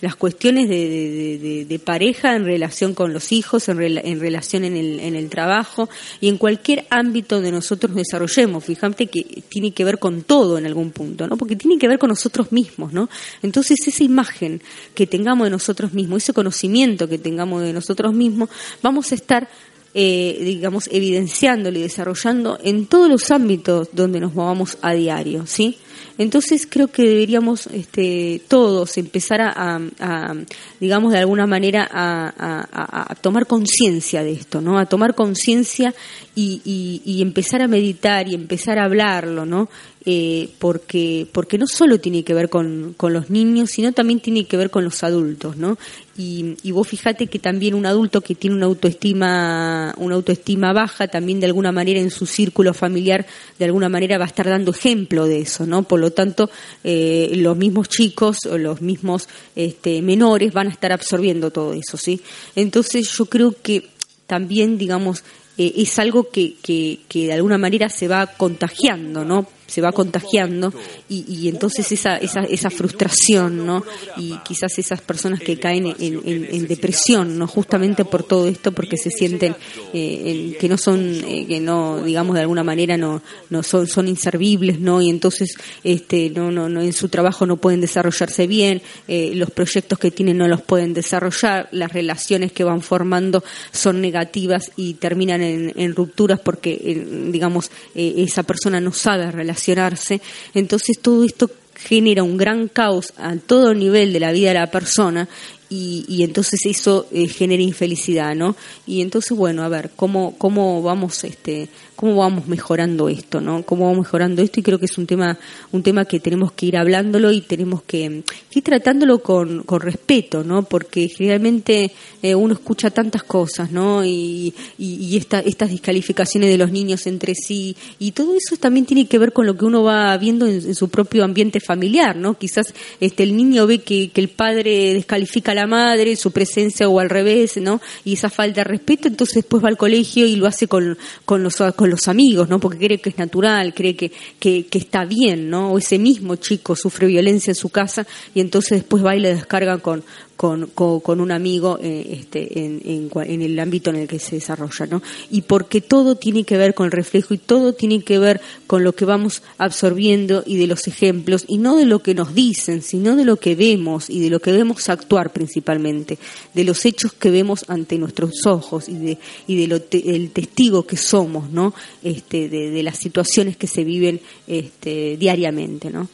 las 0.00 0.16
cuestiones 0.16 0.68
de, 0.68 1.80
pareja 1.84 2.34
en 2.34 2.44
relación 2.44 2.94
con 2.94 3.12
los 3.12 3.30
hijos, 3.30 3.68
en, 3.68 3.80
en 3.80 4.20
relación 4.20 4.64
en 4.64 4.76
el, 4.76 4.98
en 4.98 5.14
el 5.14 5.28
trabajo 5.28 5.88
y 6.20 6.28
en 6.28 6.36
cualquier 6.36 6.86
ámbito 6.90 7.36
donde 7.36 7.52
nosotros 7.52 7.90
nos 7.90 7.98
desarrollemos. 7.98 8.64
Fíjate 8.64 9.06
que 9.06 9.44
tiene 9.48 9.70
que 9.70 9.84
ver 9.84 10.00
con 10.00 10.22
todo 10.22 10.58
en 10.58 10.66
algún 10.66 10.90
punto, 10.90 11.28
¿no? 11.28 11.36
Porque 11.36 11.54
tiene 11.54 11.78
que 11.78 11.86
ver 11.86 12.00
con 12.00 12.08
nosotros 12.08 12.50
mismos, 12.50 12.92
¿no? 12.92 13.08
Entonces 13.42 13.86
esa 13.86 14.02
imagen 14.02 14.60
que 14.94 15.06
tengamos 15.06 15.46
de 15.46 15.50
nosotros 15.50 15.92
mismos, 15.92 16.24
ese 16.24 16.32
conocimiento 16.32 17.08
que 17.08 17.18
tengamos 17.18 17.62
de 17.62 17.72
nosotros 17.72 18.12
mismos, 18.12 18.48
vamos 18.82 19.12
a 19.12 19.14
estar 19.14 19.48
eh, 19.94 20.38
digamos, 20.42 20.88
evidenciándolo 20.92 21.78
y 21.78 21.82
desarrollando 21.82 22.58
en 22.62 22.86
todos 22.86 23.08
los 23.08 23.30
ámbitos 23.30 23.88
donde 23.92 24.20
nos 24.20 24.34
movamos 24.34 24.78
a 24.82 24.92
diario, 24.92 25.46
¿sí? 25.46 25.78
Entonces 26.18 26.66
creo 26.68 26.88
que 26.88 27.02
deberíamos 27.02 27.68
este, 27.68 28.42
todos 28.48 28.98
empezar 28.98 29.40
a, 29.40 30.34
digamos, 30.80 31.12
de 31.12 31.18
alguna 31.18 31.46
manera 31.46 31.88
a, 31.90 33.14
tomar 33.20 33.46
conciencia 33.46 34.24
de 34.24 34.32
esto, 34.32 34.60
¿no? 34.60 34.78
A 34.78 34.86
tomar 34.86 35.14
conciencia 35.14 35.94
y, 36.34 37.22
empezar 37.22 37.62
a 37.62 37.68
meditar 37.68 38.28
y 38.28 38.34
empezar 38.34 38.80
a 38.80 38.84
hablarlo, 38.84 39.46
¿no? 39.46 39.68
Eh, 40.04 40.48
porque, 40.58 41.26
porque 41.32 41.58
no 41.58 41.66
solo 41.66 42.00
tiene 42.00 42.24
que 42.24 42.34
ver 42.34 42.48
con, 42.48 42.94
con, 42.96 43.12
los 43.12 43.30
niños, 43.30 43.70
sino 43.70 43.92
también 43.92 44.20
tiene 44.20 44.46
que 44.46 44.56
ver 44.56 44.70
con 44.70 44.82
los 44.84 45.04
adultos, 45.04 45.56
¿no? 45.56 45.78
Y, 46.20 46.56
y, 46.64 46.72
vos 46.72 46.88
fijate 46.88 47.28
que 47.28 47.38
también 47.38 47.74
un 47.74 47.86
adulto 47.86 48.22
que 48.22 48.34
tiene 48.34 48.56
una 48.56 48.66
autoestima, 48.66 49.94
una 49.98 50.16
autoestima 50.16 50.72
baja, 50.72 51.06
también 51.06 51.38
de 51.38 51.46
alguna 51.46 51.70
manera 51.70 52.00
en 52.00 52.10
su 52.10 52.26
círculo 52.26 52.74
familiar, 52.74 53.24
de 53.56 53.64
alguna 53.64 53.88
manera 53.88 54.18
va 54.18 54.24
a 54.24 54.26
estar 54.26 54.48
dando 54.48 54.72
ejemplo 54.72 55.26
de 55.26 55.42
eso, 55.42 55.64
¿no? 55.64 55.84
Por 55.84 56.00
lo 56.00 56.10
tanto, 56.10 56.50
eh, 56.82 57.30
los 57.36 57.56
mismos 57.56 57.88
chicos 57.88 58.38
o 58.50 58.58
los 58.58 58.82
mismos 58.82 59.28
este, 59.54 60.02
menores 60.02 60.52
van 60.52 60.66
a 60.66 60.70
estar 60.70 60.90
absorbiendo 60.90 61.52
todo 61.52 61.72
eso, 61.72 61.96
¿sí? 61.96 62.20
Entonces 62.56 63.08
yo 63.16 63.26
creo 63.26 63.54
que 63.62 63.88
también, 64.26 64.76
digamos, 64.76 65.22
eh, 65.56 65.72
es 65.76 66.00
algo 66.00 66.30
que, 66.30 66.56
que, 66.60 66.98
que 67.08 67.26
de 67.26 67.34
alguna 67.34 67.58
manera 67.58 67.88
se 67.88 68.08
va 68.08 68.26
contagiando, 68.26 69.24
¿no? 69.24 69.46
Se 69.68 69.82
va 69.82 69.92
contagiando 69.92 70.72
y, 71.08 71.48
entonces 71.48 71.92
esa, 71.92 72.16
esa, 72.16 72.40
esa 72.40 72.70
frustración, 72.70 73.66
¿no? 73.66 73.84
Y 74.16 74.34
quizás 74.38 74.78
esas 74.78 75.00
personas 75.02 75.40
que 75.40 75.58
caen 75.58 75.94
en, 75.98 76.22
en, 76.24 76.66
depresión, 76.66 77.38
¿no? 77.38 77.46
Justamente 77.46 78.04
por 78.04 78.24
todo 78.24 78.48
esto, 78.48 78.72
porque 78.72 78.96
se 78.96 79.10
sienten 79.10 79.54
eh, 79.92 80.56
que 80.58 80.68
no 80.68 80.78
son, 80.78 81.14
eh, 81.26 81.46
que 81.46 81.60
no, 81.60 82.02
digamos 82.02 82.34
de 82.34 82.42
alguna 82.42 82.64
manera 82.64 82.96
no, 82.96 83.22
no 83.50 83.62
son, 83.62 83.86
son 83.86 84.08
inservibles, 84.08 84.80
¿no? 84.80 85.02
Y 85.02 85.10
entonces, 85.10 85.54
este, 85.84 86.30
no, 86.30 86.50
no, 86.50 86.68
no, 86.68 86.80
en 86.80 86.92
su 86.94 87.08
trabajo 87.08 87.44
no 87.44 87.58
pueden 87.58 87.80
desarrollarse 87.80 88.46
bien, 88.46 88.80
eh, 89.06 89.32
los 89.34 89.50
proyectos 89.50 89.98
que 89.98 90.10
tienen 90.10 90.38
no 90.38 90.48
los 90.48 90.62
pueden 90.62 90.94
desarrollar, 90.94 91.68
las 91.72 91.92
relaciones 91.92 92.52
que 92.52 92.64
van 92.64 92.80
formando 92.80 93.44
son 93.70 94.00
negativas 94.00 94.72
y 94.76 94.94
terminan 94.94 95.42
en, 95.42 95.72
en 95.76 95.94
rupturas 95.94 96.40
porque, 96.40 97.06
digamos, 97.30 97.70
esa 97.94 98.42
persona 98.42 98.80
no 98.80 98.92
sabe 98.92 99.24
relacionarse 99.58 100.20
entonces 100.54 100.98
todo 101.00 101.24
esto 101.24 101.50
genera 101.74 102.22
un 102.22 102.36
gran 102.36 102.68
caos 102.68 103.12
a 103.16 103.36
todo 103.36 103.74
nivel 103.74 104.12
de 104.12 104.20
la 104.20 104.32
vida 104.32 104.48
de 104.48 104.54
la 104.54 104.70
persona 104.70 105.28
y, 105.70 106.04
y 106.08 106.22
entonces 106.24 106.64
eso 106.64 107.06
eh, 107.12 107.28
genera 107.28 107.62
infelicidad, 107.62 108.34
¿no? 108.34 108.56
Y 108.86 109.02
entonces, 109.02 109.36
bueno, 109.36 109.62
a 109.62 109.68
ver, 109.68 109.90
¿cómo, 109.94 110.34
cómo 110.38 110.82
vamos 110.82 111.24
este, 111.24 111.68
cómo 111.98 112.14
vamos 112.14 112.46
mejorando 112.46 113.08
esto, 113.08 113.40
¿no? 113.40 113.64
Cómo 113.64 113.86
vamos 113.86 114.06
mejorando 114.06 114.40
esto 114.40 114.60
y 114.60 114.62
creo 114.62 114.78
que 114.78 114.84
es 114.84 114.96
un 114.98 115.06
tema, 115.08 115.36
un 115.72 115.82
tema 115.82 116.04
que 116.04 116.20
tenemos 116.20 116.52
que 116.52 116.66
ir 116.66 116.76
hablándolo 116.76 117.32
y 117.32 117.40
tenemos 117.40 117.82
que, 117.82 118.22
ir 118.54 118.62
tratándolo 118.62 119.18
con, 119.18 119.64
con 119.64 119.80
respeto, 119.80 120.44
¿no? 120.44 120.62
Porque 120.62 121.08
generalmente 121.08 121.90
eh, 122.22 122.36
uno 122.36 122.54
escucha 122.54 122.90
tantas 122.90 123.24
cosas, 123.24 123.72
¿no? 123.72 124.04
Y, 124.04 124.54
y, 124.78 125.16
esta, 125.16 125.40
estas 125.40 125.70
descalificaciones 125.70 126.50
de 126.50 126.56
los 126.56 126.70
niños 126.70 127.04
entre 127.08 127.34
sí 127.34 127.76
y 127.98 128.12
todo 128.12 128.36
eso 128.36 128.56
también 128.56 128.86
tiene 128.86 129.08
que 129.08 129.18
ver 129.18 129.32
con 129.32 129.46
lo 129.46 129.56
que 129.56 129.64
uno 129.64 129.82
va 129.82 130.16
viendo 130.18 130.46
en, 130.46 130.76
su 130.76 130.90
propio 130.90 131.24
ambiente 131.24 131.58
familiar, 131.58 132.14
¿no? 132.14 132.38
Quizás 132.38 132.74
este 133.00 133.24
el 133.24 133.36
niño 133.36 133.66
ve 133.66 133.80
que, 133.80 134.10
que 134.10 134.20
el 134.20 134.28
padre 134.28 134.94
descalifica 134.94 135.50
a 135.50 135.56
la 135.56 135.66
madre, 135.66 136.14
su 136.14 136.30
presencia 136.30 136.88
o 136.88 137.00
al 137.00 137.10
revés, 137.10 137.56
¿no? 137.56 137.80
Y 138.04 138.12
esa 138.12 138.30
falta 138.30 138.60
de 138.60 138.64
respeto, 138.70 139.08
entonces 139.08 139.34
después 139.34 139.64
va 139.64 139.68
al 139.68 139.76
colegio 139.76 140.26
y 140.26 140.36
lo 140.36 140.46
hace 140.46 140.68
con, 140.68 140.96
con 141.24 141.42
los 141.42 141.56
con 141.74 141.87
los 141.88 142.08
amigos, 142.08 142.48
¿no? 142.48 142.60
Porque 142.60 142.78
cree 142.78 142.98
que 142.98 143.10
es 143.10 143.18
natural, 143.18 143.74
cree 143.74 143.96
que, 143.96 144.12
que, 144.38 144.66
está 144.72 145.04
bien, 145.04 145.50
¿no? 145.50 145.72
O 145.72 145.78
ese 145.78 145.98
mismo 145.98 146.36
chico 146.36 146.76
sufre 146.76 147.06
violencia 147.06 147.50
en 147.50 147.54
su 147.54 147.68
casa 147.70 148.06
y 148.34 148.40
entonces 148.40 148.80
después 148.80 149.04
va 149.04 149.16
y 149.16 149.20
le 149.20 149.34
descarga 149.34 149.78
con, 149.78 150.02
con, 150.36 150.66
con, 150.68 151.20
un 151.20 151.32
amigo 151.32 151.78
eh, 151.82 152.20
este, 152.20 152.64
en, 152.64 152.80
en, 152.84 153.42
el 153.42 153.58
ámbito 153.58 153.90
en 153.90 153.96
el 153.96 154.08
que 154.08 154.20
se 154.20 154.36
desarrolla, 154.36 154.86
¿no? 154.86 155.02
Y 155.30 155.42
porque 155.42 155.80
todo 155.80 156.14
tiene 156.14 156.44
que 156.44 156.56
ver 156.56 156.74
con 156.74 156.86
el 156.86 156.92
reflejo 156.92 157.34
y 157.34 157.38
todo 157.38 157.72
tiene 157.72 158.02
que 158.02 158.18
ver 158.20 158.40
con 158.68 158.84
lo 158.84 158.94
que 158.94 159.04
vamos 159.04 159.42
absorbiendo 159.58 160.44
y 160.46 160.56
de 160.56 160.68
los 160.68 160.86
ejemplos 160.86 161.44
y 161.48 161.58
no 161.58 161.76
de 161.76 161.86
lo 161.86 162.00
que 162.00 162.14
nos 162.14 162.34
dicen, 162.34 162.82
sino 162.82 163.16
de 163.16 163.24
lo 163.24 163.36
que 163.36 163.56
vemos 163.56 164.08
y 164.08 164.20
de 164.20 164.30
lo 164.30 164.38
que 164.38 164.52
vemos 164.52 164.88
actuar 164.88 165.32
principalmente, 165.32 166.18
de 166.54 166.64
los 166.64 166.84
hechos 166.86 167.12
que 167.12 167.30
vemos 167.30 167.64
ante 167.68 167.98
nuestros 167.98 168.46
ojos 168.46 168.88
y 168.88 168.94
de, 168.94 169.18
y 169.46 169.56
de 169.56 169.66
lo 169.66 169.80
el 169.90 170.30
testigo 170.30 170.86
que 170.86 170.96
somos, 170.96 171.50
¿no? 171.50 171.74
Este, 172.02 172.48
de, 172.48 172.70
de 172.70 172.82
las 172.82 172.98
situaciones 172.98 173.56
que 173.56 173.66
se 173.66 173.84
viven 173.84 174.20
este, 174.46 175.16
diariamente, 175.16 175.90
¿no? 175.90 176.08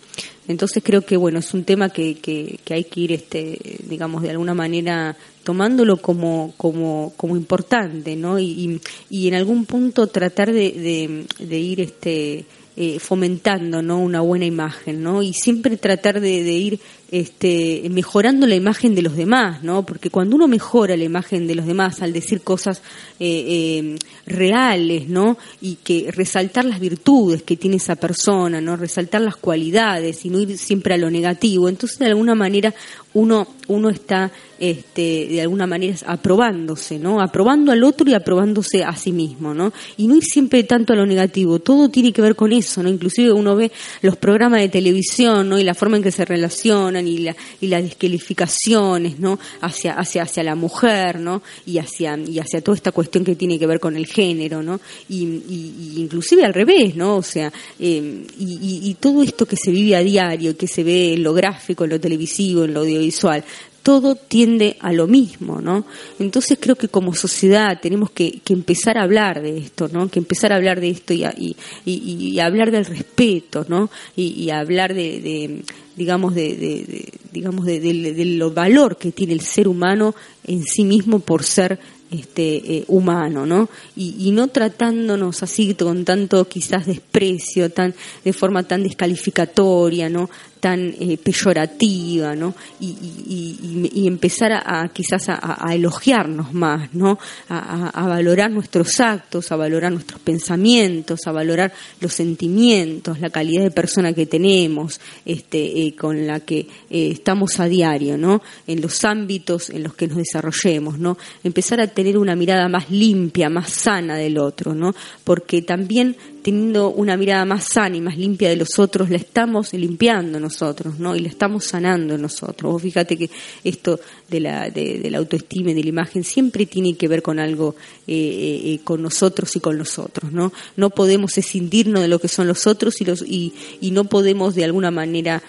Entonces 0.46 0.82
creo 0.84 1.02
que 1.02 1.16
bueno 1.16 1.38
es 1.38 1.54
un 1.54 1.64
tema 1.64 1.88
que, 1.88 2.58
hay 2.70 2.84
que 2.84 3.00
ir, 3.00 3.12
este, 3.12 3.58
digamos, 3.88 4.22
de 4.22 4.30
alguna 4.30 4.54
manera 4.54 5.16
tomándolo 5.42 5.98
como, 5.98 6.54
como, 6.56 7.36
importante, 7.36 8.16
¿no? 8.16 8.38
Y, 8.38 8.80
en 9.10 9.34
algún 9.34 9.64
punto 9.64 10.06
tratar 10.06 10.52
de, 10.52 11.24
ir, 11.40 11.80
este, 11.80 12.44
eh, 12.76 12.98
fomentando. 12.98 13.78
Una 13.78 14.20
buena 14.20 14.44
imagen, 14.44 15.02
¿no? 15.02 15.22
Y 15.22 15.32
siempre 15.32 15.76
tratar 15.76 16.20
de 16.20 16.28
ir 16.30 16.80
este, 17.14 17.86
mejorando 17.90 18.44
la 18.44 18.56
imagen 18.56 18.96
de 18.96 19.02
los 19.02 19.14
demás, 19.14 19.62
¿no? 19.62 19.86
Porque 19.86 20.10
cuando 20.10 20.34
uno 20.34 20.48
mejora 20.48 20.96
la 20.96 21.04
imagen 21.04 21.46
de 21.46 21.54
los 21.54 21.64
demás 21.64 22.02
al 22.02 22.12
decir 22.12 22.40
cosas 22.40 22.82
eh, 23.20 23.44
eh, 23.46 23.98
reales, 24.26 25.08
¿no? 25.08 25.38
Y 25.60 25.76
que 25.76 26.10
resaltar 26.10 26.64
las 26.64 26.80
virtudes 26.80 27.44
que 27.44 27.56
tiene 27.56 27.76
esa 27.76 27.94
persona, 27.94 28.60
¿no? 28.60 28.76
Resaltar 28.76 29.20
las 29.20 29.36
cualidades 29.36 30.24
y 30.24 30.30
no 30.30 30.40
ir 30.40 30.58
siempre 30.58 30.94
a 30.94 30.98
lo 30.98 31.08
negativo. 31.08 31.68
Entonces, 31.68 32.00
de 32.00 32.06
alguna 32.06 32.34
manera, 32.34 32.74
uno, 33.12 33.46
uno 33.68 33.90
está, 33.90 34.32
este, 34.58 35.28
de 35.28 35.40
alguna 35.40 35.68
manera, 35.68 35.94
aprobándose, 36.06 36.98
¿no? 36.98 37.20
Aprobando 37.20 37.70
al 37.70 37.84
otro 37.84 38.10
y 38.10 38.14
aprobándose 38.14 38.82
a 38.82 38.96
sí 38.96 39.12
mismo, 39.12 39.54
¿no? 39.54 39.72
Y 39.96 40.08
no 40.08 40.16
ir 40.16 40.24
siempre 40.24 40.64
tanto 40.64 40.92
a 40.92 40.96
lo 40.96 41.06
negativo. 41.06 41.60
Todo 41.60 41.88
tiene 41.88 42.12
que 42.12 42.22
ver 42.22 42.34
con 42.34 42.52
eso, 42.52 42.82
¿no? 42.82 42.88
Inclusive 42.88 43.32
uno 43.32 43.54
ve 43.54 43.70
los 44.02 44.16
programas 44.16 44.60
de 44.60 44.68
televisión, 44.68 45.48
¿no? 45.48 45.60
Y 45.60 45.62
la 45.62 45.74
forma 45.74 45.96
en 45.96 46.02
que 46.02 46.10
se 46.10 46.24
relacionan 46.24 47.03
y, 47.06 47.18
la, 47.18 47.36
y 47.60 47.68
las 47.68 47.82
descalificaciones 47.82 49.18
¿no? 49.18 49.38
hacia, 49.60 49.94
hacia, 49.94 50.22
hacia 50.22 50.42
la 50.42 50.54
mujer 50.54 51.20
¿no? 51.20 51.42
y, 51.66 51.78
hacia, 51.78 52.18
y 52.18 52.38
hacia 52.38 52.60
toda 52.60 52.76
esta 52.76 52.92
cuestión 52.92 53.24
que 53.24 53.36
tiene 53.36 53.58
que 53.58 53.66
ver 53.66 53.80
con 53.80 53.96
el 53.96 54.06
género 54.06 54.62
¿no? 54.62 54.80
y, 55.08 55.94
inclusive 55.96 56.44
al 56.44 56.54
revés 56.54 56.96
¿no? 56.96 57.16
o 57.16 57.22
sea 57.22 57.52
eh, 57.78 58.26
y, 58.38 58.80
y 58.84 58.94
todo 58.94 59.22
esto 59.22 59.46
que 59.46 59.56
se 59.56 59.70
vive 59.70 59.96
a 59.96 60.00
diario 60.00 60.56
que 60.56 60.66
se 60.66 60.82
ve 60.82 61.14
en 61.14 61.22
lo 61.22 61.34
gráfico 61.34 61.84
en 61.84 61.90
lo 61.90 62.00
televisivo 62.00 62.64
en 62.64 62.74
lo 62.74 62.80
audiovisual 62.80 63.44
todo 63.84 64.14
tiende 64.16 64.78
a 64.80 64.92
lo 64.92 65.06
mismo, 65.06 65.60
¿no? 65.60 65.84
Entonces 66.18 66.56
creo 66.58 66.74
que 66.74 66.88
como 66.88 67.14
sociedad 67.14 67.78
tenemos 67.82 68.10
que, 68.10 68.40
empezar 68.48 68.96
a 68.96 69.02
hablar 69.02 69.42
de 69.42 69.58
esto, 69.58 69.88
¿no? 69.92 70.08
Que 70.08 70.18
empezar 70.18 70.52
a 70.52 70.56
hablar 70.56 70.80
de 70.80 70.88
esto 70.88 71.12
y, 71.12 71.22
y, 71.22 71.54
y, 71.84 72.40
hablar 72.40 72.70
del 72.70 72.86
respeto, 72.86 73.66
¿no? 73.68 73.90
Y, 74.16 74.48
hablar 74.48 74.94
de, 74.94 75.62
digamos 75.96 76.34
de, 76.34 76.56
de, 76.56 77.12
digamos 77.30 77.66
de, 77.66 78.24
lo 78.38 78.52
valor 78.52 78.96
que 78.96 79.12
tiene 79.12 79.34
el 79.34 79.42
ser 79.42 79.68
humano 79.68 80.14
en 80.46 80.64
sí 80.64 80.82
mismo 80.84 81.20
por 81.20 81.44
ser 81.44 81.78
este 82.10 82.76
eh, 82.76 82.84
humano, 82.88 83.44
¿no? 83.44 83.68
Y, 83.96 84.14
y, 84.18 84.30
no 84.30 84.48
tratándonos 84.48 85.42
así 85.42 85.74
con 85.74 86.06
tanto 86.06 86.48
quizás 86.48 86.86
desprecio, 86.86 87.70
tan 87.70 87.94
de 88.24 88.32
forma 88.32 88.62
tan 88.62 88.82
descalificatoria, 88.82 90.08
¿no? 90.08 90.30
Tan 90.64 90.94
eh, 90.98 91.18
peyorativa, 91.22 92.34
¿no? 92.34 92.54
Y, 92.80 94.06
empezar 94.06 94.50
a, 94.52 94.88
quizás 94.94 95.28
a, 95.28 95.74
elogiarnos 95.74 96.54
más, 96.54 96.94
¿no? 96.94 97.18
A, 97.50 98.06
valorar 98.08 98.50
nuestros 98.50 98.98
actos, 98.98 99.52
a 99.52 99.56
valorar 99.56 99.92
nuestros 99.92 100.22
pensamientos, 100.22 101.20
a 101.26 101.32
valorar 101.32 101.70
los 102.00 102.14
sentimientos, 102.14 103.20
la 103.20 103.28
calidad 103.28 103.64
de 103.64 103.72
persona 103.72 104.14
que 104.14 104.24
tenemos, 104.24 105.02
este, 105.26 105.82
eh, 105.82 105.94
con 105.94 106.26
la 106.26 106.40
que 106.40 106.60
eh, 106.88 107.10
estamos 107.12 107.60
a 107.60 107.66
diario, 107.66 108.16
¿no? 108.16 108.40
En 108.66 108.80
los 108.80 109.04
ámbitos 109.04 109.68
en 109.68 109.82
los 109.82 109.94
que 109.94 110.08
nos 110.08 110.16
desarrollemos, 110.16 110.98
¿no? 110.98 111.18
Empezar 111.42 111.78
a 111.82 111.88
tener 111.88 112.16
una 112.16 112.36
mirada 112.36 112.70
más 112.70 112.90
limpia, 112.90 113.50
más 113.50 113.68
sana 113.68 114.16
del 114.16 114.38
otro, 114.38 114.74
¿no? 114.74 114.94
Porque 115.24 115.60
también 115.60 116.16
teniendo 116.44 116.90
una 116.90 117.16
mirada 117.16 117.46
más 117.46 117.64
sana 117.64 117.96
y 117.96 118.02
más 118.02 118.18
limpia 118.18 118.50
de 118.50 118.56
los 118.56 118.78
otros, 118.78 119.08
la 119.08 119.16
estamos 119.16 119.72
limpiando 119.72 120.38
nosotros, 120.38 120.98
¿no? 120.98 121.16
Y 121.16 121.20
la 121.20 121.28
estamos 121.28 121.64
sanando 121.64 122.18
nosotros. 122.18 122.70
Vos 122.70 122.82
fíjate 122.82 123.16
que 123.16 123.30
esto 123.64 123.98
de 124.28 124.40
la, 124.40 124.68
de, 124.68 125.08
la 125.10 125.16
autoestima 125.16 125.70
y 125.70 125.74
de 125.74 125.82
la 125.82 125.88
imagen 125.88 126.22
siempre 126.22 126.66
tiene 126.66 126.98
que 126.98 127.08
ver 127.08 127.22
con 127.22 127.38
algo, 127.38 127.76
eh, 128.06 128.12
eh, 128.14 128.74
eh, 128.74 128.80
con 128.84 129.00
nosotros 129.00 129.56
y 129.56 129.60
con 129.60 129.78
los 129.78 129.98
otros, 129.98 130.32
¿no? 130.32 130.52
No 130.76 130.90
podemos 130.90 131.38
escindirnos 131.38 132.02
de 132.02 132.08
lo 132.08 132.18
que 132.18 132.28
son 132.28 132.46
los 132.46 132.66
otros 132.66 132.96
y 133.00 133.90
no 133.90 134.04
podemos 134.04 134.54
de 134.54 134.64
alguna 134.64 134.90
manera 134.90 135.42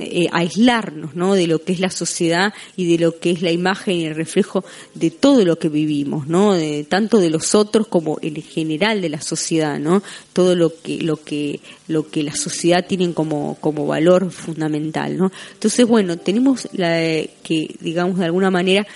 eh, 0.00 0.26
aislarnos 0.32 1.14
¿no? 1.14 1.34
de 1.34 1.46
lo 1.46 1.62
que 1.62 1.72
es 1.72 1.80
la 1.80 1.90
sociedad 1.90 2.52
y 2.76 2.90
de 2.90 2.98
lo 2.98 3.18
que 3.18 3.30
es 3.30 3.42
la 3.42 3.52
imagen 3.52 3.94
y 3.94 4.06
el 4.06 4.14
reflejo 4.14 4.64
de 4.94 5.10
todo 5.10 5.44
lo 5.44 5.58
que 5.58 5.68
vivimos, 5.68 6.26
¿no? 6.26 6.54
De, 6.54 6.84
tanto 6.84 7.18
de 7.18 7.30
los 7.30 7.54
otros 7.54 7.86
como 7.86 8.18
en 8.20 8.42
general 8.42 9.00
de 9.00 9.08
la 9.08 9.20
sociedad, 9.20 9.78
¿no? 9.78 10.02
todo 10.32 10.54
lo 10.54 10.72
que 10.82 10.98
lo 11.00 11.16
que 11.22 11.60
lo 11.88 12.08
que 12.08 12.22
la 12.22 12.34
sociedad 12.34 12.84
tiene 12.86 13.12
como 13.14 13.56
como 13.60 13.86
valor 13.86 14.30
fundamental, 14.30 15.16
¿no? 15.16 15.30
Entonces 15.52 15.86
bueno 15.86 16.18
tenemos 16.18 16.68
la, 16.72 16.96
que 17.42 17.76
digamos 17.80 18.18
de 18.18 18.24
alguna 18.24 18.50
manera 18.50 18.86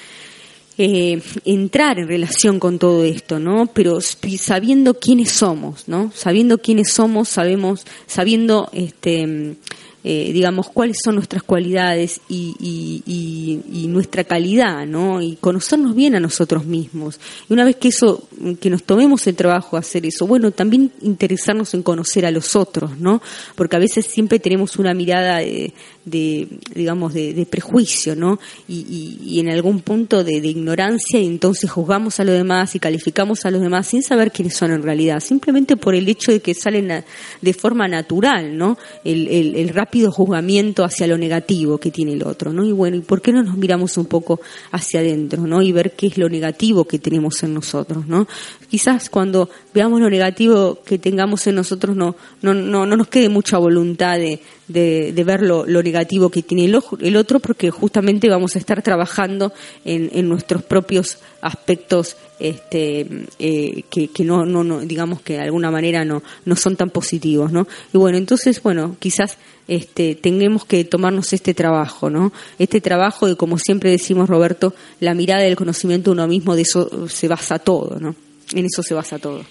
eh, 0.83 1.21
entrar 1.45 1.99
en 1.99 2.09
relación 2.09 2.59
con 2.59 2.79
todo 2.79 3.05
esto, 3.05 3.39
¿no? 3.39 3.67
Pero 3.67 4.01
sabiendo 4.01 4.95
quiénes 4.95 5.31
somos, 5.31 5.89
¿no? 5.89 6.11
Sabiendo 6.15 6.59
quiénes 6.59 6.93
somos, 6.93 7.29
sabemos, 7.29 7.85
sabiendo 8.07 8.71
este 8.73 9.57
eh, 10.03 10.31
digamos, 10.33 10.71
cuáles 10.71 10.97
son 11.05 11.17
nuestras 11.17 11.43
cualidades 11.43 12.23
y, 12.29 13.87
nuestra 13.91 14.25
calidad, 14.25 14.87
¿no? 14.87 15.21
Y 15.21 15.37
conocernos 15.37 15.95
bien 15.95 16.15
a 16.15 16.21
nosotros 16.21 16.65
mismos. 16.65 17.19
Y 17.49 17.53
una 17.53 17.65
vez 17.65 17.77
que 17.77 17.89
eso, 17.89 18.29
que 18.61 18.71
nos 18.71 18.85
tomemos 18.85 19.27
el 19.27 19.35
trabajo 19.35 19.77
de 19.77 19.81
hacer 19.81 20.07
eso, 20.07 20.27
bueno, 20.27 20.53
también 20.53 20.93
interesarnos 21.03 21.75
en 21.75 21.83
conocer 21.83 22.25
a 22.25 22.31
los 22.31 22.55
otros, 22.57 22.99
¿no? 22.99 23.21
Porque 23.57 23.77
a 23.77 23.79
veces 23.81 24.07
siempre 24.07 24.39
tenemos 24.39 24.77
una 24.77 24.95
mirada 24.95 25.39
de, 25.39 26.49
digamos, 26.75 27.13
de, 27.13 27.47
prejuicio, 27.51 28.15
¿no? 28.17 28.39
Y, 28.69 29.39
en 29.41 29.51
algún 29.51 29.81
punto 29.81 30.25
de, 30.25 30.37
ignorancia 30.37 31.21
y 31.21 31.27
entonces 31.27 31.71
juzgamos 31.71 32.21
a 32.21 32.25
los 32.25 32.35
demás 32.35 32.75
y 32.75 32.79
calificamos 32.79 33.45
a 33.45 33.51
los 33.51 33.61
demás 33.61 33.89
sin 33.89 34.03
saber 34.03 34.33
quiénes 34.33 34.55
son 34.55 34.71
en 34.71 34.83
realidad, 34.83 35.21
simplemente 35.21 35.77
por 35.77 35.95
el 35.95 36.09
hecho 36.09 36.33
de 36.33 36.41
que 36.41 36.55
salen 36.55 37.05
de 37.41 37.53
forma 37.53 37.89
natural, 37.89 38.57
¿no? 38.57 38.79
El, 39.05 39.29
el, 39.29 39.57
el 39.57 39.69
rápido 39.91 40.13
juzgamiento 40.13 40.85
hacia 40.85 41.09
lo 41.09 41.19
negativo 41.19 41.79
que 41.79 41.91
tiene 41.91 42.13
el 42.13 42.23
otro, 42.23 42.53
¿no? 42.53 42.65
Y 42.65 42.71
bueno, 42.71 42.97
¿y 42.97 43.01
por 43.01 43.21
qué 43.21 43.33
no 43.33 43.43
nos 43.43 43.57
miramos 43.57 43.97
un 43.97 44.07
poco 44.07 44.41
hacia 44.71 45.01
adentro, 45.01 45.45
¿no? 45.49 45.63
Y 45.63 45.73
ver 45.73 45.97
qué 45.97 46.07
es 46.07 46.17
lo 46.17 46.29
negativo 46.29 46.85
que 46.85 47.01
tenemos 47.01 47.43
en 47.43 47.55
nosotros, 47.55 48.07
¿no? 48.07 48.29
Quizás 48.71 49.11
cuando 49.11 49.51
veamos 49.75 50.01
lo 50.01 50.09
negativo 50.09 50.79
que 50.85 51.01
tengamos 51.01 51.45
en 51.49 51.57
nosotros 51.57 51.97
no, 51.97 52.15
no, 52.41 52.55
no, 52.55 52.87
no 52.87 52.97
nos 52.97 53.09
quede 53.09 53.29
mucha 53.29 53.59
voluntad 53.59 54.17
de, 54.17 54.41
de, 54.73 55.25
ver 55.25 55.43
lo, 55.43 55.65
negativo 55.83 56.31
que 56.31 56.43
tiene 56.43 56.65
el, 56.65 56.79
el, 57.01 57.17
otro, 57.17 57.41
porque 57.41 57.71
justamente 57.71 58.29
vamos 58.29 58.57
a 58.57 58.59
estar 58.59 58.83
trabajando 58.83 59.53
en, 59.85 60.11
en 60.13 60.29
nuestros 60.29 60.63
propios 60.63 61.19
aspectos 61.41 62.17
este, 62.39 63.07
eh, 63.39 63.83
que, 63.91 64.09
que 64.09 64.25
no, 64.25 64.45
no, 64.47 64.65
no, 64.65 64.81
digamos 64.81 65.21
que 65.21 65.35
de 65.35 65.41
alguna 65.41 65.71
manera 65.71 66.05
no, 66.05 66.23
no 66.45 66.57
son 66.57 66.77
tan 66.77 66.91
positivos, 66.91 67.53
¿no? 67.53 67.69
Y 67.93 67.99
bueno, 67.99 68.17
entonces, 68.17 68.63
bueno, 68.63 68.97
quizás 68.99 69.37
este, 69.69 70.15
tengamos 70.15 70.65
que 70.65 70.85
tomarnos 70.85 71.33
este 71.33 71.55
trabajo, 71.55 72.09
¿no? 72.09 72.33
Este 72.59 72.81
trabajo 72.81 73.27
de, 73.27 73.37
como 73.37 73.59
siempre 73.59 73.91
decimos, 73.91 74.29
Roberto, 74.29 74.75
la 75.01 75.15
mirada 75.15 75.43
del 75.43 75.57
conocimiento 75.57 76.11
de 76.11 76.15
uno 76.15 76.27
mismo, 76.27 76.57
de 76.57 76.63
eso 76.63 77.09
se 77.09 77.29
basa 77.29 77.59
todo, 77.59 78.01
¿no? 78.01 78.17
En 78.55 78.65
eso 78.65 78.83
se 78.83 78.95
basa 78.95 79.19
todo. 79.19 79.45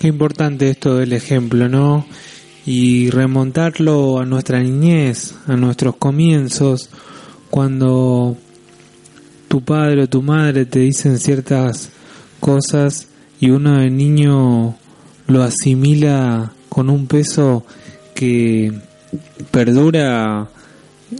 Qué 0.00 0.08
importante 0.08 0.70
esto 0.70 0.96
del 0.96 1.12
ejemplo, 1.12 1.68
¿no? 1.68 2.06
Y 2.66 3.10
remontarlo 3.10 4.18
a 4.18 4.26
nuestra 4.26 4.60
niñez, 4.60 5.36
a 5.46 5.56
nuestros 5.56 5.96
comienzos, 5.96 6.90
cuando 7.48 8.36
tu 9.46 9.62
padre 9.62 10.02
o 10.02 10.08
tu 10.08 10.20
madre 10.20 10.66
te 10.66 10.80
dicen 10.80 11.18
ciertas 11.18 11.90
cosas 12.40 13.06
y 13.38 13.50
uno 13.50 13.78
de 13.78 13.88
niño 13.90 14.74
lo 15.28 15.42
asimila 15.42 16.52
con 16.68 16.90
un 16.90 17.06
peso 17.06 17.64
que 18.14 18.72
perdura 19.52 20.48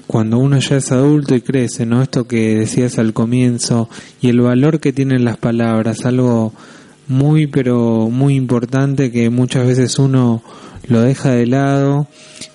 cuando 0.09 0.39
uno 0.39 0.59
ya 0.59 0.77
es 0.77 0.91
adulto 0.91 1.37
y 1.37 1.43
crece, 1.43 1.87
¿no? 1.87 2.03
Esto 2.03 2.27
que 2.27 2.57
decías 2.57 2.99
al 2.99 3.13
comienzo 3.13 3.89
y 4.21 4.29
el 4.29 4.41
valor 4.41 4.81
que 4.81 4.93
tienen 4.93 5.25
las 5.25 5.37
palabras, 5.37 6.05
algo 6.05 6.53
muy 7.07 7.47
pero 7.47 8.09
muy 8.11 8.35
importante 8.35 9.13
que 9.13 9.31
muchas 9.31 9.67
veces 9.67 9.99
uno 10.01 10.43
lo 10.89 11.01
deja 11.01 11.31
de 11.31 11.47
lado 11.47 12.09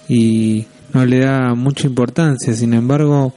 y 0.07 0.65
no 0.93 1.05
le 1.05 1.19
da 1.19 1.53
mucha 1.55 1.87
importancia. 1.87 2.53
Sin 2.53 2.73
embargo, 2.73 3.33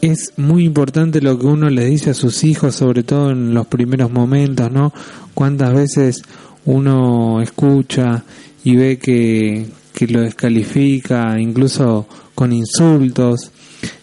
es 0.00 0.32
muy 0.36 0.64
importante 0.64 1.20
lo 1.20 1.38
que 1.38 1.46
uno 1.46 1.68
le 1.68 1.84
dice 1.84 2.10
a 2.10 2.14
sus 2.14 2.44
hijos, 2.44 2.76
sobre 2.76 3.02
todo 3.02 3.30
en 3.30 3.54
los 3.54 3.66
primeros 3.66 4.10
momentos, 4.10 4.70
¿no? 4.70 4.92
Cuántas 5.34 5.74
veces 5.74 6.22
uno 6.64 7.40
escucha 7.40 8.24
y 8.64 8.76
ve 8.76 8.98
que, 8.98 9.66
que 9.94 10.06
lo 10.06 10.20
descalifica, 10.22 11.38
incluso 11.38 12.06
con 12.34 12.52
insultos, 12.52 13.52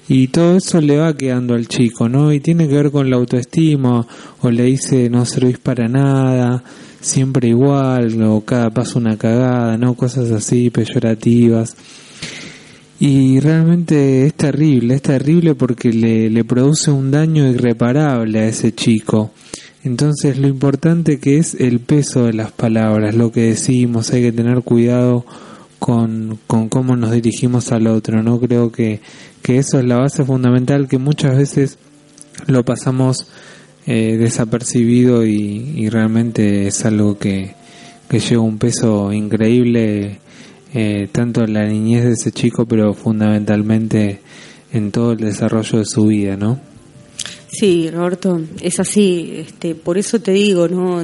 y 0.10 0.28
todo 0.30 0.55
eso 0.58 0.80
le 0.80 0.97
va 0.97 1.18
quedando 1.18 1.53
al 1.53 1.68
chico, 1.68 2.08
¿no? 2.08 2.32
Y 2.32 2.39
tiene 2.39 2.68
que 2.68 2.76
ver 2.76 2.91
con 2.91 3.10
la 3.10 3.18
autoestima, 3.18 4.05
o 4.41 4.51
le 4.51 4.64
dice 4.64 5.10
no 5.10 5.26
servís 5.26 5.58
para 5.58 5.88
nada, 5.88 6.64
siempre 7.08 7.49
igual, 7.49 8.22
o 8.24 8.41
cada 8.41 8.70
paso 8.70 8.99
una 8.99 9.18
cagada, 9.18 9.78
¿no? 9.78 9.95
Cosas 9.95 10.32
así, 10.32 10.70
peyorativas. 10.70 11.76
Y 12.99 13.39
realmente 13.39 14.26
es 14.26 14.34
terrible, 14.34 14.95
es 14.95 15.01
terrible 15.01 15.53
porque 15.55 15.91
le, 15.93 16.30
le 16.30 16.43
produce 16.43 16.89
un 16.91 17.12
daño 17.12 17.47
irreparable 17.47 18.39
a 18.39 18.47
ese 18.47 18.74
chico. 18.74 19.32
Entonces 19.84 20.38
lo 20.38 20.47
importante 20.47 21.20
que 21.20 21.38
es 21.38 21.55
el 21.55 21.80
peso 21.80 22.26
de 22.26 22.34
las 22.34 22.51
palabras, 22.51 23.16
lo 23.16 23.32
que 23.32 23.41
decimos, 23.41 24.12
hay 24.12 24.24
que 24.24 24.32
tener 24.32 24.62
cuidado 24.62 25.26
con, 25.80 26.39
con 26.47 26.70
cómo 26.70 26.95
nos 26.95 27.12
dirigimos 27.12 27.72
al 27.72 27.88
otro, 27.88 28.24
¿no? 28.24 28.39
Creo 28.39 28.72
que, 28.72 28.99
que 29.41 29.58
eso 29.58 29.80
es 29.80 29.86
la 29.86 29.97
base 29.97 30.26
fundamental 30.26 30.88
que 30.88 30.97
muchas 30.97 31.38
veces 31.38 31.78
lo 32.47 32.66
pasamos 32.66 33.28
eh, 33.88 34.18
desapercibido 34.18 35.26
y, 35.26 35.90
realmente 35.90 36.68
es 36.68 36.86
algo 36.86 37.18
que, 37.18 37.56
que 38.10 38.20
lleva 38.20 38.44
un 38.44 38.58
peso 38.58 39.14
increíble 39.14 40.20
eh, 40.74 41.08
tanto 41.12 41.44
en 41.44 41.54
la 41.54 41.66
niñez 41.66 42.04
de 42.04 42.12
ese 42.12 42.32
chico 42.32 42.66
pero 42.66 42.94
fundamentalmente 42.94 44.20
en 44.74 44.92
todo 44.92 45.14
el 45.14 45.20
desarrollo 45.20 45.80
de 45.80 45.86
su 45.86 46.06
vida, 46.08 46.36
¿no? 46.36 46.60
Sí, 47.50 47.89
Roberto, 47.89 48.41
es 48.62 48.80
así. 48.80 49.36
Este, 49.38 49.74
por 49.74 49.98
eso 49.98 50.20
te 50.20 50.32
digo, 50.32 50.68
¿no? 50.68 51.02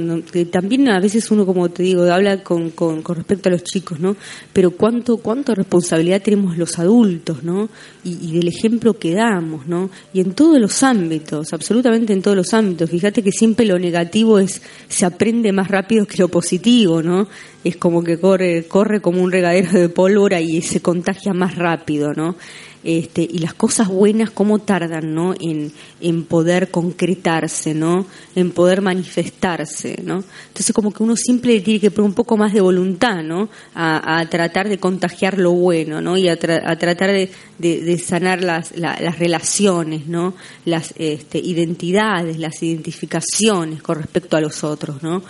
también 0.52 0.89
a 0.89 1.00
veces 1.00 1.32
uno, 1.32 1.46
como 1.46 1.70
te 1.70 1.84
digo, 1.84 2.04
habla 2.04 2.44
con, 2.44 2.72
con, 2.72 3.04
respecto 3.04 3.48
a 3.48 3.54
los 3.54 3.64
chicos, 3.64 4.00
¿no? 4.00 4.18
Pero 4.52 4.72
cuánto, 4.72 5.18
cuánto 5.18 5.56
responsabilidad 5.56 6.22
tenemos 6.22 6.58
los 6.58 6.78
adultos, 6.80 7.44
¿no? 7.44 7.70
Y, 8.04 8.34
del 8.34 8.50
ejemplo 8.50 8.96
que 9.00 9.14
damos, 9.14 9.68
¿no? 9.68 9.89
Y 10.14 10.20
en 10.20 10.34
todos 10.34 10.60
los 10.60 10.84
ámbitos, 10.84 11.54
absolutamente 11.54 12.12
en 12.12 12.22
todos 12.22 12.36
los 12.36 12.54
ámbitos. 12.54 12.89
Fíjate 12.89 13.24
que 13.24 13.32
siempre 13.32 13.66
lo 13.66 13.80
negativo 13.80 14.38
es, 14.38 14.62
se 14.89 15.06
aprende 15.06 15.54
más 15.54 15.70
rápido 15.70 16.06
que 16.06 16.18
lo 16.18 16.28
positivo, 16.28 17.02
¿no? 17.02 17.28
Es 17.64 17.78
como 17.78 18.04
que 18.04 18.20
corre, 18.20 18.66
corre 18.68 19.00
como 19.02 19.24
un 19.24 19.32
regadero 19.32 19.72
de 19.72 19.88
pólvora 19.88 20.41
y 20.41 20.62
se 20.62 20.82
contagia 20.82 21.34
más 21.34 21.56
rápido, 21.56 22.14
¿no? 22.14 22.36
Este, 22.84 23.22
y 23.22 23.40
las 23.40 23.54
cosas 23.54 23.88
buenas 23.88 24.30
cómo 24.30 24.60
tardan 24.60 25.14
¿no? 25.14 25.34
en, 25.40 25.72
en 26.02 26.24
poder 26.26 26.70
concretarse, 26.70 27.74
¿no? 27.74 28.06
en 28.36 28.52
poder 28.52 28.82
manifestarse. 28.82 30.02
¿no? 30.04 30.24
Entonces 30.48 30.74
como 30.74 30.92
que 30.92 31.04
uno 31.04 31.16
siempre 31.16 31.62
tiene 31.62 31.80
que 31.80 31.92
poner 31.92 32.10
un 32.10 32.16
poco 32.16 32.38
más 32.38 32.54
de 32.54 32.62
voluntad 32.62 33.24
¿no? 33.24 33.50
a, 33.74 34.26
tratar 34.30 34.70
de 34.70 34.80
contagiar 34.80 35.38
lo 35.38 35.52
bueno 35.52 36.02
¿no? 36.02 36.18
y 36.18 36.28
a, 36.28 36.38
tratar 36.38 37.12
de, 37.12 37.32
de, 37.58 37.98
sanar 38.00 38.44
las, 38.44 38.78
las 38.78 39.20
relaciones, 39.20 40.08
¿no? 40.08 40.34
las 40.66 40.94
este, 40.98 41.40
identidades, 41.40 42.38
las 42.38 42.62
identificaciones 42.62 43.82
con 43.82 43.98
respecto 43.98 44.38
a 44.38 44.42
los 44.42 44.64
otros. 44.64 45.02
¿no? 45.04 45.24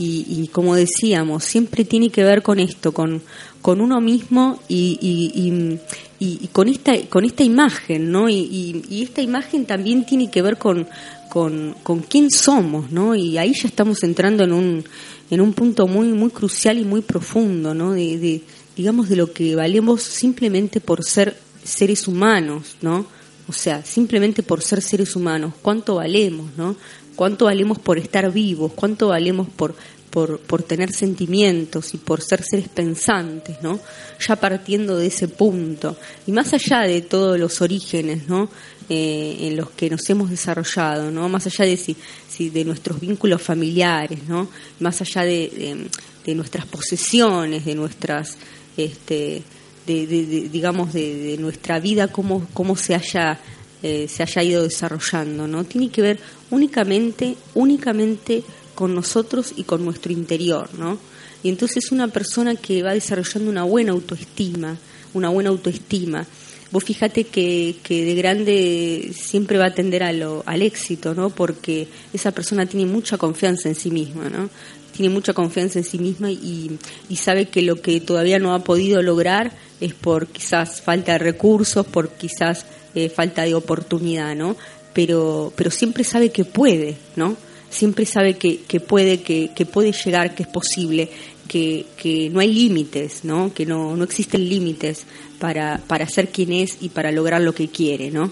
Y, 0.00 0.48
como 0.52 0.76
decíamos, 0.76 1.42
siempre 1.42 1.84
tiene 1.84 2.10
que 2.10 2.22
ver 2.22 2.42
con 2.42 2.60
esto, 2.60 2.92
con, 2.92 3.20
con 3.62 3.80
uno 3.80 4.00
mismo 4.00 4.60
y, 4.68 4.98
y, 5.00 5.78
y, 6.18 6.48
con 6.48 6.68
esta 6.68 6.98
con 7.08 7.24
esta 7.24 7.44
imagen, 7.44 8.10
¿no? 8.10 8.28
Y, 8.28 9.02
esta 9.02 9.22
imagen 9.22 9.66
también 9.66 10.04
tiene 10.04 10.30
que 10.30 10.42
ver 10.42 10.58
con, 10.58 10.86
con, 11.28 11.74
con 11.82 12.00
quién 12.00 12.30
somos, 12.30 12.90
¿no? 12.90 13.14
Y 13.14 13.38
ahí 13.38 13.52
ya 13.54 13.68
estamos 13.68 14.02
entrando 14.02 14.44
en 14.44 14.52
un 14.52 14.84
en 15.30 15.40
un 15.40 15.52
punto 15.52 15.86
muy 15.86 16.08
muy 16.08 16.30
crucial 16.30 16.78
y 16.78 16.84
muy 16.84 17.00
profundo, 17.02 17.74
¿no? 17.74 17.92
De, 17.92 18.18
de 18.18 18.42
digamos 18.76 19.08
de 19.08 19.16
lo 19.16 19.32
que 19.32 19.56
valemos 19.56 20.02
simplemente 20.02 20.80
por 20.80 21.04
ser 21.04 21.36
seres 21.64 22.08
humanos, 22.08 22.76
¿no? 22.80 23.06
O 23.48 23.52
sea, 23.52 23.82
simplemente 23.84 24.42
por 24.42 24.62
ser 24.62 24.82
seres 24.82 25.16
humanos, 25.16 25.54
¿cuánto 25.62 25.96
valemos, 25.96 26.50
no? 26.56 26.76
¿Cuánto 27.16 27.46
valemos 27.46 27.78
por 27.80 27.98
estar 27.98 28.30
vivos? 28.32 28.72
¿Cuánto 28.74 29.08
valemos 29.08 29.48
por 29.48 29.74
por, 30.10 30.40
por 30.40 30.62
tener 30.62 30.92
sentimientos 30.92 31.94
y 31.94 31.98
por 31.98 32.22
ser 32.22 32.42
seres 32.42 32.68
pensantes, 32.68 33.62
¿no? 33.62 33.80
Ya 34.26 34.36
partiendo 34.36 34.96
de 34.96 35.06
ese 35.06 35.28
punto 35.28 35.96
y 36.26 36.32
más 36.32 36.52
allá 36.54 36.80
de 36.82 37.02
todos 37.02 37.38
los 37.38 37.60
orígenes, 37.60 38.28
¿no? 38.28 38.48
Eh, 38.90 39.36
en 39.42 39.56
los 39.56 39.70
que 39.70 39.90
nos 39.90 40.08
hemos 40.08 40.30
desarrollado, 40.30 41.10
¿no? 41.10 41.28
Más 41.28 41.46
allá 41.46 41.66
de 41.66 41.76
si, 41.76 41.94
si 42.26 42.48
de 42.48 42.64
nuestros 42.64 42.98
vínculos 42.98 43.42
familiares, 43.42 44.20
¿no? 44.26 44.48
Más 44.80 45.00
allá 45.02 45.24
de, 45.24 45.88
de, 46.24 46.34
nuestras 46.34 46.64
posesiones, 46.64 47.66
de 47.66 47.74
nuestras, 47.74 48.38
este, 48.78 49.42
de, 49.86 50.06
digamos, 50.50 50.94
de, 50.94 51.36
nuestra 51.38 51.80
vida, 51.80 52.08
cómo, 52.08 52.46
cómo 52.54 52.76
se 52.76 52.94
haya 52.94 53.38
eh, 53.80 54.08
se 54.08 54.24
haya 54.24 54.42
ido 54.42 54.62
desarrollando, 54.64 55.46
¿no? 55.46 55.62
Tiene 55.62 55.88
que 55.88 56.02
ver 56.02 56.18
únicamente, 56.50 57.36
únicamente 57.54 58.42
con 58.78 58.94
nosotros 58.94 59.54
y 59.56 59.64
con 59.64 59.84
nuestro 59.84 60.12
interior, 60.12 60.70
¿no? 60.78 60.98
Y 61.42 61.48
entonces 61.48 61.90
una 61.90 62.06
persona 62.06 62.54
que 62.54 62.84
va 62.84 62.94
desarrollando 62.94 63.50
una 63.50 63.64
buena 63.64 63.90
autoestima, 63.90 64.76
una 65.14 65.30
buena 65.30 65.50
autoestima, 65.50 66.24
vos 66.70 66.84
fíjate 66.84 67.24
que, 67.24 67.74
que 67.82 68.04
de 68.04 68.14
grande 68.14 69.10
siempre 69.18 69.58
va 69.58 69.66
a 69.66 69.74
tender 69.74 70.04
a 70.04 70.12
lo, 70.12 70.44
al 70.46 70.62
éxito, 70.62 71.12
¿no? 71.12 71.28
Porque 71.30 71.88
esa 72.12 72.30
persona 72.30 72.66
tiene 72.66 72.86
mucha 72.86 73.18
confianza 73.18 73.68
en 73.68 73.74
sí 73.74 73.90
misma, 73.90 74.30
¿no? 74.30 74.48
Tiene 74.92 75.12
mucha 75.12 75.32
confianza 75.32 75.80
en 75.80 75.84
sí 75.84 75.98
misma 75.98 76.30
y, 76.30 76.78
y 77.08 77.16
sabe 77.16 77.48
que 77.48 77.62
lo 77.62 77.82
que 77.82 78.00
todavía 78.00 78.38
no 78.38 78.54
ha 78.54 78.62
podido 78.62 79.02
lograr 79.02 79.50
es 79.80 79.92
por 79.92 80.28
quizás 80.28 80.82
falta 80.82 81.14
de 81.14 81.18
recursos, 81.18 81.84
por 81.84 82.10
quizás 82.10 82.64
eh, 82.94 83.08
falta 83.08 83.42
de 83.42 83.56
oportunidad, 83.56 84.36
¿no? 84.36 84.54
Pero, 84.94 85.52
pero 85.56 85.72
siempre 85.72 86.04
sabe 86.04 86.30
que 86.30 86.44
puede, 86.44 86.96
¿no? 87.16 87.47
Siempre 87.70 88.06
sabe 88.06 88.34
que, 88.34 88.60
que 88.60 88.80
puede, 88.80 89.20
que, 89.22 89.50
que, 89.54 89.66
puede 89.66 89.92
llegar, 89.92 90.34
que 90.34 90.44
es 90.44 90.48
posible, 90.48 91.10
que, 91.48 91.86
que 91.96 92.30
no 92.30 92.40
hay 92.40 92.52
límites, 92.52 93.24
¿no? 93.24 93.52
Que 93.52 93.66
no, 93.66 93.96
no 93.96 94.04
existen 94.04 94.48
límites 94.48 95.06
para, 95.38 95.80
para 95.86 96.06
ser 96.08 96.28
quien 96.28 96.52
es 96.52 96.78
y 96.80 96.90
para 96.90 97.12
lograr 97.12 97.40
lo 97.40 97.54
que 97.54 97.68
quiere, 97.68 98.10
¿no? 98.10 98.30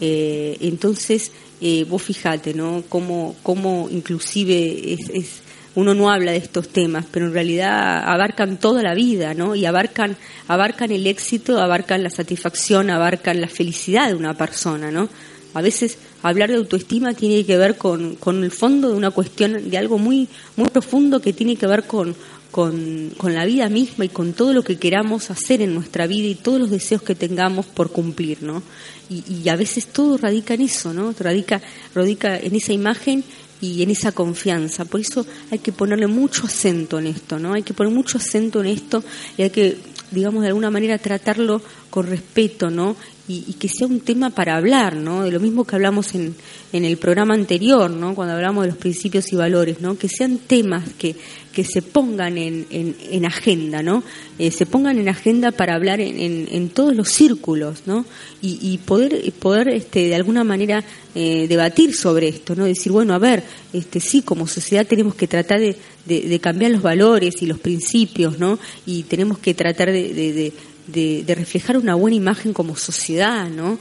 Eh, 0.00 0.56
entonces, 0.60 1.32
eh, 1.60 1.84
vos 1.88 2.02
fijate, 2.02 2.54
¿no? 2.54 2.84
Cómo, 2.88 3.36
cómo 3.42 3.88
inclusive 3.90 4.92
es, 4.92 5.08
es, 5.12 5.42
uno 5.74 5.94
no 5.94 6.10
habla 6.10 6.32
de 6.32 6.38
estos 6.38 6.68
temas, 6.68 7.06
pero 7.10 7.26
en 7.26 7.32
realidad 7.32 8.02
abarcan 8.08 8.58
toda 8.58 8.82
la 8.82 8.94
vida, 8.94 9.34
¿no? 9.34 9.54
Y 9.54 9.64
abarcan, 9.64 10.16
abarcan 10.46 10.92
el 10.92 11.06
éxito, 11.06 11.60
abarcan 11.60 12.02
la 12.02 12.10
satisfacción, 12.10 12.90
abarcan 12.90 13.40
la 13.40 13.48
felicidad 13.48 14.08
de 14.08 14.14
una 14.14 14.34
persona, 14.34 14.90
¿no? 14.90 15.08
A 15.54 15.62
veces 15.62 15.98
hablar 16.22 16.50
de 16.50 16.56
autoestima 16.56 17.14
tiene 17.14 17.44
que 17.44 17.56
ver 17.56 17.76
con, 17.76 18.16
con 18.16 18.42
el 18.44 18.50
fondo 18.50 18.90
de 18.90 18.96
una 18.96 19.10
cuestión, 19.10 19.70
de 19.70 19.78
algo 19.78 19.98
muy, 19.98 20.28
muy 20.56 20.68
profundo 20.68 21.20
que 21.20 21.32
tiene 21.32 21.56
que 21.56 21.66
ver 21.66 21.84
con, 21.84 22.14
con, 22.50 23.10
con, 23.16 23.34
la 23.34 23.44
vida 23.44 23.68
misma 23.68 24.04
y 24.04 24.08
con 24.08 24.32
todo 24.32 24.52
lo 24.52 24.62
que 24.62 24.78
queramos 24.78 25.30
hacer 25.30 25.60
en 25.62 25.74
nuestra 25.74 26.06
vida 26.06 26.28
y 26.28 26.34
todos 26.34 26.60
los 26.60 26.70
deseos 26.70 27.02
que 27.02 27.14
tengamos 27.14 27.66
por 27.66 27.90
cumplir, 27.90 28.42
¿no? 28.42 28.62
Y, 29.10 29.48
a 29.48 29.56
veces 29.56 29.86
todo 29.86 30.18
radica 30.18 30.54
en 30.54 30.62
eso, 30.62 30.92
¿no? 30.92 31.14
Radica, 31.18 31.60
radica 31.94 32.38
en 32.38 32.54
esa 32.54 32.72
imagen 32.72 33.24
y 33.60 33.82
en 33.82 33.90
esa 33.90 34.12
confianza. 34.12 34.84
Por 34.84 35.00
eso 35.00 35.26
hay 35.50 35.58
que 35.58 35.72
ponerle 35.72 36.06
mucho 36.06 36.46
acento 36.46 36.98
en 36.98 37.06
esto, 37.06 37.38
¿no? 37.38 37.54
Hay 37.54 37.62
que 37.62 37.74
poner 37.74 37.92
mucho 37.92 38.18
acento 38.18 38.60
en 38.60 38.66
esto 38.66 39.02
y 39.36 39.42
hay 39.42 39.50
que, 39.50 39.78
digamos, 40.10 40.42
de 40.42 40.48
alguna 40.48 40.70
manera 40.70 40.98
tratarlo 40.98 41.62
con 41.90 42.06
respeto, 42.06 42.70
¿no? 42.70 42.96
Y, 43.28 43.52
que 43.54 43.68
sea 43.68 43.86
un 43.86 44.00
tema 44.00 44.30
para 44.30 44.56
hablar, 44.56 44.96
¿no? 44.96 45.22
De 45.22 45.30
lo 45.30 45.38
mismo 45.38 45.64
que 45.64 45.76
hablamos 45.76 46.14
en, 46.14 46.34
en 46.72 46.84
el 46.86 46.96
programa 46.96 47.34
anterior, 47.34 47.90
¿no? 47.90 48.14
Cuando 48.14 48.34
hablamos 48.34 48.64
de 48.64 48.70
los 48.70 48.78
principios 48.78 49.30
y 49.32 49.36
valores, 49.36 49.82
¿no? 49.82 49.98
Que 49.98 50.08
sean 50.08 50.38
temas 50.38 50.84
que, 50.98 51.14
que 51.52 51.62
se 51.62 51.82
pongan 51.82 52.38
en, 52.38 52.66
en, 52.70 53.24
agenda, 53.26 53.82
¿no? 53.82 54.02
Eh, 54.38 54.50
se 54.50 54.64
pongan 54.64 54.98
en 54.98 55.10
agenda 55.10 55.52
para 55.52 55.74
hablar 55.74 56.00
en, 56.00 56.48
en 56.50 56.68
todos 56.70 56.96
los 56.96 57.10
círculos, 57.10 57.82
¿no? 57.84 58.06
Y, 58.40 58.78
poder, 58.78 59.30
poder 59.32 59.68
este, 59.68 60.06
de 60.06 60.14
alguna 60.14 60.44
manera 60.44 60.84
eh, 61.14 61.46
debatir 61.48 61.94
sobre 61.94 62.28
esto, 62.28 62.54
¿no? 62.54 62.64
Decir, 62.64 62.92
bueno, 62.92 63.12
a 63.12 63.18
ver, 63.18 63.42
este, 63.72 64.00
sí, 64.00 64.22
como 64.22 64.46
sociedad 64.46 64.86
tenemos 64.86 65.14
que 65.16 65.26
tratar 65.26 65.60
de, 65.60 65.76
de, 66.06 66.38
cambiar 66.40 66.70
los 66.70 66.82
valores 66.82 67.42
y 67.42 67.46
los 67.46 67.58
principios, 67.58 68.38
¿no? 68.38 68.58
Y 68.86 69.02
tenemos 69.02 69.38
que 69.38 69.52
tratar 69.54 69.90
de, 69.90 70.14
de, 70.14 70.52
de, 70.88 71.24
reflejar 71.34 71.76
una 71.76 71.94
buena 71.94 72.16
imagen 72.16 72.52
como 72.52 72.76
sociedad, 72.76 73.48
¿no? 73.48 73.78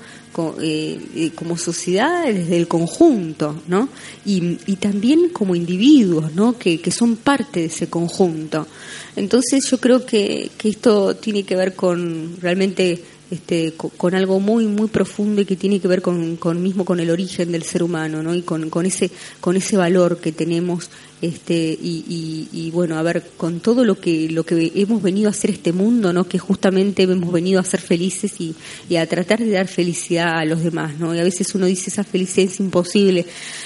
Eh, 0.61 0.99
eh, 1.15 1.31
como, 1.33 1.57
sociedad 1.57 2.25
desde 2.25 2.57
el 2.57 2.67
conjunto, 2.67 3.59
¿no? 3.67 3.89
Y, 4.23 4.59
y 4.67 4.75
también 4.75 5.29
como 5.29 5.55
individuos, 5.55 6.35
¿no? 6.35 6.57
Que, 6.59 6.79
que, 6.79 6.91
son 6.91 7.15
parte 7.15 7.61
de 7.61 7.65
ese 7.67 7.89
conjunto. 7.89 8.67
Entonces 9.15 9.67
yo 9.67 9.79
creo 9.79 10.05
que, 10.05 10.51
que 10.55 10.69
esto 10.69 11.15
tiene 11.15 11.41
que 11.41 11.55
ver 11.55 11.73
con 11.73 12.37
realmente 12.39 13.03
este, 13.29 13.73
con, 13.73 14.15
algo 14.15 14.39
muy 14.39 14.65
muy 14.67 14.87
profundo 14.87 15.41
y 15.41 15.45
que 15.45 15.55
tiene 15.55 15.79
que 15.79 15.87
ver 15.87 16.01
con, 16.01 16.37
mismo 16.61 16.85
con 16.85 16.99
el 16.99 17.09
origen 17.09 17.51
del 17.51 17.63
ser 17.63 17.83
humano 17.83 18.23
¿no? 18.23 18.33
y 18.33 18.41
con, 18.41 18.69
con 18.69 18.85
ese 18.85 19.11
con 19.41 19.57
ese 19.57 19.75
valor 19.75 20.19
que 20.19 20.31
tenemos 20.31 20.89
este 21.21 21.77
y, 21.81 22.47
y, 22.53 22.71
bueno 22.71 22.97
a 22.97 23.01
ver 23.01 23.31
con 23.37 23.59
todo 23.59 23.83
lo 23.83 23.99
que 23.99 24.29
lo 24.29 24.45
que 24.45 24.71
hemos 24.75 25.01
venido 25.01 25.27
a 25.27 25.31
hacer 25.31 25.49
este 25.49 25.73
mundo 25.73 26.13
no 26.13 26.25
que 26.25 26.37
justamente 26.37 27.03
hemos 27.03 27.31
venido 27.31 27.59
a 27.59 27.63
ser 27.63 27.81
felices 27.81 28.39
y, 28.39 28.55
y 28.87 28.97
a 28.97 29.07
tratar 29.07 29.39
de 29.39 29.49
dar 29.49 29.67
felicidad 29.67 30.37
a 30.37 30.45
los 30.45 30.63
demás 30.63 30.97
no 30.99 31.15
y 31.15 31.19
a 31.19 31.23
veces 31.23 31.53
uno 31.55 31.65
dice 31.65 31.89
esa 31.89 32.03
felicidad 32.03 32.51
es 32.51 32.59
imposible 32.59 33.25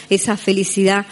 esa 0.10 0.38
felicidad 0.38 1.06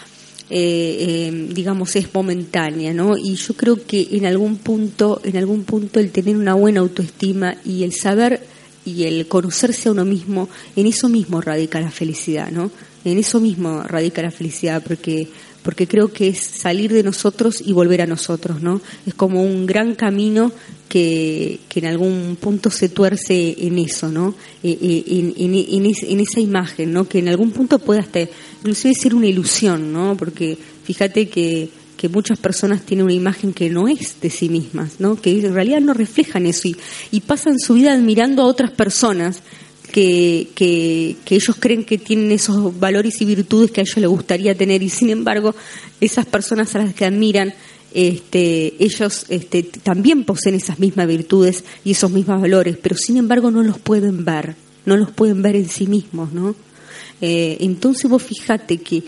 eh, 0.52 1.30
eh, 1.30 1.48
digamos 1.54 1.96
es 1.96 2.14
momentánea 2.14 2.94
no 2.94 3.18
y 3.18 3.36
yo 3.36 3.54
creo 3.54 3.86
que 3.86 4.08
en 4.12 4.26
algún 4.26 4.58
punto 4.58 5.22
en 5.24 5.38
algún 5.38 5.64
punto 5.64 6.00
el 6.00 6.12
tener 6.12 6.36
una 6.36 6.56
buena 6.56 6.80
autoestima 6.80 7.56
y 7.64 7.84
el 7.84 7.94
saber 7.94 8.42
y 8.84 9.04
el 9.04 9.28
conocerse 9.28 9.90
a 9.90 9.92
uno 9.92 10.06
mismo 10.06 10.50
en 10.76 10.88
eso 10.88 11.08
mismo 11.08 11.40
radica 11.40 11.80
la 11.80 11.92
felicidad 11.92 12.50
no 12.52 12.72
en 13.06 13.18
eso 13.20 13.40
mismo 13.40 13.84
radica 13.84 14.22
la 14.22 14.32
felicidad 14.32 14.84
porque 14.84 15.28
porque 15.64 15.88
creo 15.88 16.12
que 16.12 16.30
es 16.30 16.40
salir 16.40 16.92
de 16.94 17.04
nosotros 17.04 17.62
y 17.66 17.74
volver 17.74 18.02
a 18.02 18.08
nosotros, 18.08 18.62
¿no? 18.62 18.82
Es 19.06 19.14
como 19.14 19.44
un 19.44 19.66
gran 19.66 19.96
camino 19.96 20.52
que, 20.88 21.60
que 21.70 21.80
en 21.80 21.86
algún 21.86 22.38
punto 22.40 22.72
se 22.72 22.90
tuerce 22.90 23.56
en 23.60 23.78
eso, 23.78 24.10
¿no? 24.10 24.36
Eh, 24.64 24.78
eh, 24.82 25.04
en, 25.38 25.54
en, 25.56 25.86
en, 25.86 26.20
esa 26.20 26.40
imagen, 26.40 26.94
¿no? 26.94 27.08
Que 27.08 27.20
en 27.20 27.30
algún 27.30 27.52
punto 27.52 27.80
puede 27.80 28.00
hasta 28.00 28.22
inclusive 28.22 28.94
ser 28.96 29.16
una 29.16 29.28
ilusión, 29.28 29.94
¿no? 29.94 30.16
Porque 30.18 30.58
fíjate 30.84 31.30
que, 31.30 31.70
que 31.96 32.10
muchas 32.10 32.40
personas 32.40 32.82
tienen 32.82 33.06
una 33.06 33.14
imagen 33.14 33.54
que 33.54 33.70
no 33.70 33.88
es 33.88 34.22
de 34.22 34.30
sí 34.30 34.50
mismas, 34.50 35.00
¿no? 35.00 35.22
Que 35.22 35.32
en 35.32 35.54
realidad 35.54 35.82
no 35.82 35.94
reflejan 35.94 36.46
eso 36.46 36.68
y, 36.68 36.78
y 37.12 37.20
pasan 37.22 37.60
su 37.60 37.74
vida 37.74 37.94
admirando 37.94 38.42
a 38.42 38.46
otras 38.46 38.72
personas 38.72 39.44
que, 40.56 41.16
ellos 41.30 41.56
creen 41.60 41.84
que 41.84 41.98
tienen 41.98 42.32
esos 42.32 42.78
valores 42.80 43.22
y 43.22 43.26
virtudes 43.26 43.72
que 43.72 43.82
a 43.82 43.84
ellos 43.84 43.98
les 43.98 44.10
gustaría 44.10 44.56
tener 44.56 44.82
y 44.82 44.90
sin 44.90 45.10
embargo 45.10 45.56
esas 46.00 46.26
personas 46.26 46.76
a 46.76 46.80
las 46.80 46.94
que 46.94 47.06
admiran 47.06 47.54
este, 47.94 48.76
ellos 48.84 49.26
este, 49.30 49.64
también 49.64 50.24
poseen 50.24 50.56
esas 50.56 50.80
mismas 50.80 51.08
virtudes 51.08 51.64
y 51.84 51.92
esos 51.92 52.12
mismos 52.12 52.40
valores, 52.40 52.78
pero 52.82 52.96
sin 52.96 53.18
embargo 53.18 53.52
no 53.52 53.64
los 53.64 53.80
pueden 53.80 54.24
ver, 54.26 54.56
no 54.86 54.96
los 54.96 55.12
pueden 55.12 55.42
ver 55.42 55.56
en 55.56 55.68
sí 55.68 55.88
mismos, 55.88 56.32
¿no? 56.34 56.56
Eh, 57.22 57.58
entonces 57.60 58.10
vos 58.10 58.24
fíjate 58.24 58.78
que 58.78 59.04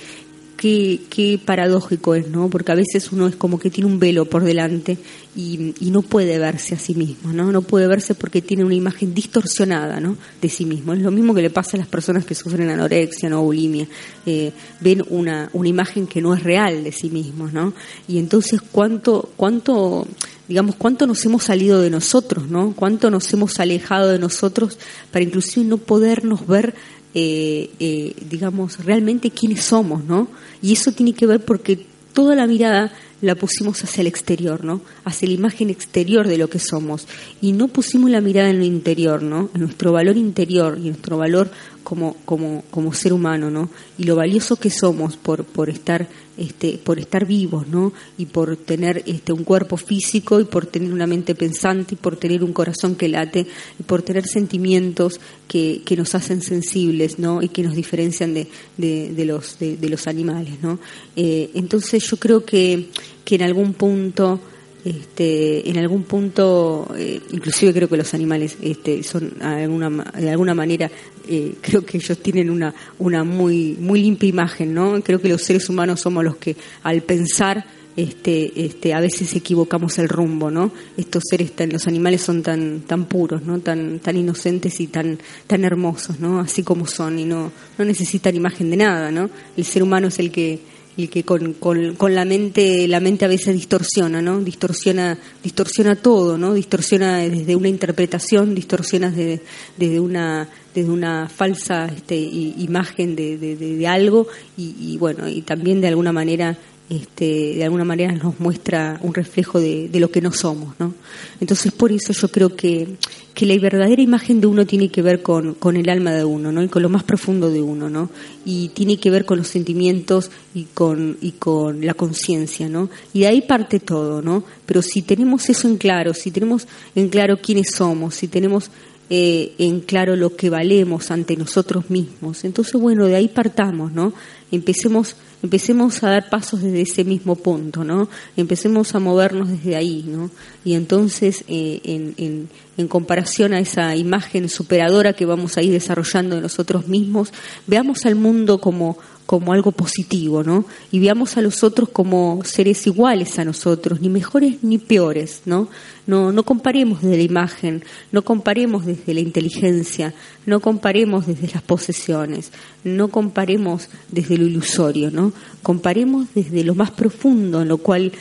qué, 0.61 1.39
paradójico 1.43 2.13
es, 2.13 2.27
¿no? 2.27 2.47
Porque 2.49 2.71
a 2.71 2.75
veces 2.75 3.11
uno 3.11 3.27
es 3.27 3.35
como 3.35 3.57
que 3.59 3.71
tiene 3.71 3.89
un 3.89 3.99
velo 3.99 4.25
por 4.25 4.43
delante 4.43 4.97
y, 5.35 5.73
no 5.81 6.03
puede 6.03 6.37
verse 6.37 6.75
a 6.75 6.79
sí 6.79 6.93
mismo, 6.93 7.33
¿no? 7.33 7.51
No 7.51 7.63
puede 7.63 7.87
verse 7.87 8.13
porque 8.13 8.41
tiene 8.41 8.63
una 8.63 8.75
imagen 8.75 9.13
distorsionada, 9.13 9.99
¿no? 9.99 10.15
De 10.41 10.49
sí 10.49 10.65
mismo. 10.65 10.93
Es 10.93 11.01
lo 11.01 11.11
mismo 11.11 11.33
que 11.33 11.41
le 11.41 11.49
pasa 11.49 11.75
a 11.75 11.79
las 11.79 11.87
personas 11.87 12.25
que 12.25 12.35
sufren 12.35 12.69
anorexia, 12.69 13.29
¿no? 13.29 13.41
bulimia. 13.41 13.87
Eh, 14.25 14.51
ven 14.79 15.03
una, 15.09 15.49
una 15.53 15.67
imagen 15.67 16.05
que 16.05 16.21
no 16.21 16.33
es 16.33 16.43
real 16.43 16.83
de 16.83 16.91
sí 16.91 17.09
mismos, 17.09 17.51
¿no? 17.51 17.73
Y 18.07 18.19
entonces, 18.19 18.61
¿cuánto, 18.61 19.29
cuánto 19.35 20.07
digamos, 20.47 20.75
cuánto 20.75 21.07
nos 21.07 21.25
hemos 21.25 21.45
salido 21.45 21.81
de 21.81 21.89
nosotros, 21.89 22.49
¿no? 22.49 22.73
Cuánto 22.75 23.09
nos 23.09 23.33
hemos 23.33 23.59
alejado 23.59 24.09
de 24.09 24.19
nosotros 24.19 24.77
para 25.09 25.23
inclusive 25.23 25.65
no 25.65 25.77
podernos 25.77 26.45
ver 26.45 26.75
eh, 27.13 27.69
eh, 27.79 28.15
digamos, 28.29 28.83
realmente 28.83 29.31
quiénes 29.31 29.63
somos, 29.63 30.03
¿no? 30.05 30.27
Y 30.61 30.73
eso 30.73 30.91
tiene 30.91 31.13
que 31.13 31.25
ver 31.25 31.43
porque 31.43 31.85
toda 32.13 32.35
la 32.35 32.47
mirada 32.47 32.91
la 33.21 33.35
pusimos 33.35 33.83
hacia 33.83 34.01
el 34.01 34.07
exterior, 34.07 34.65
¿no? 34.65 34.81
Hacia 35.05 35.27
la 35.27 35.35
imagen 35.35 35.69
exterior 35.69 36.27
de 36.27 36.37
lo 36.37 36.49
que 36.49 36.59
somos 36.59 37.07
y 37.41 37.51
no 37.53 37.67
pusimos 37.67 38.09
la 38.09 38.21
mirada 38.21 38.49
en 38.49 38.59
lo 38.59 38.65
interior, 38.65 39.21
¿no? 39.21 39.49
En 39.53 39.61
nuestro 39.61 39.91
valor 39.91 40.17
interior 40.17 40.77
y 40.77 40.87
nuestro 40.87 41.17
valor 41.17 41.51
como, 41.83 42.15
como, 42.25 42.63
como 42.71 42.93
ser 42.93 43.13
humano, 43.13 43.49
¿no? 43.49 43.69
Y 43.97 44.03
lo 44.03 44.15
valioso 44.15 44.55
que 44.55 44.69
somos 44.69 45.17
por, 45.17 45.45
por 45.45 45.69
estar 45.69 46.07
este, 46.37 46.79
por 46.83 46.97
estar 46.97 47.25
vivos, 47.25 47.67
¿no? 47.67 47.93
Y 48.17 48.25
por 48.25 48.55
tener 48.55 49.03
este, 49.05 49.33
un 49.33 49.43
cuerpo 49.43 49.77
físico 49.77 50.39
y 50.39 50.45
por 50.45 50.65
tener 50.65 50.91
una 50.91 51.05
mente 51.05 51.35
pensante 51.35 51.93
y 51.93 51.97
por 51.97 52.15
tener 52.15 52.43
un 52.43 52.53
corazón 52.53 52.95
que 52.95 53.09
late 53.09 53.45
y 53.79 53.83
por 53.83 54.01
tener 54.01 54.25
sentimientos 54.25 55.19
que, 55.47 55.81
que 55.85 55.95
nos 55.95 56.15
hacen 56.15 56.41
sensibles, 56.41 57.19
¿no? 57.19 57.41
Y 57.41 57.49
que 57.49 57.63
nos 57.63 57.75
diferencian 57.75 58.33
de, 58.33 58.47
de, 58.77 59.25
los, 59.25 59.59
de, 59.59 59.89
los 59.89 60.07
animales, 60.07 60.53
¿no? 60.63 60.79
Eh, 61.15 61.51
entonces 61.53 62.03
yo 62.09 62.17
creo 62.17 62.43
que, 62.45 62.87
que 63.23 63.35
en 63.35 63.43
algún 63.43 63.73
punto 63.73 64.39
este, 64.83 65.69
en 65.69 65.77
algún 65.77 66.03
punto, 66.03 66.91
eh, 66.97 67.21
inclusive 67.31 67.71
creo 67.71 67.87
que 67.87 67.97
los 67.97 68.13
animales 68.15 68.57
este, 68.61 69.03
son 69.03 69.37
de 69.37 70.29
alguna 70.29 70.55
manera, 70.55 70.89
eh, 71.27 71.53
creo 71.61 71.85
que 71.85 71.97
ellos 71.97 72.17
tienen 72.17 72.49
una, 72.49 72.73
una 72.97 73.23
muy, 73.23 73.77
muy 73.79 74.01
limpia 74.01 74.29
imagen, 74.29 74.73
¿no? 74.73 74.99
Creo 75.03 75.21
que 75.21 75.29
los 75.29 75.43
seres 75.43 75.69
humanos 75.69 76.01
somos 76.01 76.23
los 76.23 76.37
que 76.37 76.55
al 76.81 77.03
pensar, 77.03 77.63
este, 77.95 78.65
este, 78.65 78.93
a 78.93 79.01
veces 79.01 79.35
equivocamos 79.35 79.99
el 79.99 80.09
rumbo, 80.09 80.49
¿no? 80.49 80.71
Estos 80.97 81.23
seres, 81.29 81.51
tan, 81.55 81.69
los 81.69 81.87
animales 81.87 82.21
son 82.21 82.41
tan, 82.41 82.81
tan 82.81 83.05
puros, 83.05 83.43
¿no? 83.43 83.59
Tan, 83.59 83.99
tan 83.99 84.17
inocentes 84.17 84.79
y 84.79 84.87
tan, 84.87 85.19
tan 85.45 85.63
hermosos, 85.63 86.19
¿no? 86.19 86.39
Así 86.39 86.63
como 86.63 86.87
son 86.87 87.19
y 87.19 87.25
no, 87.25 87.51
no 87.77 87.85
necesitan 87.85 88.35
imagen 88.35 88.71
de 88.71 88.77
nada, 88.77 89.11
¿no? 89.11 89.29
El 89.55 89.65
ser 89.65 89.83
humano 89.83 90.07
es 90.07 90.17
el 90.17 90.31
que 90.31 90.59
y 90.97 91.07
que 91.07 91.23
con, 91.23 91.53
con, 91.53 92.15
la 92.15 92.25
mente 92.25 92.87
la 92.87 92.99
mente 92.99 93.25
a 93.25 93.27
veces 93.27 93.55
distorsiona 93.55 94.21
no 94.21 94.41
distorsiona 94.41 95.17
distorsiona 95.43 95.95
todo 95.95 96.37
no 96.37 96.53
distorsiona 96.53 97.19
desde 97.19 97.55
una 97.55 97.69
interpretación 97.69 98.53
distorsiona 98.53 99.09
desde, 99.09 99.41
desde 99.77 99.99
una 99.99 100.49
desde 100.73 100.89
una 100.89 101.27
falsa 101.27 101.85
este, 101.85 102.15
imagen 102.15 103.15
de, 103.15 103.37
de, 103.37 103.87
algo 103.87 104.27
y, 104.57 104.75
y, 104.79 104.97
bueno 104.97 105.27
y 105.27 105.41
también 105.41 105.81
de 105.81 105.87
alguna 105.87 106.13
manera 106.13 106.57
este, 106.91 107.55
de 107.55 107.63
alguna 107.63 107.85
manera 107.85 108.11
nos 108.11 108.37
muestra 108.41 108.99
un 109.01 109.13
reflejo 109.13 109.61
de, 109.61 109.89
lo 109.93 110.11
que 110.11 110.19
no 110.19 110.33
somos, 110.33 110.77
¿no? 110.77 110.93
Entonces 111.39 111.71
por 111.71 111.93
eso 111.93 112.11
yo 112.11 112.27
creo 112.27 112.53
que, 112.53 112.97
que 113.33 113.45
la 113.45 113.57
verdadera 113.57 114.01
imagen 114.01 114.41
de 114.41 114.47
uno 114.47 114.65
tiene 114.65 114.89
que 114.89 115.01
ver 115.01 115.21
con, 115.21 115.53
con, 115.53 115.77
el 115.77 115.89
alma 115.89 116.11
de 116.11 116.25
uno, 116.25 116.51
¿no? 116.51 116.61
Y 116.61 116.67
con 116.67 116.81
lo 116.81 116.89
más 116.89 117.03
profundo 117.03 117.49
de 117.49 117.61
uno, 117.61 117.89
¿no? 117.89 118.09
Y 118.43 118.69
tiene 118.69 118.97
que 118.97 119.09
ver 119.09 119.23
con 119.23 119.37
los 119.37 119.47
sentimientos 119.47 120.31
y 120.53 120.65
con, 120.65 121.17
y 121.21 121.31
con 121.31 121.85
la 121.85 121.93
conciencia, 121.93 122.67
¿no? 122.67 122.89
Y 123.13 123.21
de 123.21 123.27
ahí 123.27 123.41
parte 123.41 123.79
todo, 123.79 124.21
¿no? 124.21 124.43
Pero 124.65 124.81
si 124.81 125.01
tenemos 125.01 125.49
eso 125.49 125.69
en 125.69 125.77
claro, 125.77 126.13
si 126.13 126.29
tenemos 126.29 126.67
en 126.93 127.07
claro 127.07 127.37
quiénes 127.41 127.67
somos, 127.73 128.15
si 128.15 128.27
tenemos 128.27 128.69
eh, 129.13 129.51
en 129.57 129.81
claro 129.81 130.15
lo 130.15 130.37
que 130.37 130.49
valemos 130.49 131.11
ante 131.11 131.35
nosotros 131.35 131.89
mismos, 131.89 132.45
entonces 132.45 132.79
bueno, 132.79 133.05
de 133.07 133.15
ahí 133.15 133.27
partamos, 133.27 133.91
¿no? 133.91 134.13
Empecemos 134.51 135.17
empecemos 135.43 136.03
a 136.03 136.09
dar 136.09 136.29
pasos 136.29 136.61
desde 136.61 136.81
ese 136.81 137.03
mismo 137.03 137.35
punto, 137.35 137.83
¿no? 137.83 138.09
Empecemos 138.37 138.93
a 138.93 138.99
movernos 138.99 139.49
desde 139.49 139.75
ahí, 139.75 140.05
¿no? 140.07 140.29
Y 140.63 140.75
entonces, 140.75 141.43
eh, 141.47 141.81
en, 141.83 142.13
en, 142.17 142.49
en, 142.77 142.87
comparación 142.87 143.53
a 143.53 143.59
esa 143.59 143.95
imagen 143.95 144.49
superadora 144.49 145.13
que 145.13 145.25
vamos 145.25 145.57
a 145.57 145.63
ir 145.63 145.71
desarrollando 145.71 146.35
de 146.35 146.43
nosotros 146.43 146.87
mismos, 146.87 147.33
veamos 147.65 148.05
al 148.05 148.15
mundo 148.15 148.61
como 148.61 148.97
como 149.31 149.53
algo 149.53 149.71
positivo, 149.71 150.43
¿no? 150.43 150.65
Y 150.91 150.99
veamos 150.99 151.37
a 151.37 151.41
los 151.41 151.63
otros 151.63 151.87
como 151.87 152.41
seres 152.43 152.85
iguales 152.85 153.39
a 153.39 153.45
nosotros, 153.45 154.01
ni 154.01 154.09
mejores 154.09 154.61
ni 154.61 154.77
peores, 154.77 155.43
¿no? 155.45 155.69
No, 156.05 156.33
no 156.33 156.43
comparemos 156.43 157.01
desde 157.01 157.15
la 157.15 157.23
imagen, 157.23 157.85
no 158.11 158.23
comparemos 158.23 158.85
desde 158.85 159.13
la 159.13 159.21
inteligencia, 159.21 160.13
no 160.45 160.59
comparemos 160.59 161.27
desde 161.27 161.47
las 161.47 161.61
posesiones, 161.61 162.51
no 162.83 163.07
comparemos 163.07 163.87
desde 164.09 164.37
lo 164.37 164.45
ilusorio, 164.47 165.11
¿no? 165.11 165.31
Comparemos 165.63 166.27
desde 166.35 166.65
lo 166.65 166.75
más 166.75 166.91
profundo, 166.91 167.61
en 167.61 167.69
lo 167.69 167.77
cual 167.77 168.11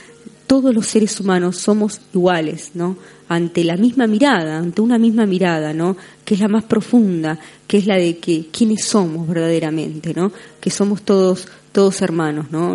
todos 0.50 0.74
los 0.74 0.88
seres 0.88 1.20
humanos 1.20 1.58
somos 1.58 2.00
iguales, 2.12 2.72
¿no? 2.74 2.96
ante 3.30 3.62
la 3.62 3.76
misma 3.76 4.08
mirada, 4.08 4.58
ante 4.58 4.82
una 4.82 4.98
misma 4.98 5.24
mirada, 5.24 5.72
¿no? 5.72 5.96
Que 6.24 6.34
es 6.34 6.40
la 6.40 6.48
más 6.48 6.64
profunda, 6.64 7.38
que 7.68 7.78
es 7.78 7.86
la 7.86 7.94
de 7.94 8.18
que 8.18 8.48
quiénes 8.50 8.84
somos 8.84 9.28
verdaderamente, 9.28 10.12
¿no? 10.12 10.32
Que 10.60 10.70
somos 10.70 11.02
todos 11.02 11.46
todos 11.70 12.02
hermanos, 12.02 12.50
¿no? 12.50 12.74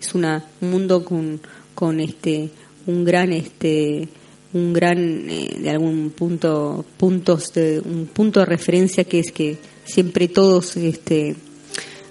Es 0.00 0.12
una 0.16 0.44
un 0.60 0.72
mundo 0.72 1.04
con 1.04 1.40
con 1.76 2.00
este 2.00 2.50
un 2.88 3.04
gran 3.04 3.32
este 3.32 4.08
un 4.52 4.72
gran 4.72 4.98
eh, 5.30 5.56
de 5.62 5.70
algún 5.70 6.10
punto 6.10 6.84
puntos 6.96 7.52
de 7.52 7.80
un 7.84 8.06
punto 8.06 8.40
de 8.40 8.46
referencia 8.46 9.04
que 9.04 9.20
es 9.20 9.30
que 9.30 9.58
siempre 9.84 10.26
todos 10.26 10.76
este 10.76 11.36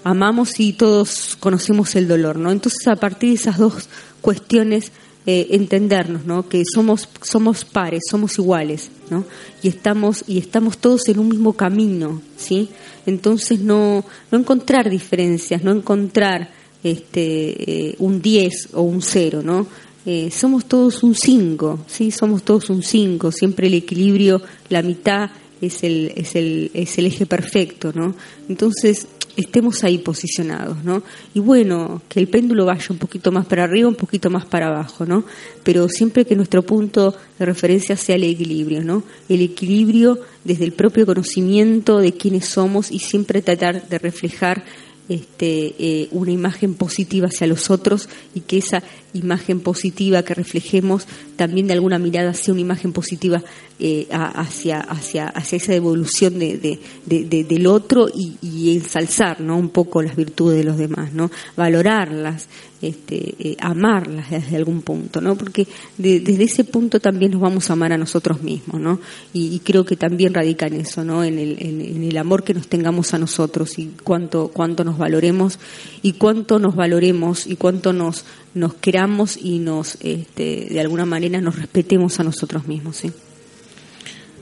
amamos 0.06 0.62
y 0.62 0.72
todos 0.72 1.36
conocemos 1.42 1.94
el 1.98 2.08
dolor, 2.08 2.38
¿no? 2.38 2.54
Entonces 2.54 2.88
a 2.88 2.96
partir 2.96 3.32
de 3.32 3.36
esas 3.36 3.58
dos 3.58 3.90
cuestiones 4.22 4.94
eh, 5.26 5.48
entendernos, 5.52 6.26
¿no? 6.26 6.50
Que 6.50 6.64
somos 6.66 7.08
somos 7.22 7.64
pares, 7.64 8.02
somos 8.10 8.38
iguales, 8.40 8.90
¿no? 9.10 9.24
Y 9.62 9.68
estamos 9.68 10.24
y 10.28 10.40
estamos 10.40 10.78
todos 10.80 11.08
en 11.10 11.20
un 11.20 11.30
mismo 11.30 11.54
camino, 11.54 12.22
¿sí? 12.38 12.70
Entonces 13.06 13.60
no 13.60 14.04
no 14.32 14.40
encontrar 14.40 14.90
diferencias, 14.90 15.64
no 15.64 15.72
encontrar 15.72 16.50
este 16.84 17.90
eh, 17.90 17.96
un 18.00 18.22
10 18.22 18.70
o 18.74 18.82
un 18.82 19.02
0, 19.02 19.42
¿no? 19.44 19.68
Eh, 20.06 20.32
somos 20.32 20.66
todos 20.66 21.04
un 21.04 21.14
5, 21.14 21.86
¿sí? 21.88 22.10
Somos 22.10 22.42
todos 22.44 22.72
un 22.72 22.82
5, 22.82 23.32
siempre 23.32 23.68
el 23.68 23.76
equilibrio, 23.76 24.42
la 24.70 24.82
mitad 24.82 25.30
es 25.62 25.84
el, 25.84 26.12
es 26.16 26.36
el, 26.36 26.72
es 26.74 26.98
el 26.98 27.06
eje 27.06 27.28
perfecto, 27.28 27.92
¿no? 27.94 28.16
Entonces, 28.50 29.08
estemos 29.38 29.84
ahí 29.84 29.98
posicionados, 29.98 30.84
¿no? 30.84 31.04
Y 31.34 31.40
bueno, 31.40 32.02
que 32.10 32.20
el 32.20 32.28
péndulo 32.28 32.66
vaya 32.66 32.86
un 32.90 32.98
poquito 32.98 33.32
más 33.32 33.46
para 33.46 33.64
arriba, 33.64 33.88
un 33.88 33.96
poquito 33.96 34.30
más 34.30 34.46
para 34.46 34.68
abajo, 34.68 35.06
¿no? 35.06 35.24
Pero 35.64 35.88
siempre 35.90 36.26
que 36.26 36.36
nuestro 36.36 36.64
punto 36.64 37.16
de 37.40 37.46
referencia 37.46 37.96
sea 37.98 38.16
el 38.16 38.24
equilibrio, 38.24 38.84
¿no? 38.84 39.04
El 39.30 39.42
equilibrio 39.42 40.20
desde 40.44 40.66
el 40.66 40.74
propio 40.74 41.06
conocimiento 41.06 42.00
de 42.00 42.14
quiénes 42.14 42.46
somos 42.46 42.92
y 42.92 43.00
siempre 43.00 43.42
tratar 43.42 43.88
de 43.88 44.00
reflejar 44.00 44.64
este, 45.10 45.76
eh, 45.78 46.08
una 46.12 46.32
imagen 46.32 46.74
positiva 46.76 47.28
hacia 47.28 47.48
los 47.48 47.70
otros 47.70 48.08
y 48.34 48.42
que 48.42 48.58
esa 48.58 48.82
imagen 49.14 49.60
positiva 49.60 50.24
que 50.24 50.34
reflejemos 50.34 51.06
también 51.36 51.68
de 51.68 51.74
alguna 51.74 52.00
mirada 52.00 52.34
sea 52.34 52.54
una 52.54 52.62
imagen 52.62 52.94
positiva 52.94 53.44
eh, 53.80 54.08
hacia, 54.12 54.80
hacia, 54.80 55.28
hacia 55.28 55.58
esa 55.58 55.74
evolución 55.74 56.40
de, 56.40 56.80
del 57.06 57.68
otro 57.68 58.08
y, 58.08 58.38
y, 58.42 58.76
ensalzar 58.76 59.42
¿no? 59.42 59.58
un 59.58 59.70
poco 59.70 60.02
las 60.02 60.16
virtudes 60.16 60.58
de 60.58 60.64
los 60.64 60.78
demás, 60.78 61.14
¿no? 61.14 61.32
valorarlas, 61.58 62.48
este, 62.82 63.36
eh, 63.40 63.58
amarlas 63.60 64.32
desde 64.32 64.58
algún 64.58 64.82
punto, 64.82 65.22
¿no? 65.22 65.36
porque 65.36 65.68
desde 65.98 66.44
ese 66.44 66.64
punto 66.64 67.00
también 67.00 67.32
nos 67.32 67.42
vamos 67.42 67.70
a 67.70 67.74
amar 67.74 67.94
a 67.94 67.98
nosotros 67.98 68.42
mismos 68.42 68.82
¿no? 68.82 69.00
y, 69.34 69.60
creo 69.60 69.86
que 69.86 69.96
también 69.96 70.34
radica 70.34 70.68
en 70.68 70.76
eso, 70.76 71.04
¿no? 71.04 71.24
en, 71.24 71.38
el, 71.38 71.58
en, 71.60 72.04
el 72.04 72.18
amor 72.18 72.44
que 72.44 72.54
nos 72.54 72.68
tengamos 72.68 73.14
a 73.14 73.20
nosotros 73.20 73.78
y 73.78 73.92
cuánto, 74.04 74.48
cuánto 74.48 74.84
nos 74.84 74.98
valoremos 74.98 75.60
y 76.02 76.14
cuánto 76.14 76.58
nos 76.58 76.76
valoremos 76.76 77.46
y 77.46 77.56
cuánto 77.56 77.94
nos, 77.94 78.26
nos 78.54 78.74
queramos 78.74 79.38
y 79.38 79.60
nos 79.60 79.98
este, 80.02 80.68
de 80.72 80.80
alguna 80.80 81.06
manera 81.06 81.40
nos 81.40 81.58
respetemos 81.58 82.20
a 82.20 82.24
nosotros 82.24 82.68
mismos. 82.68 82.98
¿sí? 82.98 83.12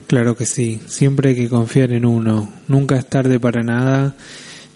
Claro 0.07 0.37
que 0.37 0.45
sí, 0.45 0.79
siempre 0.87 1.31
hay 1.31 1.35
que 1.35 1.49
confiar 1.49 1.91
en 1.91 2.05
uno, 2.05 2.51
nunca 2.67 2.97
es 2.97 3.07
tarde 3.07 3.39
para 3.39 3.63
nada 3.63 4.15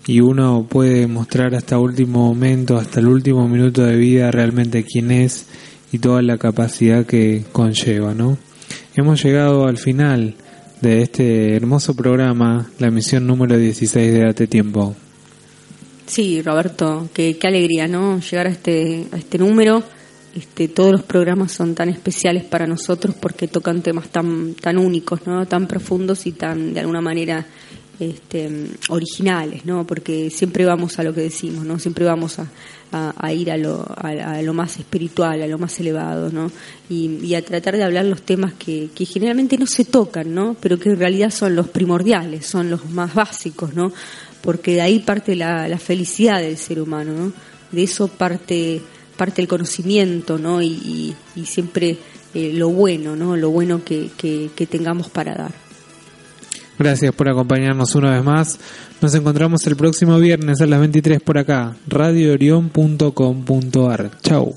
y 0.06 0.20
uno 0.20 0.66
puede 0.70 1.08
mostrar 1.08 1.56
hasta 1.56 1.80
último 1.80 2.28
momento, 2.28 2.78
hasta 2.78 3.00
el 3.00 3.08
último 3.08 3.48
minuto 3.48 3.84
de 3.84 3.96
vida 3.96 4.32
realmente 4.32 4.84
quién 4.84 5.12
es 5.12 5.48
y 5.92 6.00
toda 6.00 6.22
la 6.22 6.38
capacidad 6.38 7.06
que 7.06 7.44
conlleva, 7.52 8.14
¿no? 8.14 8.38
Hemos 8.96 9.24
llegado 9.24 9.68
al 9.68 9.78
final 9.78 10.36
de 10.82 11.02
este 11.02 11.56
hermoso 11.56 11.96
programa, 11.96 12.70
la 12.80 12.88
emisión 12.88 13.26
número 13.26 13.58
16 13.58 14.14
de 14.14 14.20
Date 14.20 14.48
Tiempo. 14.48 14.96
Sí, 16.06 16.42
Roberto, 16.42 17.10
qué, 17.14 17.38
qué 17.38 17.48
alegría, 17.48 17.88
¿no? 17.88 18.20
Llegar 18.20 18.48
a 18.48 18.50
este, 18.50 19.08
a 19.12 19.18
este 19.18 19.38
número 19.38 19.84
este, 20.36 20.68
todos 20.68 20.92
los 20.92 21.04
programas 21.04 21.52
son 21.52 21.76
tan 21.76 21.90
especiales 21.90 22.44
para 22.44 22.66
nosotros 22.66 23.16
porque 23.20 23.48
tocan 23.48 23.84
temas 23.84 24.08
tan, 24.10 24.56
tan 24.56 24.80
únicos, 24.80 25.28
¿no? 25.28 25.46
tan 25.46 25.68
profundos 25.68 26.26
y 26.26 26.32
tan, 26.32 26.74
de 26.74 26.80
alguna 26.80 27.02
manera, 27.02 27.46
este, 28.00 28.50
originales, 28.90 29.66
¿no? 29.66 29.86
porque 29.86 30.30
siempre 30.30 30.66
vamos 30.66 30.98
a 31.00 31.04
lo 31.04 31.14
que 31.14 31.22
decimos, 31.22 31.66
¿no? 31.66 31.78
siempre 31.80 32.06
vamos 32.06 32.38
a, 32.40 32.48
ir 33.32 33.52
a 33.52 33.58
lo, 33.58 33.86
a, 33.96 34.42
más 34.54 34.78
espiritual, 34.78 35.42
a 35.42 35.48
lo 35.48 35.58
más 35.58 35.80
elevado, 35.80 36.30
¿no? 36.32 36.52
Y, 36.90 37.34
a 37.34 37.44
tratar 37.44 37.76
de 37.76 37.84
hablar 37.84 38.06
los 38.06 38.22
temas 38.22 38.54
que, 38.54 38.90
generalmente 38.96 39.58
no 39.58 39.66
se 39.66 39.86
tocan, 39.86 40.34
¿no? 40.34 40.56
pero 40.60 40.78
que 40.78 40.90
en 40.90 41.00
realidad 41.00 41.32
son 41.32 41.56
los 41.56 41.70
primordiales, 41.70 42.46
son 42.46 42.70
los 42.70 42.90
más 42.90 43.14
básicos, 43.14 43.74
¿no? 43.74 43.92
porque 44.42 44.76
de 44.76 44.82
ahí 44.82 45.00
parte 45.00 45.36
la, 45.36 45.78
felicidad 45.78 46.40
del 46.40 46.58
ser 46.58 46.82
humano, 46.82 47.14
¿no? 47.14 47.34
de 47.72 47.84
eso 47.84 48.08
parte 48.08 48.82
parte 49.18 49.44
del 49.44 49.48
conocimiento, 49.48 50.40
¿no? 50.40 50.62
Y, 50.62 51.16
siempre 51.46 51.98
eh, 52.34 52.52
lo 52.54 52.70
bueno, 52.70 53.16
¿no? 53.16 53.38
Lo 53.38 53.52
bueno 53.52 53.84
que, 53.84 54.10
que 54.18 54.66
tengamos 54.66 55.10
para 55.10 55.36
dar. 55.36 55.63
Gracias 56.78 57.14
por 57.14 57.30
acompañarnos 57.30 57.96
una 57.96 58.12
vez 58.12 58.24
más. 58.24 58.60
Nos 59.02 59.16
encontramos 59.16 59.66
el 59.68 59.76
próximo 59.76 60.18
viernes 60.20 60.62
a 60.62 60.66
las 60.66 60.80
23 60.80 61.22
por 61.22 61.38
acá, 61.38 61.76
radioorion.com.ar. 61.88 64.12
Chau. 64.22 64.56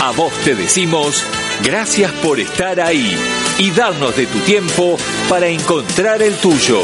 A 0.00 0.12
vos 0.14 0.32
te 0.44 0.54
decimos 0.54 1.24
gracias 1.62 2.10
por 2.12 2.40
estar 2.40 2.80
ahí 2.80 3.14
y 3.58 3.70
darnos 3.70 4.16
de 4.16 4.26
tu 4.26 4.38
tiempo 4.40 4.96
para 5.28 5.46
encontrar 5.48 6.22
el 6.22 6.34
tuyo. 6.36 6.82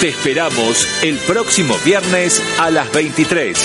Te 0.00 0.08
esperamos 0.08 0.88
el 1.02 1.18
próximo 1.18 1.76
viernes 1.84 2.42
a 2.58 2.70
las 2.70 2.90
23 2.92 3.56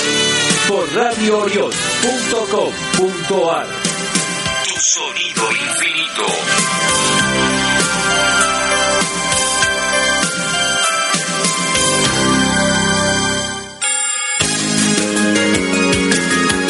por 0.68 0.94
radioorion.com.ar. 0.94 3.68
Tu 4.64 4.76
sonido 4.82 5.52
infinito. 5.52 6.26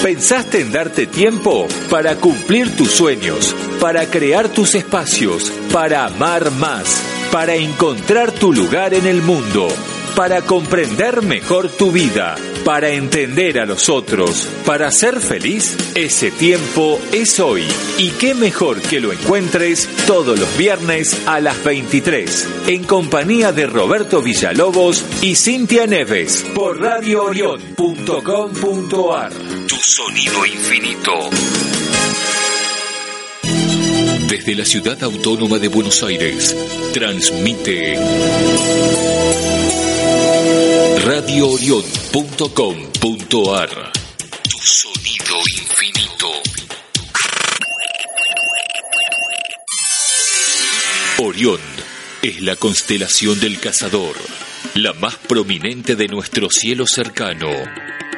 ¿Pensaste 0.06 0.62
en 0.62 0.72
darte 0.72 1.08
tiempo 1.08 1.68
para 1.90 2.18
cumplir 2.18 2.76
tus 2.76 2.92
sueños, 2.92 3.56
para 3.82 4.06
crear 4.06 4.50
tus 4.50 4.76
espacios, 4.76 5.52
para 5.74 6.06
amar 6.06 6.52
más, 6.52 7.02
para 7.32 7.56
encontrar 7.56 8.32
tu 8.32 8.54
lugar 8.54 8.94
en 8.94 9.08
el 9.08 9.24
mundo? 9.24 9.68
Para 10.16 10.42
comprender 10.42 11.22
mejor 11.22 11.70
tu 11.70 11.92
vida, 11.92 12.36
para 12.64 12.90
entender 12.92 13.60
a 13.60 13.66
los 13.66 13.90
otros, 13.90 14.48
para 14.66 14.90
ser 14.92 15.20
feliz, 15.20 15.76
ese 15.94 16.32
tiempo 16.32 16.98
es 17.12 17.38
hoy. 17.40 17.66
Y 17.98 18.12
qué 18.12 18.34
mejor 18.34 18.82
que 18.82 19.02
lo 19.02 19.12
encuentres 19.12 19.90
todos 20.08 20.40
los 20.40 20.58
viernes 20.58 21.22
a 21.26 21.42
las 21.42 21.62
23, 21.64 22.48
en 22.68 22.86
compañía 22.86 23.52
de 23.52 23.68
Roberto 23.68 24.22
Villalobos 24.22 25.04
y 25.22 25.36
Cintia 25.36 25.86
Neves, 25.86 26.46
por 26.56 26.80
radioorion.com.ar. 26.80 29.34
Tu 29.68 29.76
sonido 29.76 30.46
infinito. 30.46 31.12
Desde 34.30 34.56
la 34.56 34.64
ciudad 34.66 35.04
autónoma 35.04 35.60
de 35.60 35.68
Buenos 35.68 36.02
Aires, 36.04 36.56
transmite 36.94 38.00
radioorion.com.ar 41.06 43.70
Tu 44.50 44.58
sonido 44.58 45.38
infinito. 45.56 46.32
Orión 51.20 51.60
es 52.24 52.42
la 52.42 52.56
constelación 52.56 53.40
del 53.40 53.60
cazador, 53.60 54.16
la 54.74 54.94
más 54.94 55.18
prominente 55.18 55.96
de 55.96 56.08
nuestro 56.08 56.50
cielo 56.50 56.88
cercano, 56.88 57.52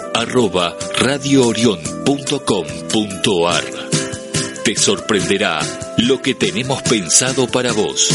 te 4.64 4.74
sorprenderá 4.76 5.61
lo 5.98 6.20
que 6.20 6.34
tenemos 6.34 6.82
pensado 6.82 7.46
para 7.46 7.72
vos. 7.72 8.11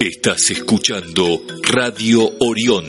Estás 0.00 0.50
escuchando 0.50 1.40
Radio 1.62 2.30
Orión. 2.38 2.84